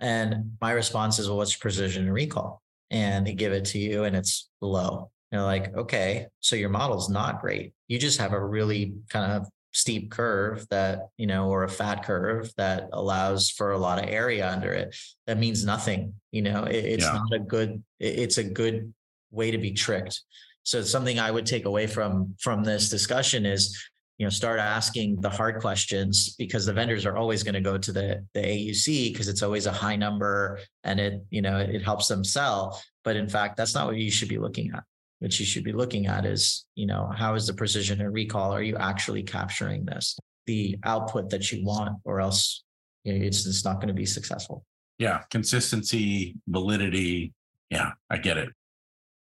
and 0.00 0.52
my 0.60 0.72
response 0.72 1.18
is, 1.18 1.28
well, 1.28 1.38
what's 1.38 1.56
precision 1.56 2.04
and 2.04 2.14
recall? 2.14 2.62
And 2.90 3.26
they 3.26 3.34
give 3.34 3.52
it 3.52 3.66
to 3.66 3.78
you 3.78 4.04
and 4.04 4.16
it's 4.16 4.48
low. 4.60 5.10
You're 5.30 5.42
like, 5.42 5.76
okay, 5.76 6.26
so 6.40 6.56
your 6.56 6.70
model's 6.70 7.10
not 7.10 7.40
great. 7.40 7.72
You 7.86 7.98
just 7.98 8.18
have 8.18 8.32
a 8.32 8.44
really 8.44 8.94
kind 9.10 9.32
of 9.32 9.46
steep 9.72 10.10
curve 10.10 10.66
that, 10.70 11.08
you 11.18 11.26
know, 11.26 11.50
or 11.50 11.64
a 11.64 11.68
fat 11.68 12.04
curve 12.04 12.50
that 12.56 12.88
allows 12.92 13.50
for 13.50 13.72
a 13.72 13.78
lot 13.78 14.02
of 14.02 14.08
area 14.08 14.50
under 14.50 14.72
it. 14.72 14.96
That 15.26 15.38
means 15.38 15.64
nothing. 15.64 16.14
You 16.32 16.42
know, 16.42 16.64
it, 16.64 16.84
it's 16.84 17.04
yeah. 17.04 17.12
not 17.12 17.34
a 17.34 17.38
good, 17.38 17.82
it's 18.00 18.38
a 18.38 18.44
good 18.44 18.92
way 19.30 19.50
to 19.50 19.58
be 19.58 19.72
tricked. 19.72 20.22
So 20.62 20.82
something 20.82 21.18
I 21.18 21.30
would 21.30 21.46
take 21.46 21.64
away 21.64 21.86
from 21.86 22.34
from 22.40 22.62
this 22.62 22.90
discussion 22.90 23.46
is 23.46 23.76
you 24.18 24.26
know 24.26 24.30
start 24.30 24.58
asking 24.58 25.20
the 25.20 25.30
hard 25.30 25.60
questions 25.60 26.34
because 26.38 26.66
the 26.66 26.72
vendors 26.72 27.06
are 27.06 27.16
always 27.16 27.44
going 27.44 27.54
to 27.54 27.60
go 27.60 27.78
to 27.78 27.92
the 27.92 28.26
the 28.34 28.40
AUC 28.40 29.12
because 29.12 29.28
it's 29.28 29.42
always 29.42 29.66
a 29.66 29.72
high 29.72 29.96
number 29.96 30.58
and 30.84 30.98
it 31.00 31.22
you 31.30 31.40
know 31.40 31.58
it 31.58 31.82
helps 31.82 32.08
them 32.08 32.24
sell. 32.24 32.82
But 33.04 33.16
in 33.16 33.28
fact 33.28 33.56
that's 33.56 33.74
not 33.74 33.86
what 33.86 33.96
you 33.96 34.10
should 34.10 34.28
be 34.28 34.38
looking 34.38 34.72
at. 34.74 34.82
What 35.20 35.38
you 35.38 35.46
should 35.46 35.64
be 35.64 35.72
looking 35.72 36.06
at 36.06 36.26
is 36.26 36.66
you 36.74 36.86
know 36.86 37.10
how 37.16 37.34
is 37.34 37.46
the 37.46 37.54
precision 37.54 38.00
and 38.00 38.12
recall? 38.12 38.52
Are 38.52 38.62
you 38.62 38.76
actually 38.76 39.22
capturing 39.22 39.84
this 39.84 40.18
the 40.46 40.76
output 40.84 41.30
that 41.30 41.52
you 41.52 41.64
want 41.64 41.98
or 42.04 42.20
else 42.20 42.64
you 43.04 43.12
know, 43.12 43.24
it's 43.24 43.46
it's 43.46 43.64
not 43.64 43.76
going 43.76 43.88
to 43.88 43.94
be 43.94 44.06
successful. 44.06 44.64
Yeah 44.98 45.22
consistency 45.30 46.34
validity. 46.48 47.32
Yeah 47.70 47.92
i 48.10 48.16
get 48.16 48.36
it 48.36 48.48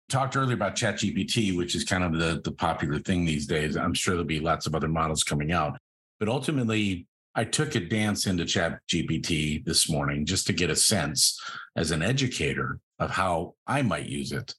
talked 0.08 0.36
earlier 0.36 0.54
about 0.54 0.76
ChatGPT, 0.76 1.56
which 1.56 1.74
is 1.74 1.84
kind 1.84 2.02
of 2.02 2.18
the, 2.18 2.40
the 2.42 2.52
popular 2.52 2.98
thing 2.98 3.24
these 3.24 3.46
days. 3.46 3.76
I'm 3.76 3.94
sure 3.94 4.14
there'll 4.14 4.26
be 4.26 4.40
lots 4.40 4.66
of 4.66 4.74
other 4.74 4.88
models 4.88 5.22
coming 5.22 5.52
out. 5.52 5.78
But 6.18 6.28
ultimately, 6.28 7.06
I 7.34 7.44
took 7.44 7.74
a 7.74 7.80
dance 7.80 8.26
into 8.26 8.44
ChatGPT 8.44 9.64
this 9.64 9.88
morning 9.88 10.26
just 10.26 10.46
to 10.46 10.52
get 10.52 10.70
a 10.70 10.76
sense 10.76 11.40
as 11.76 11.90
an 11.90 12.02
educator 12.02 12.80
of 12.98 13.10
how 13.10 13.54
I 13.66 13.82
might 13.82 14.06
use 14.06 14.32
it 14.32 14.54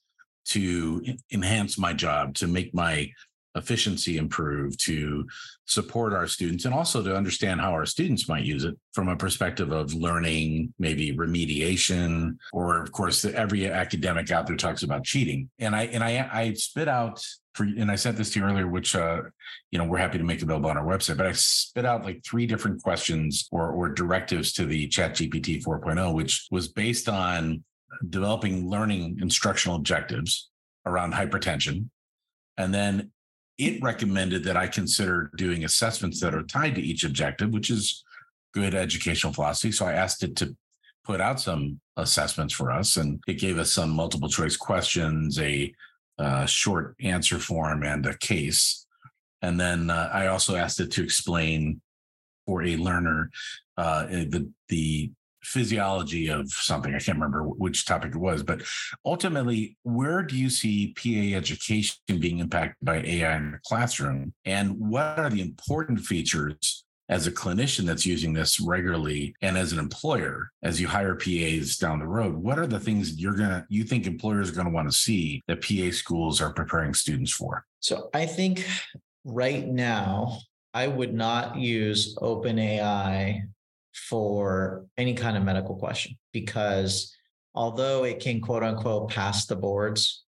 to 0.46 1.04
enhance 1.30 1.78
my 1.78 1.92
job, 1.92 2.34
to 2.36 2.46
make 2.46 2.72
my 2.74 3.10
efficiency 3.54 4.16
improve, 4.16 4.76
to 4.78 5.26
support 5.66 6.12
our 6.12 6.26
students, 6.26 6.64
and 6.64 6.74
also 6.74 7.02
to 7.02 7.16
understand 7.16 7.60
how 7.60 7.72
our 7.72 7.86
students 7.86 8.28
might 8.28 8.44
use 8.44 8.64
it 8.64 8.76
from 8.92 9.08
a 9.08 9.16
perspective 9.16 9.72
of 9.72 9.94
learning, 9.94 10.72
maybe 10.78 11.16
remediation, 11.16 12.36
or 12.52 12.80
of 12.80 12.92
course, 12.92 13.24
every 13.24 13.68
academic 13.68 14.30
out 14.30 14.46
there 14.46 14.56
talks 14.56 14.82
about 14.82 15.04
cheating. 15.04 15.50
And 15.58 15.74
I 15.74 15.84
and 15.84 16.04
I 16.04 16.28
I 16.32 16.52
spit 16.54 16.88
out 16.88 17.24
for 17.54 17.64
and 17.64 17.90
I 17.90 17.96
sent 17.96 18.16
this 18.16 18.30
to 18.32 18.40
you 18.40 18.46
earlier, 18.46 18.68
which 18.68 18.94
uh, 18.94 19.22
you 19.70 19.78
know, 19.78 19.84
we're 19.84 19.98
happy 19.98 20.18
to 20.18 20.24
make 20.24 20.42
available 20.42 20.70
on 20.70 20.76
our 20.76 20.86
website, 20.86 21.16
but 21.16 21.26
I 21.26 21.32
spit 21.32 21.84
out 21.84 22.04
like 22.04 22.24
three 22.24 22.46
different 22.46 22.82
questions 22.82 23.48
or 23.50 23.70
or 23.70 23.88
directives 23.88 24.52
to 24.54 24.66
the 24.66 24.86
Chat 24.88 25.14
GPT 25.14 25.62
4.0, 25.62 26.14
which 26.14 26.46
was 26.50 26.68
based 26.68 27.08
on 27.08 27.64
developing 28.08 28.68
learning 28.70 29.18
instructional 29.20 29.76
objectives 29.76 30.48
around 30.86 31.12
hypertension 31.12 31.88
and 32.60 32.74
then 32.74 33.10
it 33.60 33.82
recommended 33.82 34.42
that 34.44 34.56
I 34.56 34.66
consider 34.66 35.30
doing 35.36 35.64
assessments 35.64 36.20
that 36.20 36.34
are 36.34 36.42
tied 36.42 36.74
to 36.76 36.80
each 36.80 37.04
objective, 37.04 37.50
which 37.50 37.70
is 37.70 38.02
good 38.54 38.74
educational 38.74 39.32
philosophy. 39.32 39.70
So 39.70 39.86
I 39.86 39.92
asked 39.92 40.22
it 40.22 40.34
to 40.36 40.56
put 41.04 41.20
out 41.20 41.40
some 41.40 41.80
assessments 41.96 42.54
for 42.54 42.70
us, 42.70 42.96
and 42.96 43.22
it 43.28 43.34
gave 43.34 43.58
us 43.58 43.72
some 43.72 43.90
multiple 43.90 44.28
choice 44.28 44.56
questions, 44.56 45.38
a 45.38 45.72
uh, 46.18 46.46
short 46.46 46.96
answer 47.00 47.38
form, 47.38 47.82
and 47.82 48.06
a 48.06 48.16
case. 48.16 48.86
And 49.42 49.60
then 49.60 49.90
uh, 49.90 50.10
I 50.12 50.28
also 50.28 50.56
asked 50.56 50.80
it 50.80 50.90
to 50.92 51.04
explain 51.04 51.80
for 52.46 52.62
a 52.62 52.76
learner 52.76 53.30
uh, 53.76 54.06
the 54.06 54.50
the 54.68 55.10
physiology 55.42 56.28
of 56.28 56.50
something. 56.50 56.94
I 56.94 56.98
can't 56.98 57.18
remember 57.18 57.44
which 57.44 57.86
topic 57.86 58.14
it 58.14 58.18
was, 58.18 58.42
but 58.42 58.62
ultimately, 59.04 59.76
where 59.82 60.22
do 60.22 60.36
you 60.36 60.50
see 60.50 60.94
PA 60.94 61.36
education 61.36 61.96
being 62.18 62.38
impacted 62.38 62.76
by 62.82 62.98
AI 62.98 63.36
in 63.36 63.52
the 63.52 63.58
classroom? 63.66 64.34
And 64.44 64.78
what 64.78 65.18
are 65.18 65.30
the 65.30 65.40
important 65.40 66.00
features 66.00 66.84
as 67.10 67.26
a 67.26 67.32
clinician 67.32 67.84
that's 67.84 68.06
using 68.06 68.32
this 68.32 68.60
regularly 68.60 69.34
and 69.42 69.58
as 69.58 69.72
an 69.72 69.78
employer 69.80 70.48
as 70.62 70.80
you 70.80 70.86
hire 70.86 71.16
PAs 71.16 71.76
down 71.76 71.98
the 71.98 72.06
road 72.06 72.36
what 72.36 72.56
are 72.56 72.68
the 72.68 72.78
things 72.78 73.20
you're 73.20 73.34
going 73.34 73.50
to 73.50 73.66
you 73.68 73.82
think 73.82 74.06
employers 74.06 74.48
are 74.48 74.54
going 74.54 74.66
to 74.66 74.72
want 74.72 74.88
to 74.88 74.96
see 74.96 75.42
that 75.48 75.60
PA 75.60 75.90
schools 75.90 76.40
are 76.40 76.52
preparing 76.52 76.94
students 76.94 77.32
for 77.32 77.66
so 77.80 78.08
I 78.14 78.26
think 78.26 78.64
right 79.24 79.66
now 79.66 80.38
I 80.72 80.86
would 80.86 81.12
not 81.12 81.56
use 81.56 82.14
OpenAI 82.16 83.42
for 83.92 84.86
any 84.96 85.14
kind 85.14 85.36
of 85.36 85.42
medical 85.42 85.76
question 85.76 86.16
because 86.32 87.14
although 87.54 88.04
it 88.04 88.20
can 88.20 88.40
quote 88.40 88.62
unquote 88.62 89.10
pass 89.10 89.46
the 89.46 89.56
boards, 89.56 90.24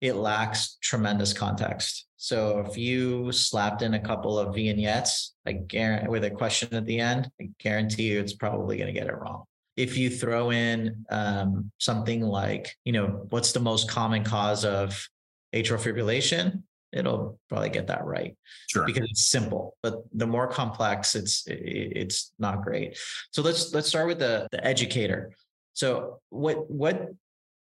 it 0.00 0.16
lacks 0.16 0.78
tremendous 0.82 1.32
context. 1.32 2.06
So 2.16 2.60
if 2.60 2.76
you 2.76 3.30
slapped 3.32 3.82
in 3.82 3.94
a 3.94 4.00
couple 4.00 4.38
of 4.38 4.54
vignettes, 4.54 5.34
I 5.46 5.52
guarantee 5.52 6.08
with 6.08 6.24
a 6.24 6.30
question 6.30 6.74
at 6.74 6.86
the 6.86 6.98
end, 6.98 7.30
I 7.40 7.50
guarantee 7.58 8.12
you 8.12 8.20
it's 8.20 8.34
probably 8.34 8.76
going 8.76 8.92
to 8.92 8.98
get 8.98 9.08
it 9.08 9.16
wrong. 9.16 9.44
If 9.76 9.96
you 9.96 10.10
throw 10.10 10.50
in 10.50 11.04
um, 11.10 11.70
something 11.78 12.20
like, 12.20 12.76
you 12.84 12.92
know, 12.92 13.26
what's 13.30 13.52
the 13.52 13.60
most 13.60 13.88
common 13.88 14.24
cause 14.24 14.64
of 14.64 15.08
atrial 15.54 15.80
fibrillation? 15.80 16.62
It'll 16.92 17.38
probably 17.48 17.70
get 17.70 17.86
that 17.86 18.04
right 18.04 18.36
Sure. 18.68 18.84
because 18.84 19.08
it's 19.10 19.26
simple. 19.26 19.76
But 19.82 20.02
the 20.12 20.26
more 20.26 20.46
complex, 20.46 21.14
it's 21.14 21.44
it's 21.46 22.32
not 22.38 22.62
great. 22.62 22.98
So 23.30 23.42
let's 23.42 23.72
let's 23.74 23.88
start 23.88 24.06
with 24.06 24.18
the 24.18 24.46
the 24.52 24.64
educator. 24.64 25.32
So 25.72 26.20
what 26.28 26.70
what 26.70 27.08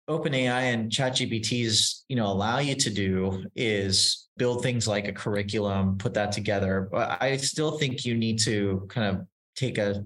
OpenAI 0.08 0.72
and 0.74 0.90
ChatGPT's, 0.90 2.04
you 2.08 2.16
know, 2.16 2.26
allow 2.26 2.58
you 2.58 2.74
to 2.74 2.90
do 2.90 3.44
is 3.56 4.28
build 4.36 4.62
things 4.62 4.86
like 4.86 5.08
a 5.08 5.12
curriculum, 5.12 5.96
put 5.96 6.14
that 6.14 6.32
together. 6.32 6.88
But 6.90 7.22
I 7.22 7.36
still 7.38 7.78
think 7.78 8.04
you 8.04 8.14
need 8.14 8.38
to 8.40 8.86
kind 8.90 9.16
of 9.16 9.26
take 9.56 9.78
a 9.78 10.04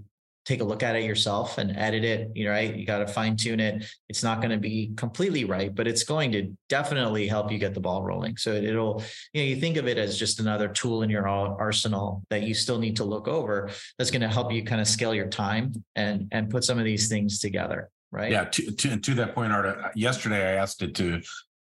take 0.48 0.62
a 0.62 0.64
look 0.64 0.82
at 0.82 0.96
it 0.96 1.04
yourself 1.04 1.58
and 1.58 1.76
edit 1.76 2.04
it. 2.04 2.30
You 2.34 2.46
know, 2.46 2.52
right? 2.52 2.74
You 2.74 2.86
got 2.86 2.98
to 2.98 3.06
fine 3.06 3.36
tune 3.36 3.60
it. 3.60 3.84
It's 4.08 4.22
not 4.22 4.40
going 4.40 4.50
to 4.50 4.56
be 4.56 4.92
completely 4.96 5.44
right, 5.44 5.74
but 5.74 5.86
it's 5.86 6.04
going 6.04 6.32
to 6.32 6.50
definitely 6.70 7.28
help 7.28 7.52
you 7.52 7.58
get 7.58 7.74
the 7.74 7.80
ball 7.80 8.02
rolling. 8.02 8.38
So 8.38 8.54
it'll, 8.54 9.02
you 9.34 9.42
know, 9.42 9.46
you 9.46 9.56
think 9.56 9.76
of 9.76 9.86
it 9.86 9.98
as 9.98 10.18
just 10.18 10.40
another 10.40 10.66
tool 10.66 11.02
in 11.02 11.10
your 11.10 11.28
arsenal 11.28 12.22
that 12.30 12.44
you 12.44 12.54
still 12.54 12.78
need 12.78 12.96
to 12.96 13.04
look 13.04 13.28
over. 13.28 13.68
That's 13.98 14.10
going 14.10 14.22
to 14.22 14.28
help 14.28 14.50
you 14.50 14.64
kind 14.64 14.80
of 14.80 14.88
scale 14.88 15.14
your 15.14 15.28
time 15.28 15.84
and 15.94 16.28
and 16.32 16.48
put 16.48 16.64
some 16.64 16.78
of 16.78 16.84
these 16.84 17.08
things 17.08 17.38
together 17.38 17.90
right? 18.10 18.32
Yeah. 18.32 18.44
To, 18.44 18.70
to, 18.70 18.96
to 18.96 19.14
that 19.16 19.34
point, 19.34 19.52
Arta, 19.52 19.68
uh, 19.68 19.90
yesterday 19.94 20.52
I 20.52 20.54
asked 20.54 20.80
it 20.80 20.94
to 20.94 21.20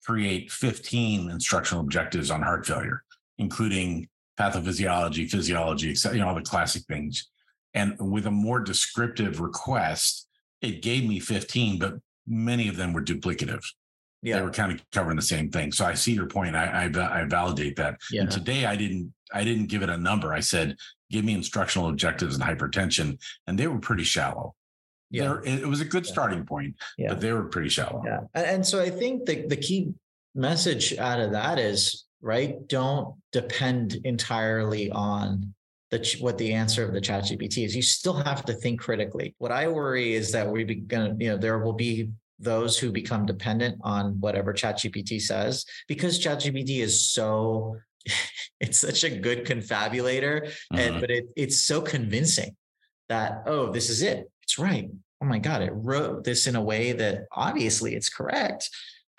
create 0.06 0.50
15 0.50 1.30
instructional 1.30 1.84
objectives 1.84 2.32
on 2.32 2.42
heart 2.42 2.66
failure, 2.66 3.04
including 3.40 4.08
pathophysiology, 4.40 5.30
physiology, 5.30 5.94
you 6.14 6.20
know, 6.20 6.30
all 6.30 6.36
the 6.36 6.42
classic 6.42 6.84
things. 6.84 7.30
And 7.74 7.96
with 8.00 8.26
a 8.26 8.32
more 8.32 8.60
descriptive 8.60 9.40
request, 9.40 10.28
it 10.62 10.82
gave 10.82 11.08
me 11.08 11.20
15, 11.20 11.80
but 11.80 11.96
many 12.28 12.68
of 12.68 12.76
them 12.76 12.94
were 12.94 13.02
duplicative. 13.02 13.64
Yeah. 14.22 14.38
They 14.38 14.42
were 14.42 14.52
kind 14.52 14.72
of 14.72 14.82
covering 14.92 15.16
the 15.16 15.22
same 15.22 15.50
thing. 15.50 15.72
So 15.72 15.86
I 15.86 15.94
see 15.94 16.14
your 16.14 16.28
point. 16.28 16.56
I, 16.56 16.92
I, 16.94 17.22
I 17.22 17.24
validate 17.26 17.78
that. 17.78 18.00
Yeah. 18.12 18.24
And 18.24 18.32
today 18.32 18.66
I 18.66 18.76
didn't 18.76 19.14
I 19.32 19.44
didn't 19.44 19.68
give 19.68 19.84
it 19.84 19.90
a 19.90 19.98
number. 19.98 20.34
I 20.34 20.40
said, 20.40 20.76
give 21.12 21.24
me 21.24 21.36
instructional 21.36 21.90
objectives 21.90 22.36
and 22.36 22.44
hypertension. 22.44 23.20
And 23.46 23.58
they 23.58 23.68
were 23.68 23.78
pretty 23.78 24.04
shallow 24.04 24.56
yeah. 25.10 25.38
it 25.44 25.68
was 25.68 25.82
a 25.82 25.86
good 25.86 26.06
starting 26.06 26.46
point, 26.46 26.76
yeah. 26.98 27.10
but 27.10 27.20
they 27.20 27.34
were 27.34 27.46
pretty 27.46 27.70
shallow. 27.70 28.04
Yeah. 28.06 28.20
And 28.36 28.66
so 28.66 28.82
I 28.82 28.90
think 28.90 29.26
the, 29.26 29.48
the 29.48 29.56
key 29.56 29.94
message 30.36 30.98
out 30.98 31.20
of 31.20 31.32
that 31.32 31.58
is, 31.58 32.06
right, 32.22 32.68
don't 32.68 33.16
depend 33.32 34.00
entirely 34.04 34.92
on 34.92 35.54
the, 35.92 36.18
what 36.20 36.38
the 36.38 36.54
answer 36.54 36.86
of 36.86 36.94
the 36.94 37.02
chat 37.02 37.24
GPT 37.24 37.66
is. 37.66 37.76
You 37.76 37.82
still 37.82 38.14
have 38.14 38.46
to 38.46 38.54
think 38.54 38.80
critically. 38.80 39.36
What 39.38 39.52
I 39.52 39.68
worry 39.68 40.14
is 40.14 40.32
that 40.32 40.48
we're 40.48 40.66
going 40.66 41.18
to, 41.18 41.24
you 41.24 41.32
know, 41.32 41.38
there 41.38 41.60
will 41.60 41.74
be 41.74 42.12
those 42.40 42.78
who 42.78 42.92
become 42.92 43.26
dependent 43.26 43.80
on 43.82 44.20
whatever 44.20 44.54
ChatGPT 44.54 45.22
says 45.22 45.66
because 45.88 46.24
ChatGPT 46.24 46.80
is 46.80 47.12
so 47.12 47.76
it's 48.62 48.80
such 48.80 49.04
a 49.04 49.10
good 49.10 49.46
confabulator 49.46 50.44
mm-hmm. 50.48 50.78
and 50.78 51.02
but 51.02 51.12
it, 51.12 51.26
it's 51.36 51.60
so 51.64 51.82
convincing 51.82 52.56
that 53.10 53.44
oh 53.46 53.70
this 53.74 53.90
is 53.90 54.02
it 54.02 54.32
it's 54.50 54.58
right. 54.58 54.90
Oh 55.22 55.26
my 55.28 55.38
God, 55.38 55.62
it 55.62 55.72
wrote 55.76 56.24
this 56.24 56.48
in 56.48 56.56
a 56.56 56.62
way 56.62 56.92
that 56.94 57.26
obviously 57.32 57.94
it's 57.94 58.10
correct, 58.10 58.68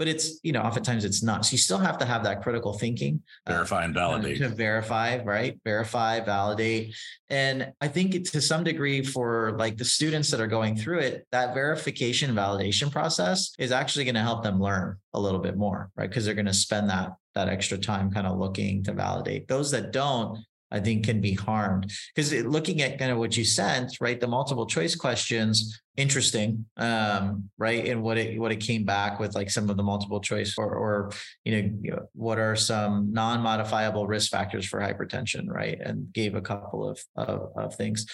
but 0.00 0.08
it's, 0.08 0.40
you 0.42 0.50
know, 0.50 0.62
oftentimes 0.62 1.04
it's 1.04 1.22
not. 1.22 1.44
So 1.44 1.52
you 1.52 1.58
still 1.58 1.76
have 1.76 1.98
to 1.98 2.06
have 2.06 2.24
that 2.24 2.42
critical 2.42 2.72
thinking. 2.72 3.20
Uh, 3.46 3.52
verify 3.52 3.84
and 3.84 3.92
validate. 3.92 4.38
to 4.38 4.48
verify, 4.48 5.22
right? 5.22 5.60
Verify, 5.62 6.20
validate. 6.20 6.94
And 7.28 7.70
I 7.82 7.88
think 7.88 8.14
it, 8.14 8.24
to 8.28 8.40
some 8.40 8.64
degree 8.64 9.04
for 9.04 9.52
like 9.58 9.76
the 9.76 9.84
students 9.84 10.30
that 10.30 10.40
are 10.40 10.46
going 10.46 10.74
through 10.74 11.00
it, 11.00 11.26
that 11.32 11.52
verification 11.52 12.34
validation 12.34 12.90
process 12.90 13.52
is 13.58 13.72
actually 13.72 14.06
going 14.06 14.14
to 14.14 14.22
help 14.22 14.42
them 14.42 14.58
learn 14.58 14.96
a 15.12 15.20
little 15.20 15.38
bit 15.38 15.58
more, 15.58 15.90
right? 15.96 16.08
Because 16.08 16.24
they're 16.24 16.32
going 16.32 16.46
to 16.46 16.54
spend 16.54 16.88
that 16.88 17.10
that 17.34 17.50
extra 17.50 17.76
time 17.76 18.10
kind 18.10 18.26
of 18.26 18.38
looking 18.38 18.82
to 18.84 18.92
validate. 18.92 19.48
Those 19.48 19.70
that 19.72 19.92
don't, 19.92 20.38
I 20.70 20.80
think 20.80 21.04
can 21.04 21.20
be 21.20 21.34
harmed. 21.34 21.92
Because 22.14 22.32
looking 22.44 22.82
at 22.82 22.98
kind 22.98 23.10
of 23.10 23.18
what 23.18 23.36
you 23.36 23.44
sent, 23.44 23.96
right, 24.00 24.20
the 24.20 24.26
multiple 24.26 24.66
choice 24.66 24.94
questions, 24.94 25.80
interesting, 25.96 26.64
um, 26.76 27.50
right, 27.58 27.86
and 27.86 28.02
what 28.02 28.18
it 28.18 28.40
what 28.40 28.52
it 28.52 28.60
came 28.60 28.84
back 28.84 29.18
with, 29.18 29.34
like 29.34 29.50
some 29.50 29.68
of 29.70 29.76
the 29.76 29.82
multiple 29.82 30.20
choice, 30.20 30.56
or 30.56 30.74
or 30.74 31.10
you 31.44 31.80
know, 31.82 32.06
what 32.12 32.38
are 32.38 32.56
some 32.56 33.12
non-modifiable 33.12 34.06
risk 34.06 34.30
factors 34.30 34.66
for 34.66 34.80
hypertension, 34.80 35.46
right, 35.48 35.80
and 35.80 36.12
gave 36.12 36.34
a 36.34 36.40
couple 36.40 36.88
of 36.88 37.00
of, 37.16 37.52
of 37.56 37.74
things. 37.74 38.06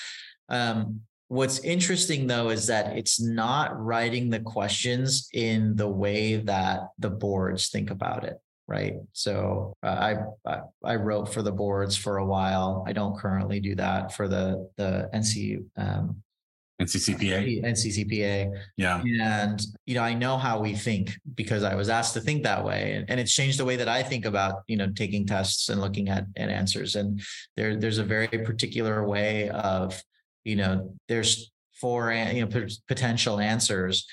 Um, 0.48 1.02
What's 1.28 1.58
interesting 1.58 2.28
though 2.28 2.50
is 2.50 2.68
that 2.68 2.96
it's 2.96 3.20
not 3.20 3.76
writing 3.76 4.30
the 4.30 4.38
questions 4.38 5.28
in 5.32 5.74
the 5.74 5.88
way 5.88 6.36
that 6.36 6.90
the 7.00 7.10
boards 7.10 7.68
think 7.68 7.90
about 7.90 8.22
it 8.22 8.38
right? 8.68 8.94
So 9.12 9.74
uh, 9.82 10.14
I 10.46 10.58
I 10.84 10.96
wrote 10.96 11.32
for 11.32 11.42
the 11.42 11.52
boards 11.52 11.96
for 11.96 12.18
a 12.18 12.26
while. 12.26 12.84
I 12.86 12.92
don't 12.92 13.16
currently 13.16 13.60
do 13.60 13.74
that 13.76 14.12
for 14.12 14.28
the 14.28 14.68
the 14.76 15.08
NC 15.14 15.64
um, 15.76 16.22
NCCPA. 16.80 17.64
NCCPA. 17.64 18.52
Yeah. 18.76 19.02
And 19.02 19.60
you 19.86 19.94
know, 19.94 20.02
I 20.02 20.12
know 20.12 20.36
how 20.36 20.60
we 20.60 20.74
think 20.74 21.12
because 21.34 21.62
I 21.62 21.74
was 21.74 21.88
asked 21.88 22.14
to 22.14 22.20
think 22.20 22.42
that 22.42 22.64
way, 22.64 22.92
and, 22.92 23.10
and 23.10 23.18
it's 23.18 23.32
changed 23.32 23.58
the 23.58 23.64
way 23.64 23.76
that 23.76 23.88
I 23.88 24.02
think 24.02 24.26
about 24.26 24.62
you 24.66 24.76
know 24.76 24.90
taking 24.92 25.26
tests 25.26 25.68
and 25.68 25.80
looking 25.80 26.08
at, 26.08 26.26
at 26.36 26.50
answers. 26.50 26.96
And 26.96 27.20
there 27.56 27.76
there's 27.76 27.98
a 27.98 28.04
very 28.04 28.28
particular 28.28 29.06
way 29.06 29.48
of 29.50 30.02
you 30.44 30.56
know 30.56 30.94
there's 31.08 31.50
four 31.72 32.12
you 32.12 32.44
know 32.44 32.66
potential 32.88 33.40
answers 33.40 34.06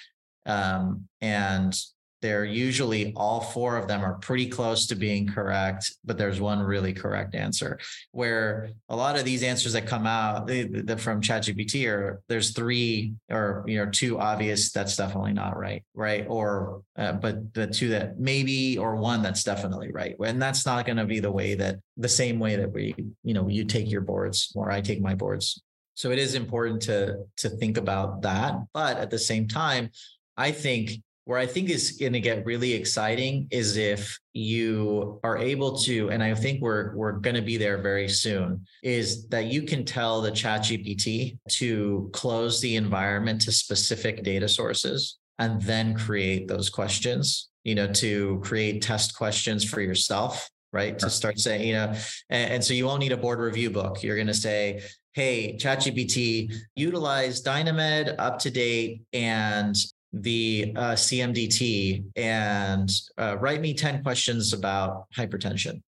um, 0.45 1.07
and 1.21 1.77
they're 2.23 2.45
usually 2.45 3.11
all 3.17 3.41
four 3.41 3.75
of 3.75 3.85
them 3.85 4.01
are 4.01 4.13
pretty 4.13 4.47
close 4.47 4.87
to 4.87 4.95
being 4.95 5.27
correct, 5.27 5.93
but 6.05 6.17
there's 6.17 6.39
one 6.39 6.59
really 6.59 6.93
correct 6.93 7.35
answer. 7.35 7.77
Where 8.11 8.69
a 8.87 8.95
lot 8.95 9.19
of 9.19 9.25
these 9.25 9.43
answers 9.43 9.73
that 9.73 9.85
come 9.85 10.07
out 10.07 10.47
they, 10.47 10.63
they, 10.63 10.95
from 10.95 11.19
ChatGPT 11.19 11.85
are 11.85 12.21
there's 12.29 12.51
three 12.51 13.13
or 13.29 13.65
you 13.67 13.77
know 13.77 13.91
two 13.91 14.19
obvious 14.19 14.71
that's 14.71 14.95
definitely 14.95 15.33
not 15.33 15.59
right, 15.59 15.83
right? 15.93 16.25
Or 16.29 16.83
uh, 16.97 17.11
but 17.11 17.53
the 17.53 17.67
two 17.67 17.89
that 17.89 18.17
maybe 18.17 18.77
or 18.77 18.95
one 18.95 19.21
that's 19.21 19.43
definitely 19.43 19.91
right, 19.91 20.15
and 20.23 20.41
that's 20.41 20.65
not 20.65 20.85
going 20.85 20.97
to 20.97 21.05
be 21.05 21.19
the 21.19 21.31
way 21.31 21.55
that 21.55 21.79
the 21.97 22.07
same 22.07 22.39
way 22.39 22.55
that 22.55 22.71
we 22.71 22.95
you 23.23 23.33
know 23.33 23.49
you 23.49 23.65
take 23.65 23.91
your 23.91 24.01
boards 24.01 24.53
or 24.55 24.71
I 24.71 24.79
take 24.79 25.01
my 25.01 25.13
boards. 25.13 25.61
So 25.95 26.09
it 26.11 26.19
is 26.19 26.35
important 26.35 26.83
to 26.83 27.25
to 27.37 27.49
think 27.49 27.77
about 27.77 28.21
that, 28.21 28.55
but 28.73 28.95
at 28.95 29.11
the 29.11 29.19
same 29.19 29.49
time, 29.49 29.89
I 30.37 30.51
think 30.51 31.01
where 31.25 31.39
I 31.39 31.45
think 31.45 31.69
is 31.69 31.91
going 31.91 32.13
to 32.13 32.19
get 32.19 32.45
really 32.45 32.73
exciting 32.73 33.47
is 33.49 33.77
if 33.77 34.19
you 34.33 35.19
are 35.23 35.37
able 35.37 35.77
to, 35.79 36.09
and 36.09 36.21
I 36.21 36.33
think 36.33 36.61
we're 36.61 36.95
we're 36.95 37.13
going 37.13 37.35
to 37.35 37.41
be 37.41 37.57
there 37.57 37.81
very 37.81 38.09
soon, 38.09 38.65
is 38.81 39.27
that 39.29 39.45
you 39.45 39.63
can 39.63 39.85
tell 39.85 40.21
the 40.21 40.31
Chat 40.31 40.61
GPT 40.61 41.37
to 41.49 42.09
close 42.13 42.59
the 42.59 42.75
environment 42.75 43.41
to 43.41 43.51
specific 43.51 44.23
data 44.23 44.49
sources 44.49 45.17
and 45.39 45.61
then 45.61 45.95
create 45.95 46.47
those 46.47 46.69
questions. 46.69 47.49
You 47.63 47.75
know, 47.75 47.87
to 47.93 48.41
create 48.43 48.81
test 48.81 49.15
questions 49.15 49.63
for 49.63 49.79
yourself, 49.79 50.49
right? 50.73 50.99
To 50.99 51.09
start 51.09 51.39
saying, 51.39 51.65
you 51.65 51.73
know, 51.73 51.93
and, 52.29 52.53
and 52.55 52.63
so 52.63 52.73
you 52.73 52.85
won't 52.85 52.99
need 52.99 53.13
a 53.13 53.17
board 53.17 53.39
review 53.39 53.69
book. 53.69 54.03
You're 54.03 54.17
going 54.17 54.27
to 54.27 54.33
say, 54.33 54.81
hey, 55.13 55.55
ChatGPT, 55.57 56.53
utilize 56.75 57.41
DynaMed 57.41 58.15
up 58.19 58.39
to 58.39 58.51
date 58.51 59.03
and 59.13 59.73
the 60.13 60.73
uh, 60.75 60.93
CMDT 60.93 62.05
and 62.15 62.89
uh, 63.17 63.35
write 63.39 63.61
me 63.61 63.73
10 63.73 64.03
questions 64.03 64.53
about 64.53 65.05
hypertension. 65.15 65.81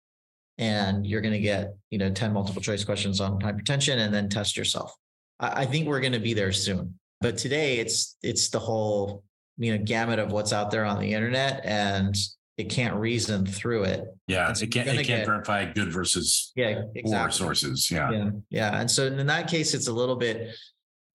And 0.58 1.06
you're 1.06 1.20
going 1.20 1.34
to 1.34 1.40
get, 1.40 1.74
you 1.90 1.98
know, 1.98 2.10
10 2.10 2.32
multiple 2.32 2.62
choice 2.62 2.84
questions 2.84 3.20
on 3.20 3.40
hypertension 3.40 3.98
and 3.98 4.14
then 4.14 4.28
test 4.28 4.56
yourself. 4.56 4.94
I, 5.40 5.62
I 5.62 5.66
think 5.66 5.88
we're 5.88 6.00
going 6.00 6.12
to 6.12 6.20
be 6.20 6.34
there 6.34 6.52
soon. 6.52 6.98
But 7.20 7.36
today 7.36 7.78
it's 7.78 8.16
it's 8.22 8.48
the 8.50 8.58
whole, 8.58 9.22
you 9.56 9.76
know, 9.76 9.84
gamut 9.84 10.18
of 10.18 10.32
what's 10.32 10.52
out 10.52 10.70
there 10.70 10.84
on 10.84 11.00
the 11.00 11.14
internet 11.14 11.64
and 11.64 12.16
it 12.58 12.68
can't 12.68 12.94
reason 12.94 13.46
through 13.46 13.84
it. 13.84 14.04
Yeah, 14.26 14.52
so 14.52 14.64
it 14.64 14.72
can't, 14.72 14.88
it 14.88 14.94
can't 14.94 15.06
get, 15.06 15.26
verify 15.26 15.64
good 15.64 15.92
versus 15.92 16.52
yeah, 16.54 16.82
exactly. 16.94 17.12
poor 17.12 17.30
sources. 17.30 17.90
Yeah. 17.90 18.10
yeah. 18.10 18.30
Yeah. 18.50 18.80
And 18.80 18.90
so 18.90 19.06
in 19.06 19.26
that 19.26 19.48
case, 19.48 19.72
it's 19.72 19.88
a 19.88 19.92
little 19.92 20.16
bit 20.16 20.54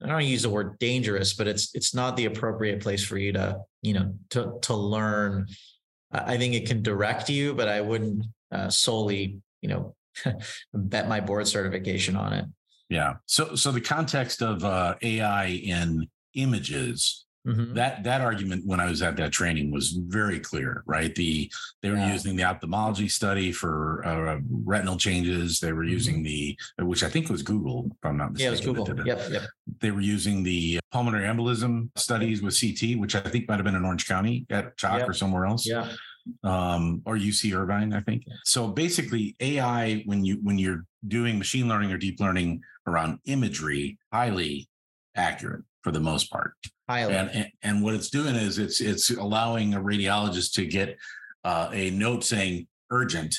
I 0.04 0.08
don't 0.08 0.26
use 0.26 0.44
the 0.44 0.50
word 0.50 0.78
dangerous, 0.80 1.34
but 1.34 1.48
it's 1.48 1.74
it's 1.74 1.94
not 1.94 2.16
the 2.16 2.26
appropriate 2.26 2.82
place 2.82 3.04
for 3.04 3.18
you 3.18 3.34
to 3.34 3.60
you 3.82 3.94
know 3.94 4.14
to 4.32 4.60
to 4.64 4.76
learn. 4.76 5.48
I 6.12 6.38
think 6.38 6.54
it 6.54 6.68
can 6.68 6.84
direct 6.84 7.30
you, 7.30 7.54
but 7.54 7.68
I 7.68 7.82
wouldn't 7.82 8.26
uh, 8.52 8.70
solely 8.70 9.40
you 9.62 9.70
know 9.70 9.96
bet 10.74 11.10
my 11.10 11.20
board 11.20 11.48
certification 11.48 12.16
on 12.16 12.34
it. 12.34 12.46
Yeah. 12.90 13.16
So 13.26 13.56
so 13.56 13.72
the 13.72 13.82
context 13.82 14.42
of 14.42 14.64
uh, 14.64 14.96
AI 15.02 15.48
in 15.48 16.08
images 16.34 17.26
Mhm. 17.48 17.74
that 17.76 18.04
that 18.04 18.20
argument 18.22 18.66
when 18.66 18.80
I 18.80 18.88
was 18.90 19.02
at 19.02 19.16
that 19.18 19.32
training 19.32 19.72
was 19.72 19.92
very 19.92 20.40
clear, 20.40 20.84
right? 20.86 21.14
The 21.16 21.50
they 21.82 21.90
were 21.90 21.96
Yeah. 21.96 22.12
using 22.12 22.36
the 22.36 22.44
ophthalmology 22.44 23.08
study 23.08 23.52
for 23.52 24.06
uh, 24.06 24.40
retinal 24.50 24.98
changes. 24.98 25.60
They 25.60 25.72
were 25.72 25.86
using 25.86 26.24
the 26.24 26.58
which 26.80 27.04
I 27.04 27.10
think 27.10 27.30
was 27.30 27.42
Google, 27.44 27.88
if 27.92 27.98
I'm 28.06 28.18
not 28.18 28.28
Mm-hmm. 28.34 28.42
Yeah, 28.42 28.48
it 28.48 28.52
was 28.52 28.62
Google. 28.62 28.88
Yep, 29.06 29.22
yep. 29.32 29.44
They 29.80 29.92
were 29.92 30.02
using 30.02 30.44
the 30.44 30.80
pulmonary 30.92 31.26
embolism 31.26 31.90
studies 31.98 32.42
with 32.42 32.60
CT, 32.60 32.96
which 32.98 33.16
I 33.16 33.22
think 33.22 33.48
might 33.48 33.56
have 33.56 33.64
been 33.66 33.76
in 33.76 33.86
Orange 33.86 34.08
County 34.08 34.46
at 34.50 34.76
CHOC 34.78 35.00
Yep. 35.00 35.10
or 35.10 35.14
somewhere 35.14 35.46
else 35.46 35.66
Yeah. 35.66 35.90
um, 36.44 37.02
or 37.06 37.16
UC 37.16 37.54
Irvine, 37.54 37.94
I 37.94 38.02
think. 38.02 38.26
So 38.44 38.68
basically, 38.68 39.36
AI 39.40 40.02
when 40.06 40.26
you 40.26 40.36
when 40.44 40.58
you're 40.58 40.84
doing 41.08 41.38
machine 41.38 41.70
learning 41.70 41.92
or 41.94 41.98
deep 41.98 42.20
learning 42.20 42.62
around 42.86 43.20
imagery, 43.26 43.98
highly 44.12 44.68
accurate 45.16 45.64
for 45.84 45.92
the 45.92 46.00
most 46.02 46.30
part. 46.30 46.54
And 47.10 47.52
and, 47.64 47.84
what 47.84 47.94
it's 47.94 48.10
doing 48.10 48.36
is 48.36 48.60
it's 48.60 48.80
it's 48.80 49.10
allowing 49.10 49.74
a 49.74 49.82
radiologist 49.82 50.54
to 50.54 50.66
get 50.66 50.98
uh, 51.44 51.70
a 51.74 51.90
note 51.92 52.24
saying 52.24 52.68
urgent. 52.92 53.36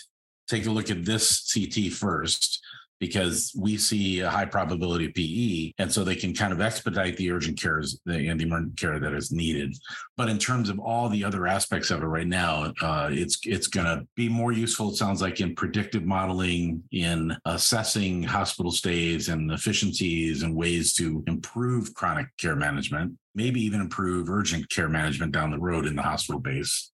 Take 0.48 0.66
a 0.66 0.70
look 0.70 0.90
at 0.90 1.04
this 1.04 1.50
CT 1.52 1.92
first. 1.92 2.62
Because 3.00 3.54
we 3.56 3.76
see 3.76 4.18
a 4.18 4.28
high 4.28 4.44
probability 4.44 5.06
of 5.06 5.14
PE, 5.14 5.70
and 5.78 5.92
so 5.92 6.02
they 6.02 6.16
can 6.16 6.34
kind 6.34 6.52
of 6.52 6.60
expedite 6.60 7.16
the 7.16 7.30
urgent 7.30 7.56
cares, 7.60 8.00
and 8.06 8.40
the 8.40 8.44
emergent 8.44 8.76
care 8.76 8.98
that 8.98 9.12
is 9.12 9.30
needed. 9.30 9.72
But 10.16 10.28
in 10.28 10.36
terms 10.36 10.68
of 10.68 10.80
all 10.80 11.08
the 11.08 11.22
other 11.22 11.46
aspects 11.46 11.92
of 11.92 12.02
it 12.02 12.06
right 12.06 12.26
now, 12.26 12.72
uh, 12.82 13.08
it's 13.12 13.38
it's 13.44 13.68
going 13.68 13.86
to 13.86 14.04
be 14.16 14.28
more 14.28 14.50
useful. 14.50 14.88
It 14.88 14.96
sounds 14.96 15.22
like 15.22 15.40
in 15.40 15.54
predictive 15.54 16.06
modeling, 16.06 16.82
in 16.90 17.36
assessing 17.44 18.24
hospital 18.24 18.72
stays 18.72 19.28
and 19.28 19.52
efficiencies 19.52 20.42
and 20.42 20.56
ways 20.56 20.92
to 20.94 21.22
improve 21.28 21.94
chronic 21.94 22.26
care 22.36 22.56
management, 22.56 23.16
maybe 23.38 23.60
even 23.62 23.80
improve 23.80 24.28
urgent 24.28 24.68
care 24.68 24.88
management 24.88 25.30
down 25.30 25.52
the 25.52 25.58
road 25.58 25.86
in 25.86 25.94
the 25.94 26.02
hospital 26.02 26.40
base. 26.40 26.90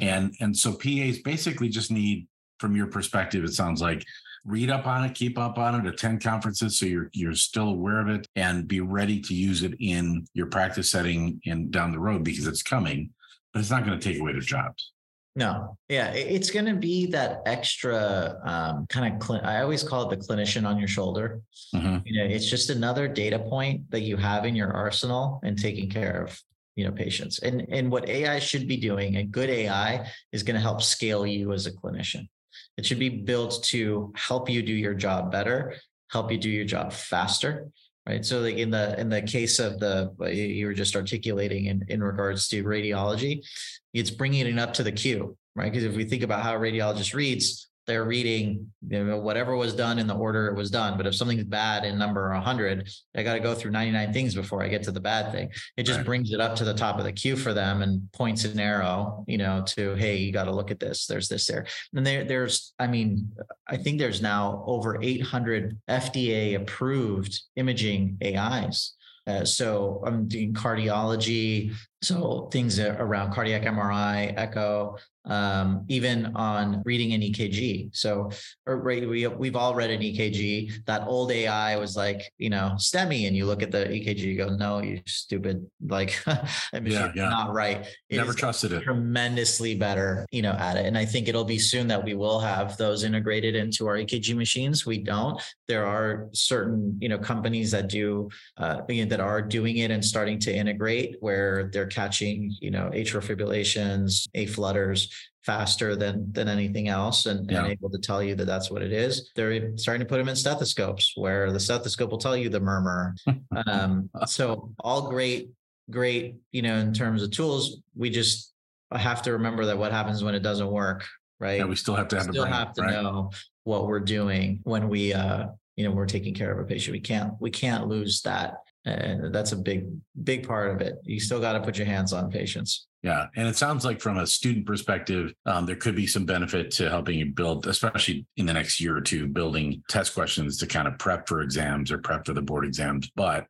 And 0.00 0.34
and 0.40 0.54
so 0.54 0.72
PAs 0.72 1.20
basically 1.20 1.68
just 1.68 1.90
need, 1.90 2.26
from 2.58 2.76
your 2.76 2.88
perspective, 2.88 3.44
it 3.44 3.54
sounds 3.54 3.80
like 3.80 4.04
read 4.44 4.70
up 4.70 4.86
on 4.86 5.04
it, 5.04 5.14
keep 5.14 5.38
up 5.38 5.56
on 5.56 5.74
it, 5.76 5.86
attend 5.86 6.22
conferences 6.22 6.78
so 6.78 6.84
you're 6.84 7.10
you're 7.12 7.34
still 7.34 7.68
aware 7.68 8.00
of 8.00 8.08
it 8.08 8.26
and 8.34 8.66
be 8.66 8.80
ready 8.80 9.20
to 9.20 9.34
use 9.34 9.62
it 9.62 9.74
in 9.80 10.26
your 10.34 10.46
practice 10.46 10.90
setting 10.90 11.40
and 11.46 11.70
down 11.70 11.92
the 11.92 11.98
road 11.98 12.24
because 12.24 12.46
it's 12.46 12.62
coming, 12.62 13.10
but 13.52 13.60
it's 13.60 13.70
not 13.70 13.86
going 13.86 13.98
to 13.98 14.12
take 14.12 14.20
away 14.20 14.32
their 14.32 14.40
jobs. 14.40 14.92
No, 15.36 15.78
yeah, 15.88 16.08
it's 16.12 16.50
going 16.50 16.66
to 16.66 16.74
be 16.74 17.06
that 17.06 17.42
extra 17.46 18.40
um, 18.44 18.86
kind 18.88 19.14
of. 19.14 19.22
Cl- 19.22 19.44
I 19.44 19.62
always 19.62 19.84
call 19.84 20.10
it 20.10 20.18
the 20.18 20.26
clinician 20.26 20.66
on 20.66 20.78
your 20.78 20.88
shoulder. 20.88 21.40
Mhm. 21.74 22.02
You 22.04 22.18
know, 22.18 22.28
it's 22.34 22.50
just 22.50 22.70
another 22.70 23.06
data 23.06 23.38
point 23.38 23.88
that 23.90 24.00
you 24.00 24.16
have 24.16 24.44
in 24.44 24.56
your 24.56 24.72
arsenal 24.72 25.40
and 25.44 25.56
taking 25.56 25.88
care 25.88 26.24
of 26.24 26.40
you 26.74 26.84
know 26.84 26.92
patients. 26.92 27.38
And 27.40 27.66
and 27.70 27.90
what 27.90 28.08
AI 28.08 28.38
should 28.38 28.66
be 28.66 28.78
doing, 28.78 29.16
a 29.16 29.22
good 29.24 29.50
AI 29.50 30.08
is 30.32 30.42
going 30.42 30.56
to 30.56 30.60
help 30.60 30.82
scale 30.82 31.26
you 31.26 31.52
as 31.52 31.66
a 31.66 31.72
clinician. 31.72 32.28
It 32.76 32.86
should 32.86 32.98
be 32.98 33.08
built 33.08 33.62
to 33.64 34.12
help 34.16 34.48
you 34.48 34.62
do 34.62 34.72
your 34.72 34.94
job 34.94 35.30
better, 35.30 35.74
help 36.10 36.32
you 36.32 36.38
do 36.38 36.50
your 36.50 36.64
job 36.64 36.92
faster. 36.92 37.68
Right. 38.08 38.24
So 38.24 38.40
like 38.40 38.56
in 38.56 38.70
the 38.70 38.98
in 38.98 39.10
the 39.10 39.20
case 39.20 39.58
of 39.58 39.78
the 39.78 40.10
you 40.32 40.66
were 40.66 40.72
just 40.72 40.96
articulating 40.96 41.66
in, 41.66 41.84
in 41.88 42.02
regards 42.02 42.48
to 42.48 42.64
radiology, 42.64 43.44
it's 43.92 44.10
bringing 44.10 44.46
it 44.46 44.58
up 44.58 44.72
to 44.74 44.82
the 44.82 44.92
queue, 44.92 45.36
right? 45.54 45.70
Because 45.70 45.84
if 45.84 45.94
we 45.94 46.04
think 46.04 46.22
about 46.22 46.42
how 46.42 46.56
a 46.56 46.58
radiologist 46.58 47.12
reads, 47.12 47.67
they're 47.88 48.04
reading 48.04 48.70
you 48.86 49.02
know, 49.02 49.18
whatever 49.18 49.56
was 49.56 49.74
done 49.74 49.98
in 49.98 50.06
the 50.06 50.14
order 50.14 50.46
it 50.46 50.54
was 50.54 50.70
done. 50.70 50.96
But 50.96 51.06
if 51.06 51.14
something's 51.16 51.44
bad 51.44 51.84
in 51.84 51.98
number 51.98 52.30
100, 52.30 52.88
I 53.16 53.22
got 53.22 53.32
to 53.32 53.40
go 53.40 53.54
through 53.54 53.72
99 53.72 54.12
things 54.12 54.34
before 54.34 54.62
I 54.62 54.68
get 54.68 54.84
to 54.84 54.92
the 54.92 55.00
bad 55.00 55.32
thing. 55.32 55.50
It 55.76 55.84
just 55.84 55.98
Right. 55.98 56.06
brings 56.06 56.32
it 56.32 56.40
up 56.40 56.54
to 56.56 56.64
the 56.64 56.74
top 56.74 56.98
of 56.98 57.04
the 57.04 57.12
queue 57.12 57.34
for 57.34 57.52
them 57.54 57.82
and 57.82 58.12
points 58.12 58.44
an 58.44 58.60
arrow, 58.60 59.24
you 59.26 59.38
know, 59.38 59.64
to 59.68 59.94
hey, 59.96 60.18
you 60.18 60.32
got 60.32 60.44
to 60.44 60.52
look 60.54 60.70
at 60.70 60.78
this. 60.78 61.06
There's 61.06 61.28
this 61.28 61.46
there, 61.46 61.66
and 61.94 62.06
there, 62.06 62.24
there's, 62.24 62.74
I 62.78 62.86
mean, 62.86 63.32
I 63.66 63.78
think 63.78 63.98
there's 63.98 64.22
now 64.22 64.62
over 64.66 65.02
800 65.02 65.76
FDA 65.88 66.54
approved 66.54 67.40
imaging 67.56 68.18
AIs. 68.22 68.94
Uh, 69.26 69.44
so 69.44 70.02
I'm 70.06 70.26
doing 70.26 70.54
cardiology, 70.54 71.74
so 72.02 72.48
things 72.52 72.78
around 72.78 73.32
cardiac 73.32 73.62
MRI, 73.62 74.32
echo, 74.36 74.96
um, 75.28 75.84
even 75.88 76.32
on 76.34 76.82
reading 76.84 77.12
an 77.12 77.20
EKG. 77.20 77.94
So, 77.94 78.30
right, 78.66 79.06
we 79.08 79.26
we've 79.26 79.56
all 79.56 79.74
read 79.74 79.90
an 79.90 80.00
EKG. 80.00 80.84
That 80.86 81.06
old 81.06 81.30
AI 81.30 81.76
was 81.76 81.96
like, 81.96 82.32
you 82.38 82.50
know, 82.50 82.72
STEMI, 82.76 83.26
and 83.26 83.36
you 83.36 83.44
look 83.46 83.62
at 83.62 83.70
the 83.70 83.84
EKG, 83.84 84.18
you 84.18 84.36
go, 84.36 84.48
"No, 84.48 84.80
you 84.80 85.00
stupid!" 85.06 85.66
Like, 85.88 86.22
that 86.26 86.82
machine's 86.82 87.12
yeah. 87.14 87.30
not 87.30 87.54
right. 87.54 87.86
It 88.10 88.16
Never 88.16 88.34
trusted 88.34 88.72
it. 88.72 88.82
tremendously 88.82 89.74
better, 89.74 90.26
you 90.30 90.42
know, 90.42 90.52
at 90.52 90.76
it. 90.76 90.84
And 90.84 90.98
I 90.98 91.06
think 91.06 91.28
it'll 91.28 91.44
be 91.44 91.58
soon 91.58 91.88
that 91.88 92.04
we 92.04 92.14
will 92.14 92.38
have 92.40 92.76
those 92.76 93.04
integrated 93.04 93.54
into 93.54 93.86
our 93.86 93.96
EKG 93.96 94.36
machines. 94.36 94.84
We 94.84 94.98
don't. 94.98 95.40
There 95.66 95.86
are 95.86 96.28
certain, 96.32 96.98
you 97.00 97.08
know, 97.08 97.18
companies 97.18 97.70
that 97.70 97.88
do 97.88 98.28
uh, 98.58 98.82
that 98.86 99.20
are 99.20 99.40
doing 99.40 99.78
it 99.78 99.90
and 99.90 100.04
starting 100.04 100.38
to 100.40 100.54
integrate 100.54 101.16
where 101.20 101.70
they're 101.72 101.87
catching, 101.88 102.54
you 102.60 102.70
know, 102.70 102.90
atrial 102.94 103.22
fibrillations, 103.24 104.26
a 104.34 104.46
flutters 104.46 105.12
faster 105.44 105.96
than 105.96 106.30
than 106.32 106.46
anything 106.48 106.88
else 106.88 107.26
and, 107.26 107.50
Yeah. 107.50 107.62
and 107.64 107.72
able 107.72 107.90
to 107.90 107.98
tell 107.98 108.22
you 108.22 108.34
that 108.34 108.44
that's 108.44 108.70
what 108.70 108.82
it 108.82 108.92
is. 108.92 109.30
They're 109.34 109.76
starting 109.78 110.00
to 110.00 110.08
put 110.08 110.18
them 110.18 110.28
in 110.28 110.36
stethoscopes 110.36 111.12
where 111.16 111.50
the 111.52 111.60
stethoscope 111.60 112.10
will 112.10 112.18
tell 112.18 112.36
you 112.36 112.48
the 112.48 112.60
murmur. 112.60 113.14
Um, 113.66 114.08
so 114.26 114.72
all 114.80 115.08
great 115.10 115.50
great 115.90 116.36
you 116.52 116.60
know 116.62 116.76
in 116.76 116.92
terms 116.92 117.22
of 117.22 117.30
tools. 117.30 117.78
We 117.96 118.10
just 118.10 118.52
have 118.92 119.22
to 119.22 119.32
remember 119.32 119.64
that 119.66 119.78
what 119.78 119.90
happens 119.92 120.22
when 120.22 120.34
it 120.34 120.40
doesn't 120.42 120.70
work 120.70 121.04
right? 121.40 121.58
Yeah, 121.58 121.66
we 121.66 121.76
still 121.76 121.94
have 121.94 122.08
to 122.08 122.16
have 122.16 122.24
still 122.24 122.42
brain, 122.44 122.52
have 122.52 122.72
to 122.74 122.82
right? 122.82 122.92
know 123.02 123.30
what 123.64 123.86
we're 123.86 124.00
doing 124.00 124.60
when 124.64 124.88
we 124.88 125.12
uh 125.14 125.46
you 125.76 125.84
know 125.84 125.92
we're 125.92 126.06
taking 126.06 126.34
care 126.34 126.50
of 126.52 126.58
a 126.58 126.64
patient. 126.64 126.92
We 126.92 127.00
can't 127.00 127.34
we 127.40 127.50
can't 127.50 127.86
lose 127.86 128.22
that 128.22 128.54
and 128.88 129.34
that's 129.34 129.52
a 129.52 129.56
big 129.56 129.86
big 130.22 130.46
part 130.46 130.70
of 130.70 130.80
it. 130.80 130.96
You 131.04 131.20
still 131.20 131.40
got 131.40 131.52
to 131.52 131.60
put 131.60 131.76
your 131.76 131.86
hands 131.86 132.12
on 132.12 132.30
patients. 132.30 132.86
Yeah, 133.02 133.26
and 133.36 133.46
it 133.46 133.56
sounds 133.56 133.84
like 133.84 134.00
from 134.00 134.18
a 134.18 134.26
student 134.26 134.66
perspective, 134.66 135.32
um, 135.46 135.66
there 135.66 135.76
could 135.76 135.94
be 135.94 136.06
some 136.06 136.26
benefit 136.26 136.72
to 136.72 136.90
helping 136.90 137.16
you 137.18 137.26
build, 137.26 137.66
especially 137.66 138.26
in 138.36 138.46
the 138.46 138.52
next 138.52 138.80
year 138.80 138.96
or 138.96 139.00
two, 139.00 139.28
building 139.28 139.82
test 139.88 140.14
questions 140.14 140.58
to 140.58 140.66
kind 140.66 140.88
of 140.88 140.98
prep 140.98 141.28
for 141.28 141.42
exams 141.42 141.92
or 141.92 141.98
prep 141.98 142.26
for 142.26 142.32
the 142.32 142.42
board 142.42 142.64
exams. 142.64 143.08
But 143.14 143.46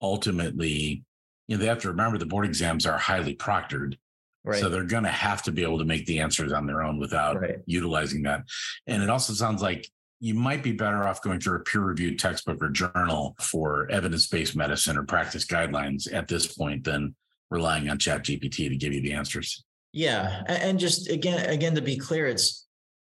ultimately, 0.00 1.04
you 1.48 1.56
know, 1.56 1.60
they 1.60 1.68
have 1.68 1.80
to 1.80 1.88
remember 1.88 2.16
the 2.16 2.26
board 2.26 2.46
exams 2.46 2.86
are 2.86 2.96
highly 2.96 3.36
proctored, 3.36 3.96
right. 4.44 4.58
so 4.58 4.70
they're 4.70 4.84
going 4.84 5.04
to 5.04 5.10
have 5.10 5.42
to 5.42 5.52
be 5.52 5.62
able 5.62 5.78
to 5.78 5.84
make 5.84 6.06
the 6.06 6.20
answers 6.20 6.52
on 6.52 6.66
their 6.66 6.82
own 6.82 6.98
without 6.98 7.40
right. 7.40 7.58
utilizing 7.66 8.22
that. 8.22 8.44
And 8.86 9.02
it 9.02 9.10
also 9.10 9.34
sounds 9.34 9.60
like 9.60 9.86
you 10.20 10.34
might 10.34 10.62
be 10.62 10.72
better 10.72 11.06
off 11.06 11.22
going 11.22 11.40
through 11.40 11.56
a 11.56 11.60
peer 11.60 11.80
reviewed 11.80 12.18
textbook 12.18 12.62
or 12.62 12.68
journal 12.70 13.36
for 13.40 13.88
evidence 13.90 14.26
based 14.26 14.56
medicine 14.56 14.96
or 14.96 15.04
practice 15.04 15.44
guidelines 15.44 16.12
at 16.12 16.28
this 16.28 16.46
point 16.46 16.84
than 16.84 17.14
relying 17.50 17.88
on 17.88 17.98
chat 17.98 18.24
gpt 18.24 18.68
to 18.68 18.76
give 18.76 18.92
you 18.92 19.00
the 19.00 19.12
answers 19.12 19.64
Yeah, 19.92 20.42
and 20.46 20.78
just 20.78 21.08
again, 21.08 21.48
again 21.48 21.74
to 21.74 21.80
be 21.80 21.96
clear, 21.96 22.26
it's 22.26 22.66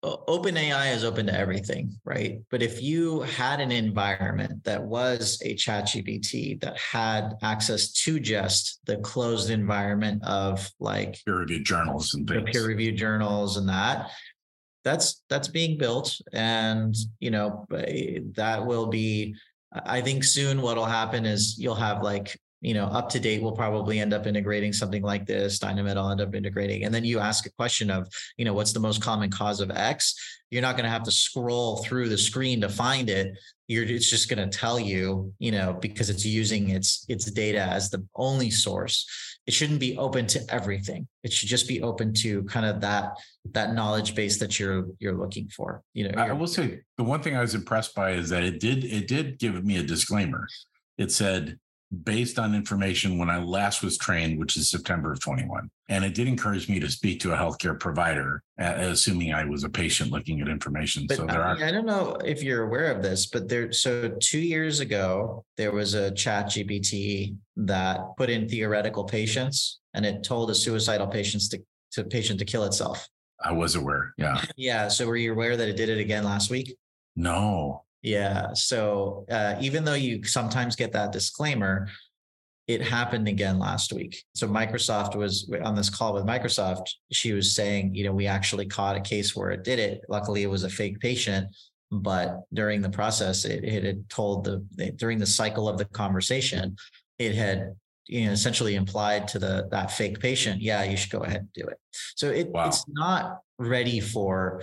open 0.02 0.56
AI 0.56 0.88
is 0.88 1.04
open 1.04 1.26
to 1.26 1.38
everything, 1.38 1.94
right? 2.04 2.40
But 2.50 2.60
if 2.60 2.82
you 2.82 3.20
had 3.20 3.60
an 3.60 3.70
environment 3.70 4.64
that 4.64 4.82
was 4.82 5.40
a 5.44 5.54
chat 5.54 5.84
GPT 5.84 6.60
that 6.60 6.76
had 6.76 7.34
access 7.42 7.92
to 8.04 8.18
just 8.18 8.80
the 8.84 8.96
closed 8.96 9.50
environment 9.50 10.24
of 10.24 10.68
like 10.80 11.20
peer 11.24 11.38
reviewed 11.38 11.64
journals 11.64 12.14
and 12.14 12.28
things 12.28 12.50
peer 12.50 12.66
reviewed 12.66 12.96
journals 12.96 13.58
and 13.58 13.68
that, 13.68 14.10
that's 14.84 15.22
that's 15.28 15.48
being 15.48 15.78
built. 15.78 16.20
And 16.32 16.94
you 17.20 17.30
know, 17.30 17.66
eh, 17.76 18.20
that 18.36 18.64
will 18.64 18.86
be 18.86 19.34
I 19.72 20.00
think 20.00 20.24
soon 20.24 20.60
what'll 20.60 20.84
happen 20.84 21.24
is 21.24 21.58
you'll 21.58 21.74
have 21.74 22.02
like 22.02 22.36
you 22.62 22.74
know, 22.74 22.84
up 22.84 23.08
to 23.10 23.18
date, 23.18 23.42
we'll 23.42 23.52
probably 23.52 23.98
end 23.98 24.14
up 24.14 24.26
integrating 24.26 24.72
something 24.72 25.02
like 25.02 25.26
this. 25.26 25.58
DynaMed 25.58 25.96
will 25.96 26.10
end 26.10 26.20
up 26.20 26.32
integrating. 26.32 26.84
And 26.84 26.94
then 26.94 27.04
you 27.04 27.18
ask 27.18 27.44
a 27.44 27.50
question 27.50 27.90
of, 27.90 28.08
you 28.36 28.44
know, 28.44 28.54
what's 28.54 28.72
the 28.72 28.80
most 28.80 29.02
common 29.02 29.30
cause 29.30 29.60
of 29.60 29.72
X? 29.72 30.14
You're 30.50 30.62
not 30.62 30.76
going 30.76 30.84
to 30.84 30.90
have 30.90 31.02
to 31.02 31.10
scroll 31.10 31.82
through 31.82 32.08
the 32.08 32.16
screen 32.16 32.60
to 32.60 32.68
find 32.68 33.10
it. 33.10 33.36
You're 33.68 33.84
it's 33.84 34.10
just 34.10 34.28
going 34.28 34.48
to 34.48 34.58
tell 34.58 34.78
you, 34.78 35.32
you 35.38 35.52
know, 35.52 35.72
because 35.72 36.10
it's 36.10 36.24
using 36.24 36.70
its 36.70 37.04
its 37.08 37.30
data 37.30 37.60
as 37.60 37.90
the 37.90 38.04
only 38.14 38.50
source. 38.50 39.06
It 39.46 39.54
shouldn't 39.54 39.80
be 39.80 39.96
open 39.96 40.26
to 40.28 40.40
everything. 40.48 41.08
It 41.24 41.32
should 41.32 41.48
just 41.48 41.66
be 41.66 41.82
open 41.82 42.12
to 42.14 42.44
kind 42.44 42.66
of 42.66 42.80
that 42.80 43.18
that 43.52 43.74
knowledge 43.74 44.14
base 44.14 44.38
that 44.38 44.58
you're 44.58 44.86
you're 44.98 45.16
looking 45.16 45.48
for. 45.48 45.82
You 45.94 46.08
know, 46.08 46.20
I 46.20 46.32
will 46.32 46.46
say 46.46 46.80
the 46.96 47.04
one 47.04 47.22
thing 47.22 47.36
I 47.36 47.40
was 47.40 47.54
impressed 47.54 47.94
by 47.94 48.12
is 48.12 48.28
that 48.30 48.42
it 48.42 48.60
did 48.60 48.84
it 48.84 49.08
did 49.08 49.38
give 49.38 49.64
me 49.64 49.78
a 49.78 49.82
disclaimer. 49.82 50.46
It 50.98 51.10
said 51.10 51.58
based 52.04 52.38
on 52.38 52.54
information 52.54 53.18
when 53.18 53.28
I 53.28 53.38
last 53.38 53.82
was 53.82 53.98
trained, 53.98 54.38
which 54.38 54.56
is 54.56 54.70
September 54.70 55.12
of 55.12 55.20
21. 55.20 55.70
And 55.92 56.06
it 56.06 56.14
did 56.14 56.26
encourage 56.26 56.70
me 56.70 56.80
to 56.80 56.90
speak 56.90 57.20
to 57.20 57.34
a 57.34 57.36
healthcare 57.36 57.78
provider, 57.78 58.42
assuming 58.56 59.34
I 59.34 59.44
was 59.44 59.62
a 59.62 59.68
patient 59.68 60.10
looking 60.10 60.40
at 60.40 60.48
information. 60.48 61.04
But 61.06 61.18
so 61.18 61.26
there 61.26 61.42
are. 61.42 61.62
I 61.62 61.70
don't 61.70 61.84
know 61.84 62.16
if 62.24 62.42
you're 62.42 62.64
aware 62.64 62.90
of 62.90 63.02
this, 63.02 63.26
but 63.26 63.46
there. 63.46 63.70
So 63.72 64.16
two 64.18 64.40
years 64.40 64.80
ago, 64.80 65.44
there 65.58 65.70
was 65.70 65.92
a 65.92 66.10
Chat 66.12 66.46
GPT 66.46 67.36
that 67.56 68.00
put 68.16 68.30
in 68.30 68.48
theoretical 68.48 69.04
patients, 69.04 69.80
and 69.92 70.06
it 70.06 70.24
told 70.24 70.50
a 70.50 70.54
suicidal 70.54 71.08
patients 71.08 71.50
to, 71.50 71.62
to 71.92 72.04
patient 72.04 72.38
to 72.38 72.46
kill 72.46 72.64
itself. 72.64 73.06
I 73.44 73.52
was 73.52 73.74
aware. 73.74 74.14
Yeah. 74.16 74.42
Yeah. 74.56 74.88
So 74.88 75.06
were 75.06 75.16
you 75.16 75.32
aware 75.32 75.58
that 75.58 75.68
it 75.68 75.76
did 75.76 75.90
it 75.90 75.98
again 75.98 76.24
last 76.24 76.50
week? 76.50 76.74
No. 77.16 77.84
Yeah. 78.00 78.54
So 78.54 79.26
uh, 79.30 79.56
even 79.60 79.84
though 79.84 79.92
you 79.92 80.24
sometimes 80.24 80.74
get 80.74 80.92
that 80.92 81.12
disclaimer, 81.12 81.88
it 82.68 82.80
happened 82.80 83.28
again 83.28 83.58
last 83.58 83.92
week. 83.92 84.22
So 84.34 84.46
Microsoft 84.46 85.16
was 85.16 85.50
on 85.62 85.74
this 85.74 85.90
call 85.90 86.14
with 86.14 86.24
Microsoft. 86.24 86.86
She 87.10 87.32
was 87.32 87.54
saying, 87.54 87.94
you 87.94 88.04
know, 88.04 88.12
we 88.12 88.26
actually 88.26 88.66
caught 88.66 88.96
a 88.96 89.00
case 89.00 89.34
where 89.34 89.50
it 89.50 89.64
did 89.64 89.78
it. 89.78 90.02
Luckily, 90.08 90.42
it 90.42 90.50
was 90.50 90.62
a 90.62 90.70
fake 90.70 91.00
patient, 91.00 91.48
but 91.90 92.42
during 92.52 92.80
the 92.80 92.90
process, 92.90 93.44
it, 93.44 93.64
it 93.64 93.82
had 93.82 94.08
told 94.08 94.44
the 94.44 94.92
during 94.96 95.18
the 95.18 95.26
cycle 95.26 95.68
of 95.68 95.76
the 95.76 95.84
conversation, 95.86 96.76
it 97.18 97.34
had 97.34 97.74
you 98.06 98.26
know 98.26 98.32
essentially 98.32 98.76
implied 98.76 99.26
to 99.28 99.38
the 99.38 99.68
that 99.70 99.90
fake 99.90 100.20
patient, 100.20 100.62
yeah, 100.62 100.84
you 100.84 100.96
should 100.96 101.10
go 101.10 101.24
ahead 101.24 101.40
and 101.40 101.52
do 101.52 101.66
it. 101.66 101.78
So 102.16 102.30
it, 102.30 102.48
wow. 102.48 102.68
it's 102.68 102.84
not 102.88 103.40
ready 103.58 104.00
for 104.00 104.62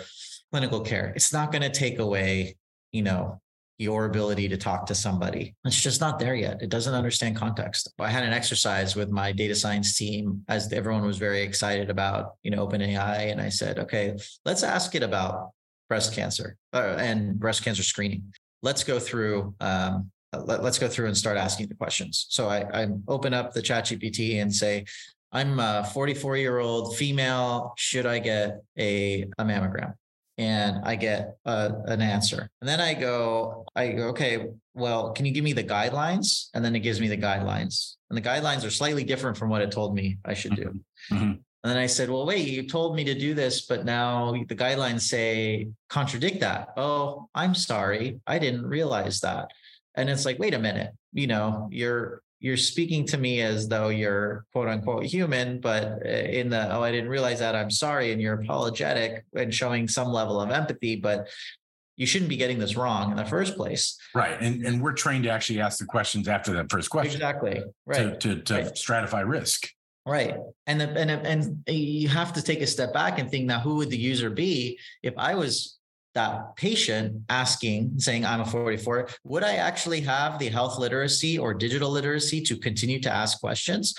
clinical 0.51 0.81
care. 0.81 1.11
It's 1.15 1.33
not 1.33 1.51
going 1.51 1.61
to 1.61 1.69
take 1.69 1.99
away, 1.99 2.57
you 2.91 3.03
know, 3.03 3.41
your 3.79 4.05
ability 4.05 4.49
to 4.49 4.57
talk 4.57 4.85
to 4.85 4.93
somebody. 4.93 5.55
It's 5.63 5.81
just 5.81 6.01
not 6.01 6.19
there 6.19 6.35
yet. 6.35 6.61
It 6.61 6.69
doesn't 6.69 6.93
understand 6.93 7.37
context. 7.37 7.91
I 7.97 8.09
had 8.09 8.25
an 8.25 8.33
exercise 8.33 8.93
with 8.93 9.09
my 9.09 9.31
data 9.31 9.55
science 9.55 9.97
team 9.97 10.43
as 10.49 10.71
everyone 10.73 11.05
was 11.05 11.17
very 11.17 11.41
excited 11.41 11.89
about, 11.89 12.33
you 12.43 12.51
know, 12.51 12.67
OpenAI. 12.67 13.31
And 13.31 13.39
I 13.39 13.47
said, 13.47 13.79
okay, 13.79 14.17
let's 14.43 14.63
ask 14.63 14.95
it 14.95 15.01
about 15.01 15.51
breast 15.87 16.13
cancer 16.13 16.57
uh, 16.73 16.97
and 16.99 17.39
breast 17.39 17.63
cancer 17.63 17.81
screening. 17.81 18.33
Let's 18.61 18.83
go 18.83 18.99
through, 18.99 19.55
um, 19.61 20.11
let, 20.33 20.59
us 20.59 20.77
go 20.77 20.89
through 20.89 21.07
and 21.07 21.17
start 21.17 21.37
asking 21.37 21.69
the 21.69 21.75
questions. 21.75 22.27
So 22.29 22.49
I, 22.49 22.83
I 22.83 22.87
open 23.07 23.33
up 23.33 23.53
the 23.53 23.61
chat 23.61 23.85
GPT 23.85 24.41
and 24.41 24.53
say, 24.53 24.83
I'm 25.31 25.57
a 25.59 25.89
44 25.93 26.35
year 26.35 26.59
old 26.59 26.97
female. 26.97 27.73
Should 27.77 28.05
I 28.05 28.19
get 28.19 28.61
a, 28.77 29.21
a 29.37 29.45
mammogram? 29.45 29.93
And 30.39 30.79
I 30.85 30.95
get 30.95 31.35
a, 31.43 31.73
an 31.87 32.01
answer. 32.01 32.49
And 32.61 32.67
then 32.69 32.79
I 32.79 32.93
go, 32.93 33.65
I 33.75 33.89
go, 33.89 34.03
okay, 34.07 34.47
well, 34.73 35.11
can 35.11 35.25
you 35.25 35.33
give 35.33 35.43
me 35.43 35.51
the 35.51 35.65
guidelines? 35.65 36.47
And 36.53 36.63
then 36.63 36.77
it 36.77 36.79
gives 36.79 37.01
me 37.01 37.09
the 37.09 37.17
guidelines. 37.17 37.97
And 38.09 38.17
the 38.17 38.21
guidelines 38.21 38.65
are 38.65 38.69
slightly 38.69 39.03
different 39.03 39.35
from 39.35 39.49
what 39.49 39.61
it 39.61 39.69
told 39.69 39.93
me 39.93 40.17
I 40.23 40.33
should 40.33 40.55
do. 40.55 40.79
Mm-hmm. 41.11 41.15
mm-hmm. 41.15 41.31
And 41.61 41.69
then 41.69 41.77
I 41.77 41.87
said, 41.87 42.09
well, 42.09 42.25
wait, 42.25 42.47
you 42.47 42.69
told 42.69 42.95
me 42.95 43.03
to 43.03 43.13
do 43.13 43.33
this, 43.33 43.65
but 43.65 43.83
now 43.83 44.31
the 44.47 44.55
guidelines 44.55 45.01
say 45.01 45.67
contradict 45.89 46.39
that. 46.39 46.69
Oh, 46.77 47.27
I'm 47.35 47.53
sorry. 47.53 48.21
I 48.25 48.39
didn't 48.39 48.65
realize 48.65 49.19
that. 49.19 49.51
And 49.95 50.09
it's 50.09 50.23
like, 50.23 50.39
wait 50.39 50.53
a 50.53 50.59
minute, 50.59 50.93
you 51.11 51.27
know, 51.27 51.67
you're 51.69 52.21
you're 52.39 52.57
speaking 52.57 53.05
to 53.07 53.17
me 53.17 53.41
as 53.41 53.67
though 53.67 53.89
you're 53.89 54.45
quote 54.53 54.69
unquote 54.69 55.03
human, 55.03 55.59
but 55.59 56.05
uh, 56.05 56.09
in 56.09 56.49
the, 56.49 56.73
oh, 56.73 56.81
I 56.81 56.91
didn't 56.91 57.09
realize 57.09 57.39
that, 57.39 57.55
I'm 57.55 57.71
sorry. 57.71 58.11
And 58.11 58.21
you're 58.21 58.41
apologetic 58.41 59.25
and 59.35 59.53
showing 59.53 59.87
some 59.87 60.07
level 60.07 60.39
of 60.39 60.49
empathy, 60.49 60.95
but 60.95 61.27
you 61.97 62.05
shouldn't 62.05 62.29
be 62.29 62.37
getting 62.37 62.59
this 62.59 62.77
wrong 62.77 63.11
in 63.11 63.17
the 63.17 63.25
first 63.25 63.57
place. 63.57 63.97
Right. 64.15 64.37
And, 64.39 64.65
and 64.65 64.81
we're 64.81 64.93
trained 64.93 65.25
to 65.25 65.29
actually 65.29 65.59
ask 65.59 65.79
the 65.79 65.85
questions 65.85 66.29
after 66.29 66.53
that 66.53 66.71
first 66.71 66.89
question. 66.89 67.15
Exactly. 67.15 67.61
Right. 67.85 68.19
To, 68.21 68.35
to, 68.35 68.41
to 68.43 68.53
right. 68.53 68.65
stratify 68.73 69.27
risk. 69.27 69.67
Right. 70.05 70.35
And, 70.65 70.79
the, 70.79 70.89
and, 70.97 71.11
and 71.11 71.63
you 71.67 72.07
have 72.07 72.31
to 72.33 72.41
take 72.41 72.61
a 72.61 72.67
step 72.67 72.93
back 72.93 73.19
and 73.19 73.29
think 73.29 73.45
now, 73.45 73.59
who 73.59 73.75
would 73.75 73.89
the 73.89 73.97
user 73.97 74.29
be 74.29 74.79
if 75.03 75.13
I 75.17 75.35
was 75.35 75.78
that 76.19 76.55
patient 76.55 77.23
asking, 77.29 77.97
saying, 77.97 78.25
I'm 78.25 78.41
a 78.41 78.45
44, 78.45 79.09
would 79.23 79.43
I 79.43 79.55
actually 79.55 80.01
have 80.01 80.37
the 80.37 80.49
health 80.49 80.77
literacy 80.77 81.37
or 81.37 81.53
digital 81.53 81.89
literacy 81.89 82.41
to 82.41 82.57
continue 82.57 82.99
to 83.01 83.11
ask 83.11 83.39
questions? 83.39 83.95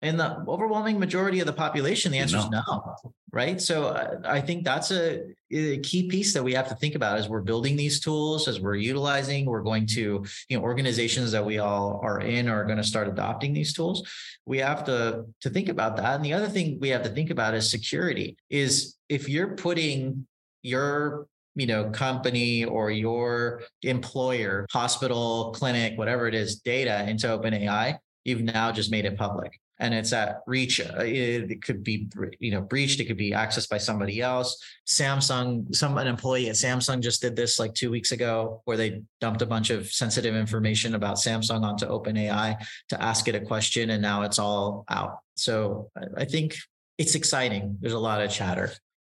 In 0.00 0.16
the 0.16 0.44
overwhelming 0.46 1.00
majority 1.00 1.40
of 1.40 1.46
the 1.46 1.52
population, 1.52 2.12
the 2.12 2.18
answer 2.18 2.36
no. 2.36 2.44
is 2.44 2.50
no, 2.52 2.94
right? 3.32 3.60
So 3.60 3.86
uh, 3.86 4.20
I 4.24 4.40
think 4.40 4.64
that's 4.64 4.92
a, 4.92 5.22
a, 5.50 5.78
key 5.78 6.06
piece 6.06 6.32
that 6.34 6.44
we 6.44 6.54
have 6.54 6.68
to 6.68 6.76
think 6.76 6.94
about 6.94 7.18
as 7.18 7.28
we're 7.28 7.40
building 7.40 7.74
these 7.74 7.98
tools, 7.98 8.46
as 8.46 8.60
we're 8.60 8.76
utilizing. 8.76 9.44
We're 9.44 9.64
going 9.64 9.86
to, 9.88 10.24
you 10.48 10.56
know, 10.56 10.62
organizations 10.62 11.32
that 11.32 11.44
we 11.44 11.58
all 11.58 11.98
are 12.04 12.20
in 12.20 12.48
are 12.48 12.64
going 12.64 12.76
to 12.76 12.84
start 12.84 13.08
adopting 13.08 13.52
these 13.52 13.72
tools. 13.72 14.08
We 14.46 14.58
have 14.58 14.84
to 14.84 15.24
to 15.40 15.50
think 15.50 15.68
about 15.68 15.96
that. 15.96 16.14
And 16.14 16.24
the 16.24 16.34
other 16.34 16.48
thing 16.48 16.78
we 16.78 16.90
have 16.90 17.02
to 17.02 17.10
think 17.10 17.30
about 17.30 17.54
is 17.54 17.68
security. 17.68 18.36
Is 18.50 18.96
if 19.08 19.28
you're 19.28 19.56
putting 19.56 20.28
your 20.62 21.26
you 21.58 21.66
know 21.66 21.90
company 21.90 22.64
or 22.64 22.90
your 22.90 23.62
employer 23.82 24.66
hospital 24.70 25.52
clinic 25.54 25.98
whatever 25.98 26.26
it 26.26 26.34
is 26.34 26.56
data 26.60 27.08
into 27.08 27.26
openai 27.26 27.98
you've 28.28 28.42
now 28.42 28.70
just 28.70 28.90
made 28.90 29.06
it 29.06 29.16
public. 29.16 29.58
And 29.80 29.94
it's 29.94 30.12
at 30.12 30.40
reach 30.46 30.80
uh, 30.80 30.96
it 30.98 31.62
could 31.62 31.84
be 31.84 32.08
you 32.40 32.50
know 32.50 32.60
breached 32.60 32.98
it 32.98 33.04
could 33.04 33.16
be 33.16 33.30
accessed 33.30 33.68
by 33.68 33.78
somebody 33.78 34.20
else. 34.20 34.60
Samsung 34.88 35.72
some 35.74 35.96
an 35.98 36.08
employee 36.08 36.48
at 36.48 36.56
samsung 36.56 37.00
just 37.00 37.22
did 37.22 37.36
this 37.36 37.60
like 37.60 37.74
two 37.74 37.88
weeks 37.88 38.10
ago 38.10 38.60
where 38.64 38.76
they 38.76 39.02
dumped 39.20 39.40
a 39.40 39.46
bunch 39.46 39.70
of 39.70 39.86
sensitive 39.86 40.34
information 40.34 40.96
about 40.96 41.16
samsung 41.16 41.62
onto 41.62 41.86
openai 41.86 42.56
to 42.88 43.00
ask 43.00 43.28
it 43.28 43.36
a 43.36 43.40
question 43.40 43.90
and 43.90 44.02
now 44.02 44.22
it's 44.22 44.40
all 44.40 44.84
out. 44.88 45.18
So 45.36 45.90
i 46.16 46.24
think 46.24 46.56
it's 46.98 47.14
exciting. 47.14 47.78
There's 47.80 47.92
a 47.92 47.98
lot 48.00 48.20
of 48.20 48.32
chatter. 48.32 48.72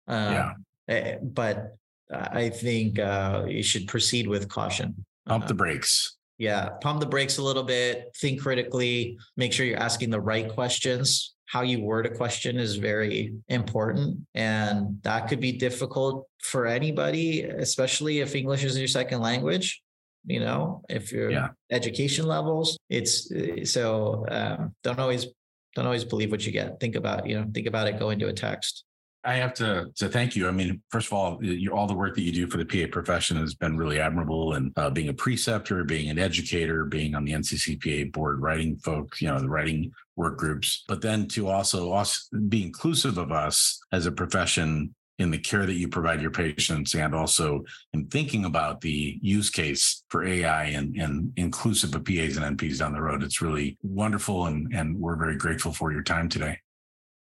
Um, 0.07 0.33
yeah. 0.33 0.51
eh, 0.87 1.17
but 1.21 1.75
I 2.13 2.49
think 2.49 2.99
uh, 2.99 3.45
you 3.47 3.63
should 3.63 3.87
proceed 3.87 4.27
with 4.27 4.49
caution. 4.49 5.05
Pump 5.27 5.47
the 5.47 5.53
uh, 5.53 5.57
brakes. 5.57 6.17
Yeah, 6.37 6.69
pump 6.81 6.99
the 6.99 7.05
brakes 7.05 7.37
a 7.37 7.43
little 7.43 7.63
bit. 7.63 8.15
Think 8.17 8.41
critically. 8.41 9.17
Make 9.37 9.53
sure 9.53 9.65
you're 9.65 9.79
asking 9.79 10.09
the 10.09 10.21
right 10.21 10.49
questions. 10.49 11.35
How 11.45 11.61
you 11.61 11.81
word 11.81 12.05
a 12.05 12.09
question 12.09 12.57
is 12.57 12.77
very 12.77 13.33
important, 13.47 14.19
and 14.33 14.99
that 15.03 15.27
could 15.27 15.39
be 15.39 15.51
difficult 15.51 16.27
for 16.41 16.65
anybody, 16.65 17.43
especially 17.43 18.21
if 18.21 18.35
English 18.35 18.63
is 18.63 18.77
your 18.77 18.87
second 18.87 19.21
language. 19.21 19.81
You 20.25 20.39
know, 20.39 20.81
if 20.89 21.11
your 21.11 21.29
yeah. 21.29 21.49
education 21.69 22.25
levels, 22.25 22.77
it's 22.89 23.29
so 23.71 24.25
um, 24.29 24.73
don't 24.83 24.99
always 24.99 25.27
don't 25.75 25.85
always 25.85 26.05
believe 26.05 26.31
what 26.31 26.45
you 26.45 26.51
get. 26.51 26.79
Think 26.79 26.95
about 26.95 27.27
you 27.27 27.39
know 27.39 27.45
think 27.53 27.67
about 27.67 27.87
it. 27.87 27.99
Go 27.99 28.09
into 28.09 28.27
a 28.27 28.33
text. 28.33 28.83
I 29.25 29.35
have 29.35 29.53
to 29.55 29.89
to 29.95 30.09
thank 30.09 30.35
you. 30.35 30.47
I 30.47 30.51
mean, 30.51 30.81
first 30.89 31.07
of 31.07 31.13
all, 31.13 31.43
you, 31.43 31.71
all 31.71 31.87
the 31.87 31.93
work 31.93 32.15
that 32.15 32.21
you 32.21 32.31
do 32.31 32.47
for 32.47 32.57
the 32.57 32.65
PA 32.65 32.91
profession 32.91 33.37
has 33.37 33.53
been 33.53 33.77
really 33.77 33.99
admirable. 33.99 34.53
And 34.53 34.73
uh, 34.75 34.89
being 34.89 35.09
a 35.09 35.13
preceptor, 35.13 35.83
being 35.83 36.09
an 36.09 36.19
educator, 36.19 36.85
being 36.85 37.15
on 37.15 37.23
the 37.23 37.31
NCCPA 37.31 38.11
board, 38.11 38.41
writing 38.41 38.75
folks, 38.77 39.21
you 39.21 39.29
know, 39.29 39.39
the 39.39 39.49
writing 39.49 39.91
work 40.15 40.37
groups, 40.37 40.83
but 40.87 41.01
then 41.01 41.27
to 41.29 41.47
also, 41.47 41.91
also 41.91 42.37
be 42.49 42.63
inclusive 42.63 43.17
of 43.17 43.31
us 43.31 43.79
as 43.91 44.05
a 44.05 44.11
profession 44.11 44.93
in 45.19 45.31
the 45.31 45.37
care 45.37 45.65
that 45.65 45.73
you 45.73 45.87
provide 45.87 46.21
your 46.21 46.31
patients 46.31 46.95
and 46.95 47.13
also 47.15 47.63
in 47.93 48.07
thinking 48.07 48.45
about 48.45 48.81
the 48.81 49.19
use 49.21 49.49
case 49.49 50.03
for 50.09 50.25
AI 50.25 50.65
and, 50.65 50.95
and 50.97 51.31
inclusive 51.37 51.95
of 51.95 52.03
PAs 52.03 52.35
and 52.35 52.57
NPs 52.57 52.79
down 52.79 52.93
the 52.93 53.01
road. 53.01 53.23
It's 53.23 53.41
really 53.41 53.77
wonderful. 53.83 54.47
And, 54.47 54.73
and 54.73 54.99
we're 54.99 55.15
very 55.15 55.37
grateful 55.37 55.71
for 55.71 55.91
your 55.91 56.03
time 56.03 56.29
today. 56.29 56.59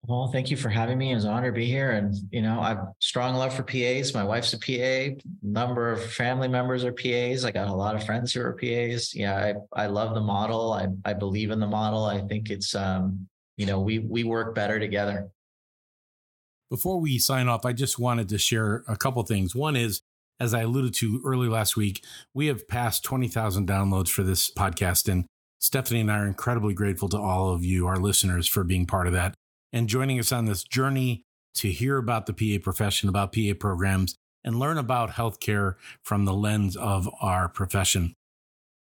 Well, 0.08 0.28
thank 0.28 0.52
you 0.52 0.58
for 0.58 0.70
having 0.70 0.98
me. 0.98 1.14
It's 1.14 1.24
an 1.24 1.32
honor 1.32 1.52
to 1.52 1.56
be 1.56 1.66
here. 1.66 1.92
And, 1.92 2.14
you 2.30 2.42
know, 2.42 2.60
I've 2.60 2.78
strong 3.00 3.36
love 3.36 3.56
for 3.56 3.64
PAs. 3.64 4.14
My 4.14 4.24
wife's 4.24 4.54
a 4.54 4.60
PA, 4.60 5.20
number 5.42 5.92
of 5.92 6.04
family 6.14 6.48
members 6.48 6.84
are 6.84 6.92
PAs. 6.92 7.44
I 7.44 7.52
got 7.52 7.70
a 7.70 7.74
lot 7.74 7.96
of 7.96 8.04
friends 8.04 8.34
who 8.34 8.42
are 8.42 8.54
PAs. 8.54 9.16
Yeah, 9.16 9.54
I, 9.74 9.84
I 9.84 9.88
love 9.88 10.14
the 10.14 10.22
model. 10.22 10.74
I, 10.74 10.88
I 11.06 11.14
believe 11.14 11.50
in 11.50 11.60
the 11.60 11.68
model. 11.68 12.06
I 12.06 12.22
think 12.22 12.52
it's, 12.52 12.76
um, 12.76 13.28
you 13.58 13.66
know, 13.66 13.80
we, 13.80 14.00
we 14.00 14.24
work 14.24 14.54
better 14.54 14.80
together. 14.80 15.28
Before 16.70 17.00
we 17.00 17.18
sign 17.18 17.48
off, 17.48 17.66
I 17.66 17.74
just 17.74 17.98
wanted 17.98 18.30
to 18.30 18.38
share 18.38 18.84
a 18.88 18.98
couple 18.98 19.24
things. 19.24 19.56
One 19.56 19.76
is, 19.76 20.02
as 20.40 20.54
I 20.54 20.62
alluded 20.62 20.94
to 20.96 21.22
early 21.26 21.48
last 21.48 21.78
week, 21.78 22.04
we 22.34 22.48
have 22.48 22.68
passed 22.68 23.04
20,000 23.04 23.68
downloads 23.68 24.10
for 24.10 24.22
this 24.22 24.52
podcast. 24.52 25.10
And 25.10 25.26
Stephanie 25.60 26.02
and 26.02 26.12
I 26.12 26.20
are 26.20 26.28
incredibly 26.28 26.74
grateful 26.74 27.10
to 27.10 27.18
all 27.18 27.54
of 27.54 27.64
you, 27.64 27.88
our 27.88 27.98
listeners, 27.98 28.48
for 28.48 28.64
being 28.64 28.86
part 28.86 29.08
of 29.08 29.14
that 29.14 29.34
and 29.76 29.90
joining 29.90 30.18
us 30.18 30.32
on 30.32 30.46
this 30.46 30.64
journey 30.64 31.26
to 31.54 31.70
hear 31.70 31.98
about 31.98 32.26
the 32.26 32.34
PA 32.34 32.64
profession, 32.64 33.10
about 33.10 33.34
PA 33.34 33.52
programs, 33.60 34.16
and 34.44 34.58
learn 34.58 34.78
about 34.78 35.12
healthcare 35.12 35.76
from 36.02 36.24
the 36.24 36.34
lens 36.34 36.78
of 36.78 37.10
our 37.22 37.50
profession. 37.50 38.16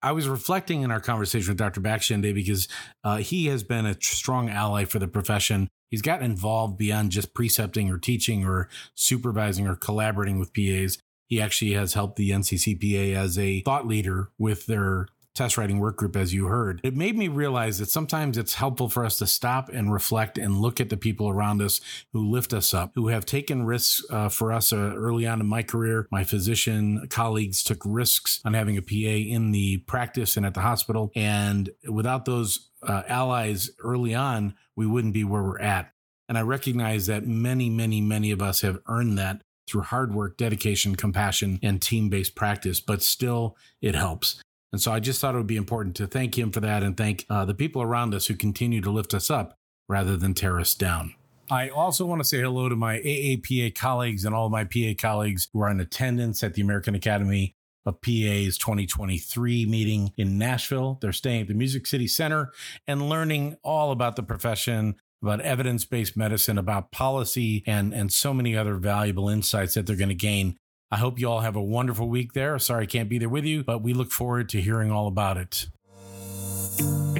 I 0.02 0.12
was 0.12 0.28
reflecting 0.28 0.82
in 0.82 0.90
our 0.90 1.00
conversation 1.00 1.52
with 1.52 1.58
Dr. 1.58 1.80
Bakshandeh 1.80 2.34
because 2.34 2.68
uh, 3.02 3.16
he 3.16 3.46
has 3.46 3.64
been 3.64 3.86
a 3.86 3.96
strong 4.02 4.50
ally 4.50 4.84
for 4.84 4.98
the 4.98 5.08
profession. 5.08 5.68
He's 5.90 6.02
gotten 6.02 6.26
involved 6.26 6.76
beyond 6.76 7.12
just 7.12 7.32
precepting 7.32 7.90
or 7.90 7.96
teaching 7.96 8.44
or 8.44 8.68
supervising 8.94 9.66
or 9.66 9.76
collaborating 9.76 10.38
with 10.38 10.52
PAs. 10.52 10.98
He 11.28 11.40
actually 11.40 11.72
has 11.72 11.94
helped 11.94 12.16
the 12.16 12.30
NCCPA 12.30 13.14
as 13.14 13.38
a 13.38 13.62
thought 13.62 13.86
leader 13.86 14.28
with 14.38 14.66
their 14.66 15.06
test 15.34 15.58
writing 15.58 15.78
work 15.78 15.96
group, 15.96 16.16
as 16.16 16.32
you 16.32 16.46
heard. 16.46 16.80
It 16.84 16.94
made 16.94 17.16
me 17.16 17.28
realize 17.28 17.78
that 17.78 17.90
sometimes 17.90 18.38
it's 18.38 18.54
helpful 18.54 18.88
for 18.88 19.04
us 19.04 19.18
to 19.18 19.26
stop 19.26 19.68
and 19.68 19.92
reflect 19.92 20.38
and 20.38 20.60
look 20.60 20.80
at 20.80 20.90
the 20.90 20.96
people 20.96 21.28
around 21.28 21.60
us 21.60 21.80
who 22.12 22.30
lift 22.30 22.52
us 22.52 22.72
up, 22.72 22.92
who 22.94 23.08
have 23.08 23.26
taken 23.26 23.64
risks 23.64 24.04
uh, 24.10 24.28
for 24.28 24.52
us 24.52 24.72
uh, 24.72 24.76
early 24.76 25.26
on 25.26 25.40
in 25.40 25.46
my 25.46 25.62
career. 25.62 26.06
My 26.10 26.22
physician 26.22 27.06
colleagues 27.10 27.62
took 27.62 27.82
risks 27.84 28.40
on 28.44 28.54
having 28.54 28.76
a 28.76 28.82
PA 28.82 28.94
in 28.94 29.50
the 29.50 29.78
practice 29.78 30.36
and 30.36 30.46
at 30.46 30.54
the 30.54 30.60
hospital. 30.60 31.10
And 31.16 31.70
without 31.88 32.24
those 32.24 32.70
uh, 32.82 33.02
allies 33.08 33.70
early 33.80 34.14
on, 34.14 34.54
we 34.76 34.86
wouldn't 34.86 35.14
be 35.14 35.24
where 35.24 35.42
we're 35.42 35.60
at. 35.60 35.90
And 36.28 36.38
I 36.38 36.42
recognize 36.42 37.06
that 37.06 37.26
many, 37.26 37.68
many, 37.68 38.00
many 38.00 38.30
of 38.30 38.40
us 38.40 38.60
have 38.62 38.78
earned 38.86 39.18
that 39.18 39.42
through 39.66 39.82
hard 39.82 40.14
work, 40.14 40.36
dedication, 40.36 40.94
compassion, 40.94 41.58
and 41.62 41.80
team 41.80 42.08
based 42.08 42.34
practice, 42.34 42.80
but 42.80 43.02
still 43.02 43.56
it 43.80 43.94
helps. 43.94 44.40
And 44.74 44.82
so 44.82 44.90
I 44.90 44.98
just 44.98 45.20
thought 45.20 45.36
it 45.36 45.38
would 45.38 45.46
be 45.46 45.56
important 45.56 45.94
to 45.94 46.08
thank 46.08 46.36
him 46.36 46.50
for 46.50 46.58
that 46.58 46.82
and 46.82 46.96
thank 46.96 47.26
uh, 47.30 47.44
the 47.44 47.54
people 47.54 47.80
around 47.80 48.12
us 48.12 48.26
who 48.26 48.34
continue 48.34 48.80
to 48.80 48.90
lift 48.90 49.14
us 49.14 49.30
up 49.30 49.56
rather 49.88 50.16
than 50.16 50.34
tear 50.34 50.58
us 50.58 50.74
down. 50.74 51.14
I 51.48 51.68
also 51.68 52.04
want 52.04 52.18
to 52.18 52.24
say 52.24 52.40
hello 52.40 52.68
to 52.68 52.74
my 52.74 52.96
AAPA 52.98 53.76
colleagues 53.76 54.24
and 54.24 54.34
all 54.34 54.50
my 54.50 54.64
PA 54.64 54.94
colleagues 54.98 55.46
who 55.52 55.60
are 55.62 55.70
in 55.70 55.78
attendance 55.78 56.42
at 56.42 56.54
the 56.54 56.62
American 56.62 56.96
Academy 56.96 57.54
of 57.86 58.00
PA's 58.00 58.58
2023 58.58 59.64
meeting 59.64 60.12
in 60.16 60.38
Nashville. 60.38 60.98
They're 61.00 61.12
staying 61.12 61.42
at 61.42 61.46
the 61.46 61.54
Music 61.54 61.86
City 61.86 62.08
Center 62.08 62.50
and 62.84 63.08
learning 63.08 63.54
all 63.62 63.92
about 63.92 64.16
the 64.16 64.24
profession, 64.24 64.96
about 65.22 65.40
evidence 65.40 65.84
based 65.84 66.16
medicine, 66.16 66.58
about 66.58 66.90
policy, 66.90 67.62
and, 67.64 67.94
and 67.94 68.12
so 68.12 68.34
many 68.34 68.56
other 68.56 68.74
valuable 68.74 69.28
insights 69.28 69.74
that 69.74 69.86
they're 69.86 69.94
going 69.94 70.08
to 70.08 70.16
gain. 70.16 70.58
I 70.94 70.96
hope 70.96 71.18
you 71.18 71.28
all 71.28 71.40
have 71.40 71.56
a 71.56 71.60
wonderful 71.60 72.08
week 72.08 72.34
there. 72.34 72.56
Sorry 72.60 72.84
I 72.84 72.86
can't 72.86 73.08
be 73.08 73.18
there 73.18 73.28
with 73.28 73.44
you, 73.44 73.64
but 73.64 73.82
we 73.82 73.92
look 73.92 74.12
forward 74.12 74.48
to 74.50 74.60
hearing 74.60 74.92
all 74.92 75.08
about 75.08 75.36
it. 75.36 75.66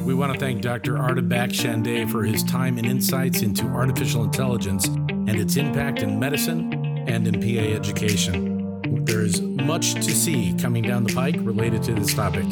We 0.03 0.15
want 0.15 0.33
to 0.33 0.39
thank 0.39 0.63
Dr. 0.63 0.97
Arta 0.97 1.23
Bakshandeh 1.23 2.09
for 2.09 2.23
his 2.23 2.45
time 2.45 2.79
and 2.79 2.87
insights 2.87 3.43
into 3.43 3.67
artificial 3.67 4.23
intelligence 4.23 4.87
and 4.87 5.31
its 5.31 5.57
impact 5.57 6.05
in 6.05 6.21
medicine 6.21 6.73
and 7.09 7.27
in 7.27 7.41
PA 7.41 7.75
education. 7.75 9.05
There 9.07 9.23
is 9.23 9.41
much 9.41 9.95
to 9.95 10.05
see 10.05 10.55
coming 10.55 10.85
down 10.85 11.03
the 11.03 11.13
pike 11.13 11.39
related 11.41 11.83
to 11.83 11.95
this 11.95 12.15
topic. 12.15 12.45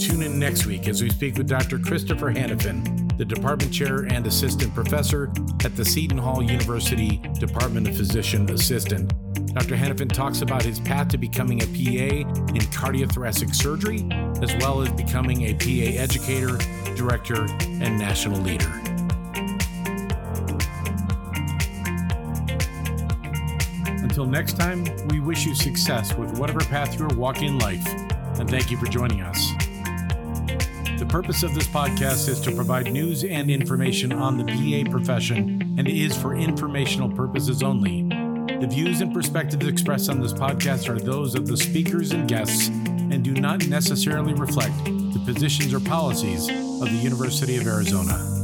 Tune 0.00 0.22
in 0.22 0.36
next 0.40 0.66
week 0.66 0.88
as 0.88 1.00
we 1.00 1.10
speak 1.10 1.38
with 1.38 1.46
Dr. 1.46 1.78
Christopher 1.78 2.32
Hanifin, 2.32 3.05
the 3.16 3.24
department 3.24 3.72
chair 3.72 4.04
and 4.10 4.26
assistant 4.26 4.74
professor 4.74 5.32
at 5.64 5.74
the 5.74 5.84
Seton 5.84 6.18
Hall 6.18 6.42
University 6.42 7.16
Department 7.38 7.88
of 7.88 7.96
Physician 7.96 8.48
Assistant. 8.50 9.12
Dr. 9.54 9.74
Hanifin 9.74 10.12
talks 10.12 10.42
about 10.42 10.62
his 10.62 10.78
path 10.80 11.08
to 11.08 11.18
becoming 11.18 11.62
a 11.62 11.66
PA 11.66 12.16
in 12.54 12.60
cardiothoracic 12.72 13.54
surgery, 13.54 14.06
as 14.42 14.54
well 14.56 14.82
as 14.82 14.90
becoming 14.92 15.42
a 15.44 15.54
PA 15.54 15.98
educator, 15.98 16.58
director, 16.94 17.46
and 17.62 17.98
national 17.98 18.38
leader. 18.42 18.70
Until 24.02 24.26
next 24.26 24.58
time, 24.58 24.84
we 25.08 25.20
wish 25.20 25.46
you 25.46 25.54
success 25.54 26.14
with 26.14 26.38
whatever 26.38 26.60
path 26.60 26.98
you're 26.98 27.08
walking 27.08 27.48
in 27.48 27.58
life, 27.58 27.86
and 28.38 28.48
thank 28.48 28.70
you 28.70 28.76
for 28.76 28.86
joining 28.86 29.22
us. 29.22 29.55
The 31.16 31.22
purpose 31.22 31.42
of 31.44 31.54
this 31.54 31.66
podcast 31.66 32.28
is 32.28 32.40
to 32.42 32.52
provide 32.54 32.92
news 32.92 33.24
and 33.24 33.50
information 33.50 34.12
on 34.12 34.36
the 34.36 34.44
PA 34.44 34.90
profession 34.90 35.62
and 35.78 35.88
is 35.88 36.14
for 36.14 36.36
informational 36.36 37.08
purposes 37.08 37.62
only. 37.62 38.02
The 38.60 38.66
views 38.70 39.00
and 39.00 39.14
perspectives 39.14 39.66
expressed 39.66 40.10
on 40.10 40.20
this 40.20 40.34
podcast 40.34 40.90
are 40.90 40.98
those 40.98 41.34
of 41.34 41.46
the 41.46 41.56
speakers 41.56 42.12
and 42.12 42.28
guests 42.28 42.68
and 42.68 43.24
do 43.24 43.32
not 43.32 43.66
necessarily 43.66 44.34
reflect 44.34 44.76
the 44.84 45.22
positions 45.24 45.72
or 45.72 45.80
policies 45.80 46.50
of 46.50 46.90
the 46.90 47.00
University 47.02 47.56
of 47.56 47.66
Arizona. 47.66 48.35